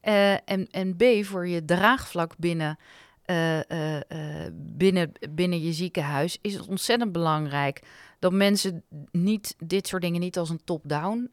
Eh, 0.00 0.32
en, 0.32 0.66
en 0.70 0.96
B, 0.96 1.24
voor 1.24 1.48
je 1.48 1.64
draagvlak 1.64 2.32
binnen, 2.38 2.78
eh, 3.26 3.70
eh, 3.70 3.96
eh, 4.08 4.52
binnen, 4.54 5.12
binnen 5.30 5.60
je 5.62 5.72
ziekenhuis 5.72 6.38
is 6.40 6.54
het 6.54 6.66
ontzettend 6.68 7.12
belangrijk 7.12 7.80
dat 8.18 8.32
mensen 8.32 8.82
niet 9.10 9.54
dit 9.58 9.86
soort 9.86 10.02
dingen 10.02 10.20
niet 10.20 10.38
als 10.38 10.50
een 10.50 10.64
top-down 10.64 11.30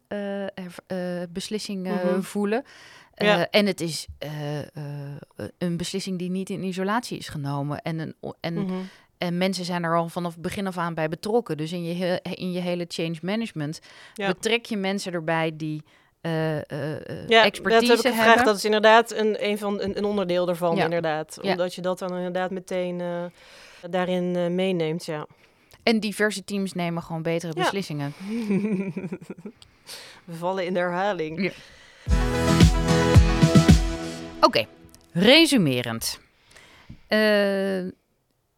beslissing 1.30 1.84
Mhm. 1.88 2.22
voelen. 2.22 2.64
Ja. 3.16 3.50
En 3.50 3.66
het 3.66 3.82
is 3.82 4.08
een 5.58 5.78
beslissing 5.78 6.20
die 6.20 6.30
niet 6.30 6.50
in 6.50 6.64
isolatie 6.64 7.18
is 7.18 7.28
genomen. 7.30 7.82
En, 7.82 8.00
een, 8.00 8.16
en, 8.40 8.54
Mhm. 8.54 8.74
en 9.18 9.38
mensen 9.38 9.66
zijn 9.66 9.84
er 9.84 9.96
al 9.98 10.10
vanaf 10.10 10.34
het 10.34 10.42
begin 10.42 10.68
af 10.68 10.78
aan 10.78 10.94
bij 10.94 11.10
betrokken. 11.10 11.58
Dus 11.58 11.72
in 11.72 11.84
je, 11.84 12.20
in 12.34 12.52
je 12.52 12.60
hele 12.60 12.86
change 12.88 13.18
management 13.22 13.80
Ja. 14.14 14.28
betrek 14.28 14.66
je 14.66 14.78
mensen 14.78 15.14
erbij 15.14 15.52
die 15.56 15.84
eh, 16.24 16.58
eh, 16.58 16.64
Ja, 17.28 17.44
expertise 17.44 17.86
dat 17.96 18.04
heb 18.04 18.06
ik 18.06 18.12
gevraagd. 18.12 18.26
hebben. 18.26 18.46
Dat 18.46 18.56
is 18.56 18.66
inderdaad 18.66 19.12
een, 19.12 19.46
een, 19.50 19.58
van, 19.58 19.82
een, 19.82 19.98
een 19.98 20.06
onderdeel 20.06 20.46
daarvan, 20.46 20.76
Ja. 20.76 20.84
inderdaad. 20.84 21.38
Ja. 21.42 21.52
Omdat 21.52 21.76
je 21.76 21.82
dat 21.82 22.00
dan 22.00 22.16
inderdaad 22.16 22.52
meteen 22.52 23.02
eh, 23.02 23.24
daarin 23.90 24.56
meeneemt, 24.56 25.06
ja. 25.06 25.28
En 25.84 26.00
diverse 26.00 26.44
teams 26.44 26.74
nemen 26.74 27.04
gewoon 27.04 27.22
betere 27.22 27.54
beslissingen. 27.54 28.14
We 30.26 30.34
vallen 30.36 30.66
in 30.66 30.74
de 30.74 30.80
herhaling. 30.80 31.54
Oké, 34.42 34.66
resumerend. 35.12 36.20
Eh, 37.08 37.86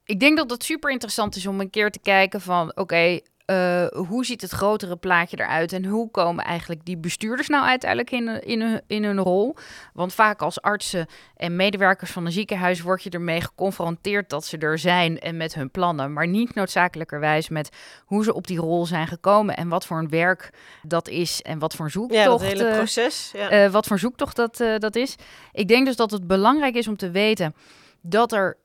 ik 0.06 0.20
denk 0.20 0.38
dat 0.38 0.50
het 0.50 0.64
super 0.64 0.92
interessant 0.92 1.36
is 1.36 1.48
om 1.48 1.60
een 1.60 1.70
keer 1.70 1.92
te 1.92 2.00
kijken 2.00 2.42
van... 2.42 2.72
oké, 2.76 3.20
eh, 3.46 3.86
hoe 3.88 4.26
ziet 4.26 4.42
het 4.42 4.52
grotere 4.52 4.96
plaatje 4.96 5.40
eruit... 5.40 5.74
en 5.74 5.86
hoe 5.86 6.12
komen 6.12 6.44
eigenlijk 6.44 6.86
die 6.86 6.98
bestuurders 6.98 7.48
nou 7.48 7.66
uiteindelijk 7.66 8.12
in, 8.12 8.44
in, 8.44 8.62
hun, 8.62 8.82
in 8.88 9.04
hun 9.04 9.20
rol? 9.20 9.56
Want 9.94 10.14
vaak 10.14 10.42
als 10.42 10.62
artsen 10.62 11.08
en 11.36 11.56
medewerkers 11.56 12.12
van 12.12 12.26
een 12.26 12.32
ziekenhuis... 12.32 12.82
word 12.82 13.04
je 13.04 13.10
ermee 13.10 13.42
geconfronteerd 13.42 14.30
dat 14.30 14.46
ze 14.46 14.58
er 14.58 14.80
zijn 14.80 15.20
en 15.20 15.38
met 15.38 15.56
hun 15.56 15.72
plannen... 15.72 16.14
maar 16.14 16.28
niet 16.28 16.54
noodzakelijkerwijs 16.54 17.50
met 17.50 17.70
hoe 18.06 18.24
ze 18.24 18.34
op 18.34 18.48
die 18.48 18.60
rol 18.60 18.86
zijn 18.86 19.08
gekomen... 19.08 19.58
en 19.58 19.68
wat 19.68 19.86
voor 19.86 19.98
een 19.98 20.10
werk 20.10 20.50
dat 20.82 21.08
is 21.08 21.42
en 21.42 21.60
wat 21.60 21.76
voor 21.76 21.86
een 21.86 21.92
zoektocht... 21.92 22.20
Ja, 22.20 22.26
dat 22.26 22.42
hele 22.42 22.68
eh, 22.68 22.76
proces. 22.76 23.32
Ja. 23.34 23.50
eh, 23.50 23.72
wat 23.72 23.88
voor 23.88 24.00
zoektocht 24.00 24.36
dat, 24.36 24.58
dat 24.78 24.96
is. 24.96 25.16
Ik 25.52 25.68
denk 25.68 25.86
dus 25.86 25.96
dat 25.96 26.12
het 26.12 26.28
belangrijk 26.28 26.76
is 26.76 26.88
om 26.88 26.98
te 26.98 27.12
weten 27.12 27.56
dat 28.02 28.32
er 28.32 28.58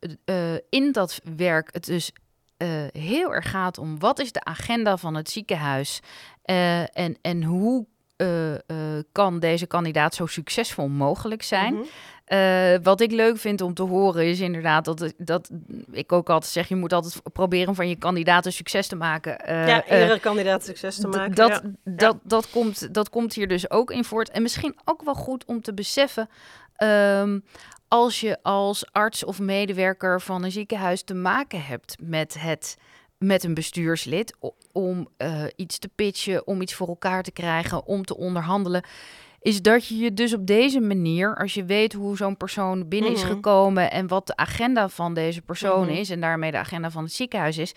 in 0.68 0.92
dat 0.92 1.20
werk 1.36 1.68
het 1.72 1.84
dus 1.84 2.12
eh, 2.60 3.02
heel 3.02 3.34
erg 3.34 3.50
gaat 3.50 3.78
om 3.78 3.98
wat 3.98 4.18
is 4.18 4.32
de 4.32 4.44
agenda 4.44 4.96
van 4.96 5.14
het 5.14 5.30
ziekenhuis 5.30 6.00
eh, 6.42 6.98
en, 6.98 7.18
en 7.22 7.42
hoe 7.42 7.86
eh, 8.16 8.26
kan 9.12 9.38
deze 9.38 9.66
kandidaat 9.66 10.14
zo 10.14 10.26
succesvol 10.26 10.88
mogelijk 10.88 11.42
zijn. 11.42 11.74
Mhm. 11.74 12.82
Wat 12.82 13.00
ik 13.00 13.10
leuk 13.10 13.38
vind 13.38 13.60
om 13.60 13.74
te 13.74 13.82
horen 13.82 14.26
is 14.26 14.40
inderdaad 14.40 14.84
dat, 14.84 15.12
dat 15.16 15.50
ik 15.90 16.12
ook 16.12 16.30
altijd 16.30 16.52
zeg, 16.52 16.68
je 16.68 16.76
moet 16.76 16.92
altijd 16.92 17.22
proberen 17.32 17.74
van 17.74 17.88
je 17.88 17.96
kandidaten 17.96 18.52
succes 18.52 18.86
te 18.86 18.96
maken. 18.96 19.36
Ja, 19.46 19.84
iedere 19.84 20.20
kandidaat 20.20 20.64
succes 20.64 20.96
te 20.96 21.08
maken. 21.08 21.34
Dat, 21.34 21.50
ja. 21.50 21.70
dat, 21.84 22.16
dat, 22.22 22.50
komt, 22.50 22.94
dat 22.94 23.10
komt 23.10 23.34
hier 23.34 23.48
dus 23.48 23.70
ook 23.70 23.90
in 23.90 24.04
voort. 24.04 24.30
En 24.30 24.42
misschien 24.42 24.76
ook 24.84 25.02
wel 25.02 25.14
goed 25.14 25.44
om 25.44 25.60
te 25.60 25.74
beseffen. 25.74 26.28
ehm, 26.76 27.38
als 27.90 28.20
je 28.20 28.42
als 28.42 28.92
arts 28.92 29.24
of 29.24 29.38
medewerker 29.40 30.20
van 30.20 30.44
een 30.44 30.50
ziekenhuis 30.52 31.02
te 31.02 31.14
maken 31.14 31.64
hebt 31.64 31.96
met, 32.02 32.36
het, 32.40 32.76
met 33.18 33.44
een 33.44 33.54
bestuurslid. 33.54 34.36
om 34.72 35.08
eh, 35.16 35.44
iets 35.56 35.78
te 35.78 35.88
pitchen, 35.94 36.46
om 36.46 36.60
iets 36.60 36.74
voor 36.74 36.88
elkaar 36.88 37.22
te 37.22 37.30
krijgen, 37.32 37.86
om 37.86 38.04
te 38.04 38.16
onderhandelen. 38.16 38.84
Is 39.40 39.62
dat 39.62 39.86
je 39.86 39.96
je 39.96 40.14
dus 40.14 40.34
op 40.34 40.46
deze 40.46 40.80
manier, 40.80 41.36
als 41.36 41.54
je 41.54 41.64
weet 41.64 41.92
hoe 41.92 42.16
zo'n 42.16 42.36
persoon 42.36 42.88
binnen 42.88 43.12
is 43.12 43.22
Mhm. 43.22 43.32
gekomen 43.32 43.90
en 43.90 44.06
wat 44.08 44.26
de 44.26 44.36
agenda 44.36 44.88
van 44.88 45.14
deze 45.14 45.42
persoon 45.42 45.86
Mhm. 45.86 45.96
is 45.96 46.10
en 46.10 46.20
daarmee 46.20 46.50
de 46.50 46.56
agenda 46.58 46.90
van 46.90 47.02
het 47.04 47.12
ziekenhuis 47.12 47.58
is, 47.58 47.72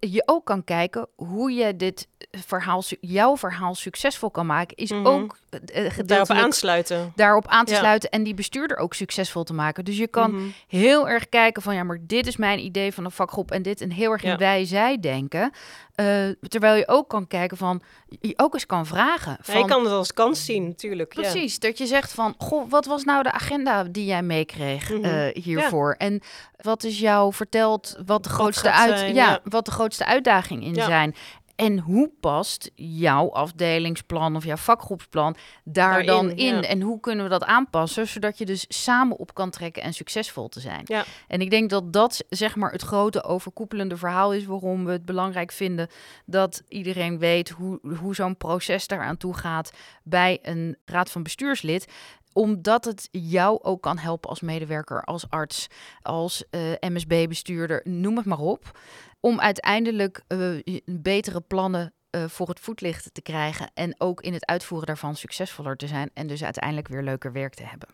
je 0.00 0.22
ook 0.26 0.44
kan 0.46 0.64
kijken 0.64 1.06
hoe 1.16 1.52
je 1.52 1.76
dit 1.76 2.08
verhaal, 2.30 2.82
jouw 3.00 3.36
verhaal 3.36 3.74
succesvol 3.74 4.30
kan 4.30 4.46
maken, 4.46 4.76
is 4.76 4.90
Mhm. 4.90 5.06
ook 5.06 5.38
eh, 5.50 5.58
Daarop 5.72 5.92
gedeeltelijk 5.92 6.44
aansluiten. 6.44 7.12
daarop 7.16 7.46
aan 7.46 7.64
te 7.64 7.72
Ja. 7.72 7.78
sluiten 7.78 8.10
en 8.10 8.22
die 8.22 8.34
bestuurder 8.34 8.76
ook 8.76 8.94
succesvol 8.94 9.44
te 9.44 9.52
maken. 9.54 9.84
Dus 9.84 9.96
je 9.96 10.06
kan 10.08 10.30
Mhm. 10.34 10.42
heel 10.68 11.08
erg 11.08 11.28
kijken 11.28 11.62
van 11.62 11.74
ja, 11.74 11.82
maar 11.82 11.98
dit 12.02 12.26
is 12.26 12.36
mijn 12.36 12.58
idee 12.58 12.92
van 12.92 13.04
een 13.04 13.10
vakgroep 13.10 13.50
en 13.50 13.62
dit 13.62 13.80
en 13.80 13.90
heel 13.90 14.10
erg 14.12 14.22
in 14.22 14.30
Ja. 14.30 14.36
wij-zij 14.36 15.00
denken. 15.00 15.52
Eh, 16.00 16.28
terwijl 16.48 16.74
je 16.74 16.88
ook 16.88 17.08
kan 17.08 17.26
kijken 17.26 17.56
van, 17.56 17.82
je 18.20 18.32
ook 18.36 18.54
eens 18.54 18.66
kan 18.66 18.86
vragen. 18.86 19.30
Ja, 19.32 19.52
Van, 19.52 19.58
je 19.60 19.64
kan 19.66 19.84
het 19.84 19.92
als 19.92 20.12
kans 20.14 20.44
zien, 20.44 20.66
natuurlijk. 20.66 21.14
ja. 21.14 21.20
Precies, 21.20 21.58
dat 21.58 21.78
je 21.78 21.86
zegt 21.86 22.12
van, 22.12 22.34
goh, 22.38 22.70
wat 22.70 22.84
was 22.86 23.04
nou 23.04 23.22
de 23.22 23.32
agenda 23.32 23.84
die 23.84 24.04
jij 24.04 24.22
meekreeg 24.22 24.92
eh, 24.92 25.42
hiervoor? 25.42 25.94
En 25.98 26.20
wat 26.60 26.84
is 26.84 26.98
jou 27.00 27.32
verteld 27.32 27.96
wat 28.06 28.22
de 28.22 28.28
grootste, 28.28 28.68
gaat 28.68 28.88
uit, 28.88 28.98
zijn, 28.98 29.14
ja. 29.14 29.40
Wat 29.44 29.64
de 29.64 29.70
grootste 29.70 30.04
uitdaging 30.04 30.64
in 30.64 30.74
Ja. 30.74 30.84
zijn? 30.84 31.14
En 31.60 31.78
hoe 31.78 32.10
past 32.20 32.70
jouw 32.74 33.32
afdelingsplan 33.32 34.36
of 34.36 34.44
jouw 34.44 34.56
vakgroepsplan 34.56 35.36
daar 35.64 36.04
Daarin, 36.04 36.06
dan 36.06 36.30
in? 36.30 36.54
ja. 36.54 36.60
En 36.60 36.80
hoe 36.80 37.00
kunnen 37.00 37.24
we 37.24 37.30
dat 37.30 37.44
aanpassen, 37.44 38.06
zodat 38.06 38.38
je 38.38 38.46
dus 38.46 38.64
samen 38.68 39.16
op 39.16 39.34
kan 39.34 39.50
trekken 39.50 39.82
en 39.82 39.92
succesvol 39.92 40.48
te 40.48 40.60
zijn? 40.60 40.82
Ja. 40.84 41.04
En 41.28 41.40
ik 41.40 41.50
denk 41.50 41.70
dat 41.70 41.92
dat 41.92 42.24
zeg 42.28 42.56
maar 42.56 42.72
het 42.72 42.82
grote 42.82 43.24
overkoepelende 43.24 43.96
verhaal 43.96 44.34
is 44.34 44.44
waarom 44.44 44.84
we 44.84 44.92
het 44.92 45.04
belangrijk 45.04 45.52
vinden 45.52 45.88
dat 46.26 46.62
iedereen 46.68 47.18
weet 47.18 47.48
hoe, 47.48 47.80
hoe 47.98 48.14
zo'n 48.14 48.36
proces 48.36 48.86
daaraan 48.86 49.16
toe 49.16 49.34
gaat 49.34 49.72
bij 50.02 50.38
een 50.42 50.76
raad 50.84 51.10
van 51.10 51.22
bestuurslid 51.22 51.86
omdat 52.32 52.84
het 52.84 53.08
jou 53.10 53.62
ook 53.62 53.82
kan 53.82 53.98
helpen 53.98 54.30
als 54.30 54.40
medewerker, 54.40 55.04
als 55.04 55.30
arts, 55.30 55.66
als 56.02 56.44
eh, 56.50 56.60
MSB-bestuurder, 56.80 57.80
noem 57.84 58.16
het 58.16 58.26
maar 58.26 58.38
op. 58.38 58.78
Om 59.20 59.40
uiteindelijk 59.40 60.22
eh, 60.26 60.38
betere 60.84 61.40
plannen 61.40 61.92
eh, 62.10 62.24
voor 62.28 62.48
het 62.48 62.60
voetlicht 62.60 63.14
te 63.14 63.22
krijgen. 63.22 63.70
En 63.74 63.94
ook 63.98 64.20
in 64.20 64.32
het 64.32 64.46
uitvoeren 64.46 64.86
daarvan 64.86 65.16
succesvoller 65.16 65.76
te 65.76 65.86
zijn. 65.86 66.10
En 66.14 66.26
dus 66.26 66.44
uiteindelijk 66.44 66.88
weer 66.88 67.02
leuker 67.02 67.32
werk 67.32 67.54
te 67.54 67.62
hebben. 67.64 67.88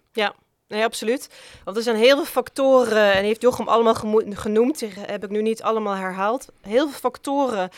Nee, 0.69 0.85
absoluut. 0.85 1.29
Want 1.65 1.77
er 1.77 1.83
zijn 1.83 1.97
heel 1.97 2.17
veel 2.17 2.25
factoren, 2.25 3.13
en 3.13 3.25
heeft 3.25 3.43
Jochem 3.43 3.69
allemaal 3.69 3.95
genoemd, 4.31 4.81
heb 4.97 5.25
ik 5.25 5.31
nu 5.31 5.43
niet 5.43 5.63
allemaal 5.63 5.95
herhaald. 5.95 6.49
Heel 6.61 6.89
veel 6.89 6.99
factoren, 6.99 7.71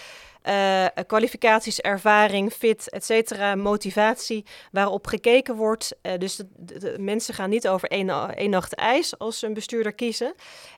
eh, 0.42 0.87
kwalificaties, 1.07 1.81
ervaring, 1.81 2.53
fit, 2.53 2.90
et 2.90 3.05
cetera, 3.05 3.55
motivatie, 3.55 4.44
waarop 4.72 5.07
gekeken 5.07 5.57
wordt. 5.57 5.96
Eh, 6.03 6.18
dus 6.18 6.42
mensen 6.98 7.35
gaan 7.35 7.51
niet 7.51 7.68
over 7.68 7.88
één, 7.88 8.37
één 8.37 8.51
nacht 8.51 8.74
ijs 8.74 9.18
als 9.18 9.38
ze 9.38 9.46
een 9.46 9.55
bestuurder 9.55 9.92
kiezen. 9.92 10.35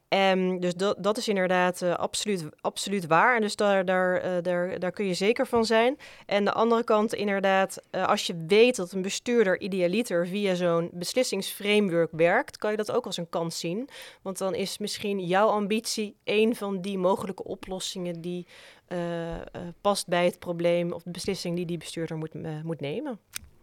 Ehm, 0.09 0.59
dus 0.59 0.75
dat, 0.75 0.97
dat 1.03 1.17
is 1.17 1.29
inderdaad 1.29 1.83
eh, 1.83 1.95
absoluut, 1.95 2.45
absoluut 2.61 3.07
waar. 3.07 3.35
En 3.35 3.41
dus 3.41 3.57
daar, 3.57 3.85
daar, 3.85 4.43
daar, 4.43 4.79
daar 4.79 4.93
kun 4.93 5.07
je 5.07 5.15
zeker 5.15 5.47
van 5.47 5.65
zijn. 5.65 5.99
En 6.27 6.45
de 6.45 6.53
andere 6.53 6.85
kant 6.85 7.15
inderdaad, 7.15 7.79
als 7.91 8.27
je 8.27 8.45
weet 8.47 8.77
dat 8.77 8.93
een 8.93 9.03
bestuurder 9.03 9.61
idealiter 9.61 10.27
via 10.27 10.55
zo'n 10.55 10.91
beslissingsframework 10.93 12.11
werkt, 12.13 12.59
kan 12.59 12.71
je 12.71 12.77
dat 12.77 12.93
ook 12.93 13.07
als 13.07 13.17
een 13.17 13.29
kans 13.29 13.59
zien. 13.59 13.89
Want 14.23 14.39
dan 14.39 14.55
is 14.55 14.79
misschien 14.79 15.27
jouw 15.27 15.49
ambitie 15.49 16.17
een 16.25 16.57
van 16.57 16.81
die 16.81 16.99
mogelijke 16.99 17.45
oplossingen 17.45 18.21
die 18.21 18.47
past 19.81 20.07
bij 20.07 20.25
het 20.25 20.39
probleem 20.39 20.93
of 20.93 21.03
de 21.03 21.11
beslissing 21.11 21.57
die 21.57 21.67
die 21.67 21.79
bestuurder 21.79 22.17
moet, 22.17 22.35
eh, 22.35 22.51
moet 22.63 22.81
nemen. 22.81 23.19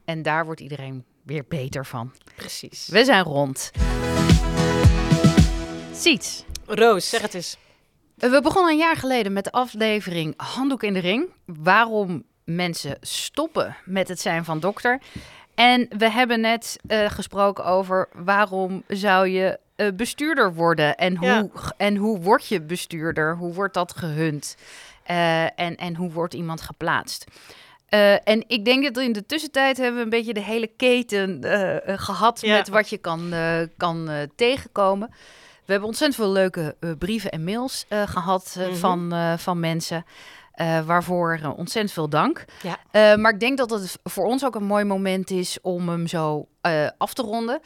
En 0.05 0.21
daar 0.21 0.45
wordt 0.45 0.59
iedereen 0.61 1.05
weer 1.23 1.45
beter 1.47 1.85
van. 1.85 2.11
Precies. 2.35 2.87
We 2.87 3.05
zijn 3.05 3.23
rond. 3.23 3.71
Siets. 5.93 6.43
Roos, 6.65 7.09
zeg 7.09 7.21
het 7.21 7.33
eens. 7.33 7.57
We 8.15 8.41
begonnen 8.41 8.71
een 8.71 8.77
jaar 8.77 8.95
geleden 8.95 9.33
met 9.33 9.43
de 9.43 9.51
aflevering 9.51 10.33
Handdoek 10.37 10.83
in 10.83 10.93
de 10.93 10.99
Ring. 10.99 11.29
Waarom 11.45 12.23
mensen 12.43 12.97
stoppen 13.01 13.75
met 13.85 14.07
het 14.07 14.19
zijn 14.19 14.45
van 14.45 14.59
dokter. 14.59 15.01
En 15.55 15.87
we 15.97 16.09
hebben 16.09 16.41
net 16.41 16.79
eh, 16.87 17.09
gesproken 17.09 17.65
over 17.65 18.09
waarom 18.13 18.83
zou 18.87 19.27
je 19.27 19.59
eh, 19.75 19.87
bestuurder 19.93 20.53
worden. 20.53 20.95
En 20.95 21.15
hoe, 21.17 21.27
Ja. 21.27 21.49
en 21.77 21.95
hoe 21.95 22.19
word 22.19 22.47
je 22.47 22.61
bestuurder? 22.61 23.35
Hoe 23.37 23.53
wordt 23.53 23.73
dat 23.73 23.95
gehunt? 23.97 24.55
Eh, 25.07 25.43
en, 25.43 25.75
en 25.75 25.95
hoe 25.95 26.11
wordt 26.11 26.33
iemand 26.33 26.61
geplaatst? 26.61 27.25
Eh, 27.89 28.27
en 28.27 28.43
ik 28.47 28.65
denk 28.65 28.83
dat 28.83 29.03
in 29.03 29.11
de 29.13 29.25
tussentijd 29.25 29.77
hebben 29.77 29.95
we 29.97 30.03
een 30.03 30.09
beetje 30.09 30.33
de 30.33 30.39
hele 30.43 30.67
keten 30.67 31.43
eh, 31.43 31.75
eh, 31.93 31.99
gehad 31.99 32.41
Ja. 32.41 32.55
met 32.57 32.67
wat 32.67 32.89
je 32.89 32.97
kan, 32.97 33.33
kan 33.77 34.09
tegenkomen. 34.35 35.07
We 35.65 35.71
hebben 35.73 35.89
ontzettend 35.89 36.21
veel 36.21 36.31
leuke 36.31 36.75
brieven 36.99 37.31
en 37.31 37.43
mails 37.43 37.85
eh, 37.87 38.01
gehad 38.07 38.55
eh, 38.59 38.65
Mhm. 38.67 38.75
van, 38.75 39.13
van 39.39 39.59
mensen. 39.59 40.05
waarvoor 40.85 41.39
ontzettend 41.55 41.91
veel 41.93 42.09
dank. 42.09 42.45
Ja. 42.61 43.15
Maar 43.15 43.33
ik 43.33 43.39
denk 43.39 43.57
dat 43.57 43.69
het 43.69 43.99
voor 44.03 44.25
ons 44.25 44.45
ook 44.45 44.55
een 44.55 44.63
mooi 44.63 44.83
moment 44.83 45.29
is 45.29 45.57
om 45.61 45.89
hem 45.89 46.07
zo 46.07 46.47
af 46.97 47.13
te 47.13 47.21
ronden. 47.21 47.59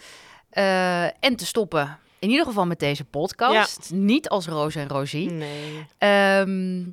en 1.19 1.36
te 1.36 1.45
stoppen. 1.45 1.97
In 2.19 2.30
ieder 2.30 2.45
geval 2.45 2.65
met 2.65 2.80
deze 2.80 3.04
podcast. 3.04 3.91
Niet 3.93 4.30
als 4.30 4.47
Roos 4.47 4.75
en 4.75 4.88
Rosie. 4.88 5.30
Nee. 5.32 5.86
Ehm, 5.97 6.84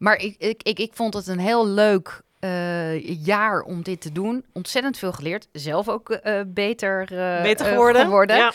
maar 0.00 0.16
ik, 0.16 0.34
ik, 0.38 0.62
ik, 0.62 0.78
ik 0.78 0.90
vond 0.94 1.14
het 1.14 1.26
een 1.26 1.38
heel 1.38 1.66
leuk 1.66 2.22
eh, 2.38 3.24
jaar 3.24 3.60
om 3.60 3.82
dit 3.82 4.00
te 4.00 4.12
doen. 4.12 4.44
Ontzettend 4.52 4.98
veel 4.98 5.12
geleerd. 5.12 5.48
Zelf 5.52 5.88
ook 5.88 6.10
eh, 6.10 6.40
beter, 6.46 7.00
eh, 7.02 7.42
Beter 7.42 7.66
geworden. 7.66 8.36
Ja. 8.36 8.52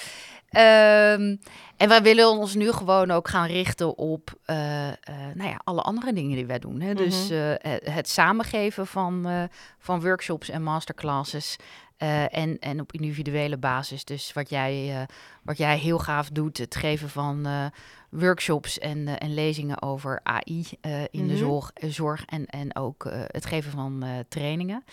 Ehm, 0.49 1.35
en 1.77 1.89
wij 1.89 2.01
willen 2.01 2.29
ons 2.29 2.55
nu 2.55 2.71
gewoon 2.71 3.11
ook 3.11 3.27
gaan 3.27 3.47
richten 3.47 3.97
op 3.97 4.33
nou 5.33 5.49
ja, 5.49 5.59
alle 5.63 5.81
andere 5.81 6.13
dingen 6.13 6.35
die 6.35 6.45
wij 6.45 6.59
doen. 6.59 6.81
Hè? 6.81 6.93
Dus 6.93 7.29
Mhm. 7.29 7.55
het, 7.59 7.85
het 7.89 8.09
samengeven 8.09 8.87
van, 8.87 9.27
van 9.79 10.01
workshops 10.01 10.49
en 10.49 10.63
masterclasses. 10.63 11.55
Eh, 11.97 12.37
en, 12.37 12.59
en 12.59 12.79
op 12.79 12.91
individuele 12.91 13.57
basis. 13.57 14.05
Dus 14.05 14.33
wat 14.33 14.49
jij, 14.49 14.99
eh, 14.99 15.07
wat 15.43 15.57
jij 15.57 15.77
heel 15.77 15.99
gaaf 15.99 16.29
doet, 16.29 16.57
het 16.57 16.75
geven 16.75 17.09
van 17.09 17.45
eh, 17.45 17.65
workshops 18.09 18.79
en, 18.79 19.19
en 19.19 19.33
lezingen 19.33 19.81
over 19.81 20.19
AI 20.23 20.65
in 21.11 21.27
de 21.27 21.33
Mhm. 21.33 21.37
zorg, 21.37 21.71
zorg 21.75 22.25
en, 22.25 22.45
en 22.45 22.75
ook 22.75 23.09
het 23.27 23.45
geven 23.45 23.71
van 23.71 24.05
trainingen. 24.27 24.83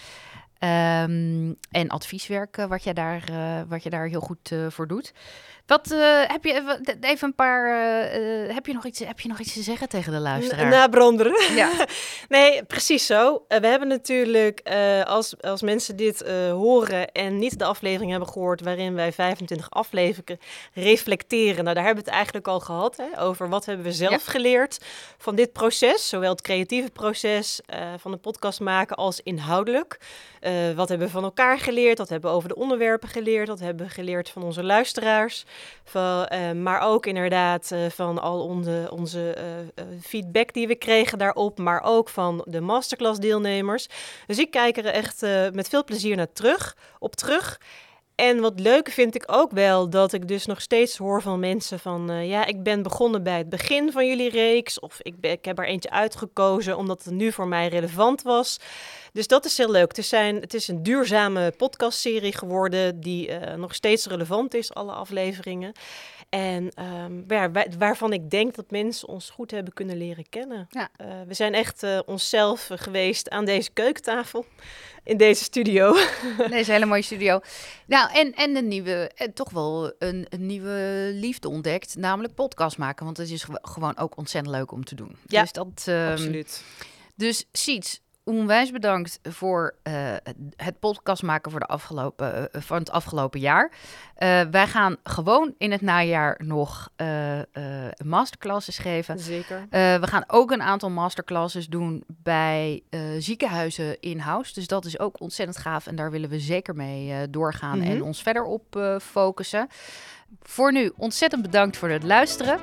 Ehm, 0.59 1.53
en 1.71 1.89
advieswerk, 1.89 2.57
wat, 2.57 2.85
je 2.85 2.95
daar, 2.95 3.25
wat 3.69 3.83
je 3.83 3.91
daar 3.91 4.07
heel 4.07 4.21
goed 4.21 4.55
voor 4.69 4.87
doet. 4.87 5.13
Wat 5.67 5.91
eh, 5.91 6.21
heb 6.27 6.45
je 6.45 6.81
even, 7.01 7.27
een 7.29 7.35
paar. 7.35 7.67
eh, 7.67 8.45
eh, 8.45 8.55
heb, 8.55 8.67
je 8.67 8.73
nog 8.73 8.85
iets, 8.87 8.99
heb 8.99 9.21
je 9.21 9.29
nog 9.29 9.39
iets 9.39 9.53
te 9.53 9.63
zeggen 9.63 9.89
tegen 9.89 10.13
de 10.13 10.19
luisteraar? 10.19 10.67
N- 10.67 10.71
Nabranderen. 10.71 11.55
ja. 11.55 11.71
Nee, 12.29 12.65
precies 12.65 13.07
zo. 13.07 13.45
We 13.49 13.67
hebben 13.67 13.89
natuurlijk, 13.89 14.61
als, 15.05 15.41
als 15.43 15.63
mensen 15.63 15.97
dit 15.97 16.21
horen 16.51 17.13
en 17.13 17.39
niet 17.39 17.59
de 17.59 17.65
aflevering 17.65 18.11
hebben 18.11 18.29
gehoord 18.29 18.61
waarin 18.61 18.95
wij 18.95 19.13
25 19.13 19.71
afleveringen 19.71 20.39
reflecteren. 20.73 21.65
Nou, 21.65 21.75
daar 21.75 21.85
hebben 21.85 22.05
we 22.05 22.09
het 22.11 22.19
eigenlijk 22.19 22.49
al 22.49 22.61
gehad, 22.61 22.97
hè, 22.97 23.21
over 23.21 23.49
wat 23.49 23.65
hebben 23.65 23.85
we 23.85 23.93
zelf 23.93 24.25
geleerd 24.25 24.79
van 25.19 25.35
dit 25.35 25.53
proces. 25.53 26.09
Zowel 26.09 26.31
het 26.31 26.41
creatieve 26.41 26.91
proces 26.91 27.61
van 27.97 28.11
de 28.11 28.17
podcast 28.17 28.61
maken 28.61 28.97
als 28.97 29.21
inhoudelijk. 29.21 29.99
Wat 30.77 30.89
hebben 30.89 31.07
we 31.07 31.13
van 31.13 31.25
elkaar 31.25 31.59
geleerd? 31.59 31.99
Wat 31.99 32.09
hebben 32.09 32.31
we 32.31 32.37
over 32.37 32.49
de 32.49 32.55
onderwerpen 32.55 33.09
geleerd? 33.09 33.49
Wat 33.49 33.61
hebben 33.61 33.87
we 33.87 33.93
geleerd 33.93 34.31
van 34.31 34.43
onze 34.43 34.63
luisteraars? 34.63 35.45
Van, 35.85 36.27
eh, 36.27 36.53
maar 36.53 36.81
ook 36.81 37.07
inderdaad 37.07 37.71
eh, 37.71 37.79
van 37.91 38.19
al 38.19 38.45
onze, 38.45 38.89
onze 38.91 39.33
eh, 39.33 39.61
eh, 39.61 39.67
feedback 40.03 40.53
die 40.53 40.67
we 40.67 40.75
kregen 40.75 41.19
daarop, 41.19 41.59
maar 41.59 41.83
ook 41.83 42.09
van 42.09 42.45
de 42.47 42.61
masterclass 42.61 43.19
deelnemers. 43.19 43.89
Dus 44.27 44.39
ik 44.39 44.51
kijk 44.51 44.77
er 44.77 44.85
echt 44.85 45.21
met 45.53 45.69
veel 45.69 45.85
plezier 45.85 46.17
naar 46.17 46.33
terug, 46.33 46.77
op 46.99 47.15
terug. 47.15 47.61
En 48.15 48.41
wat 48.41 48.61
leuk 48.61 48.89
vind 48.89 49.15
ik 49.15 49.25
ook 49.27 49.51
wel 49.51 49.91
dat 49.91 50.13
ik 50.13 50.29
dus 50.29 50.47
nog 50.47 50.61
steeds 50.61 50.97
hoor 50.97 51.23
van 51.23 51.41
mensen 51.41 51.79
van 51.79 52.11
eh, 52.11 52.29
ja, 52.29 52.45
ik 52.47 52.63
ben 52.63 52.83
begonnen 52.83 53.23
bij 53.23 53.39
het 53.39 53.49
begin 53.49 53.93
van 53.93 54.07
jullie 54.09 54.31
reeks 54.31 54.81
of 54.81 54.99
ik, 55.03 55.21
ben, 55.21 55.31
ik 55.31 55.45
heb 55.45 55.59
er 55.59 55.67
eentje 55.67 55.91
uitgekozen 55.91 56.77
omdat 56.77 57.05
het 57.05 57.15
nu 57.15 57.33
voor 57.33 57.49
mij 57.49 57.69
relevant 57.69 58.23
was. 58.23 58.57
Dus 59.13 59.27
dat 59.27 59.45
is 59.45 59.59
heel 59.59 59.71
leuk. 59.71 59.97
Het, 59.97 60.07
zijn, 60.07 60.37
het 60.41 60.55
is 60.55 60.69
een 60.69 60.83
duurzame 60.83 61.53
podcastserie 61.57 62.37
geworden 62.37 63.01
die 63.01 63.29
eh, 63.29 63.57
nog 63.57 63.75
steeds 63.75 64.07
relevant 64.07 64.55
is, 64.55 64.75
alle 64.75 64.93
afleveringen. 64.93 65.73
En 66.29 66.69
ehm, 66.75 67.13
waar, 67.27 67.53
waar- 67.53 67.69
waarvan 67.79 68.13
ik 68.13 68.31
denk 68.31 68.55
dat 68.55 68.71
mensen 68.71 69.09
ons 69.09 69.31
goed 69.31 69.51
hebben 69.51 69.73
kunnen 69.73 69.97
leren 69.97 70.29
kennen. 70.29 70.67
Ja. 70.71 70.89
Eh, 70.97 71.07
we 71.27 71.35
zijn 71.35 71.55
echt 71.55 71.85
onszelf 72.07 72.69
geweest 72.75 73.31
aan 73.31 73.45
deze 73.45 73.71
keukentafel 73.71 74.45
in 75.05 75.17
deze 75.17 75.45
studio. 75.45 75.97
Deze 76.51 76.73
hele 76.73 76.87
mooie 76.87 77.03
studio. 77.03 77.41
Nou, 77.87 78.13
en, 78.13 78.35
en 78.35 78.57
een 78.57 78.69
nieuwe, 78.69 79.11
en 79.15 79.33
toch 79.33 79.51
wel 79.51 79.93
een, 79.99 80.27
een 80.29 80.47
nieuwe 80.47 81.11
liefde 81.15 81.49
ontdekt, 81.49 81.97
namelijk 81.97 82.35
podcast 82.35 82.79
maken. 82.79 83.05
Want 83.05 83.17
het 83.17 83.31
is 83.31 83.43
gew- 83.43 83.57
gewoon 83.63 83.99
ook 83.99 84.17
ontzettend 84.17 84.55
leuk 84.55 84.73
om 84.73 84.85
te 84.85 84.95
doen. 84.95 85.17
Ja, 85.27 85.43
dus 85.43 85.53
dat, 85.53 85.83
ehm, 85.85 86.11
Absoluut. 86.11 86.63
Dus 87.15 87.45
Siets, 87.53 88.01
onwijs 88.25 88.71
bedankt 88.71 89.19
voor 89.23 89.75
eh, 89.83 89.95
het 90.57 90.79
podcast 90.79 91.23
maken 91.23 91.51
voor 91.51 91.61
de 91.61 91.67
afgelopen, 91.67 92.53
eh, 92.53 92.61
van 92.61 92.79
het 92.79 92.91
afgelopen 92.91 93.41
jaar. 93.41 93.73
Eh, 94.15 94.41
wij 94.51 94.67
gaan 94.67 94.97
gewoon 95.03 95.55
in 95.59 95.73
het 95.73 95.81
najaar 95.81 96.41
nog 96.45 96.89
masterclasses 98.05 98.79
geven. 98.79 99.19
Zeker. 99.19 99.67
We 99.71 100.07
gaan 100.07 100.25
ook 100.27 100.51
een 100.51 100.63
aantal 100.63 100.91
masterclasses 100.91 101.67
doen 101.67 102.05
bij 102.07 102.83
ziekenhuizen 103.19 104.01
in-house. 104.01 104.55
Dus 104.55 104.67
dat 104.67 104.85
is 104.85 104.99
ook 104.99 105.21
ontzettend 105.21 105.59
gaaf 105.59 105.87
en 105.87 105.97
daar 105.97 106.11
willen 106.11 106.29
we 106.29 106.39
zeker 106.41 106.75
mee 106.75 107.31
doorgaan 107.31 107.79
Mhm. 107.79 107.91
en 107.91 108.03
ons 108.03 108.23
verder 108.23 108.45
op 108.45 108.99
focussen. 109.03 109.67
Voor 110.43 110.73
nu 110.73 110.93
ontzettend 110.97 111.43
bedankt 111.43 111.77
voor 111.77 111.89
het 111.89 112.03
luisteren. 112.03 112.59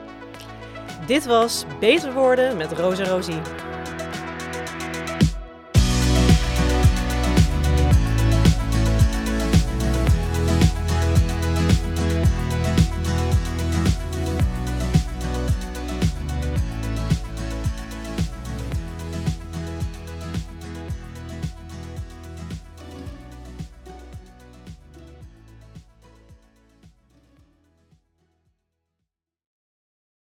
Dit 1.05 1.25
was 1.25 1.65
Beter 1.79 2.13
Worden 2.13 2.57
met 2.57 2.71
Rosa 2.71 3.03
Rosie. 3.03 3.41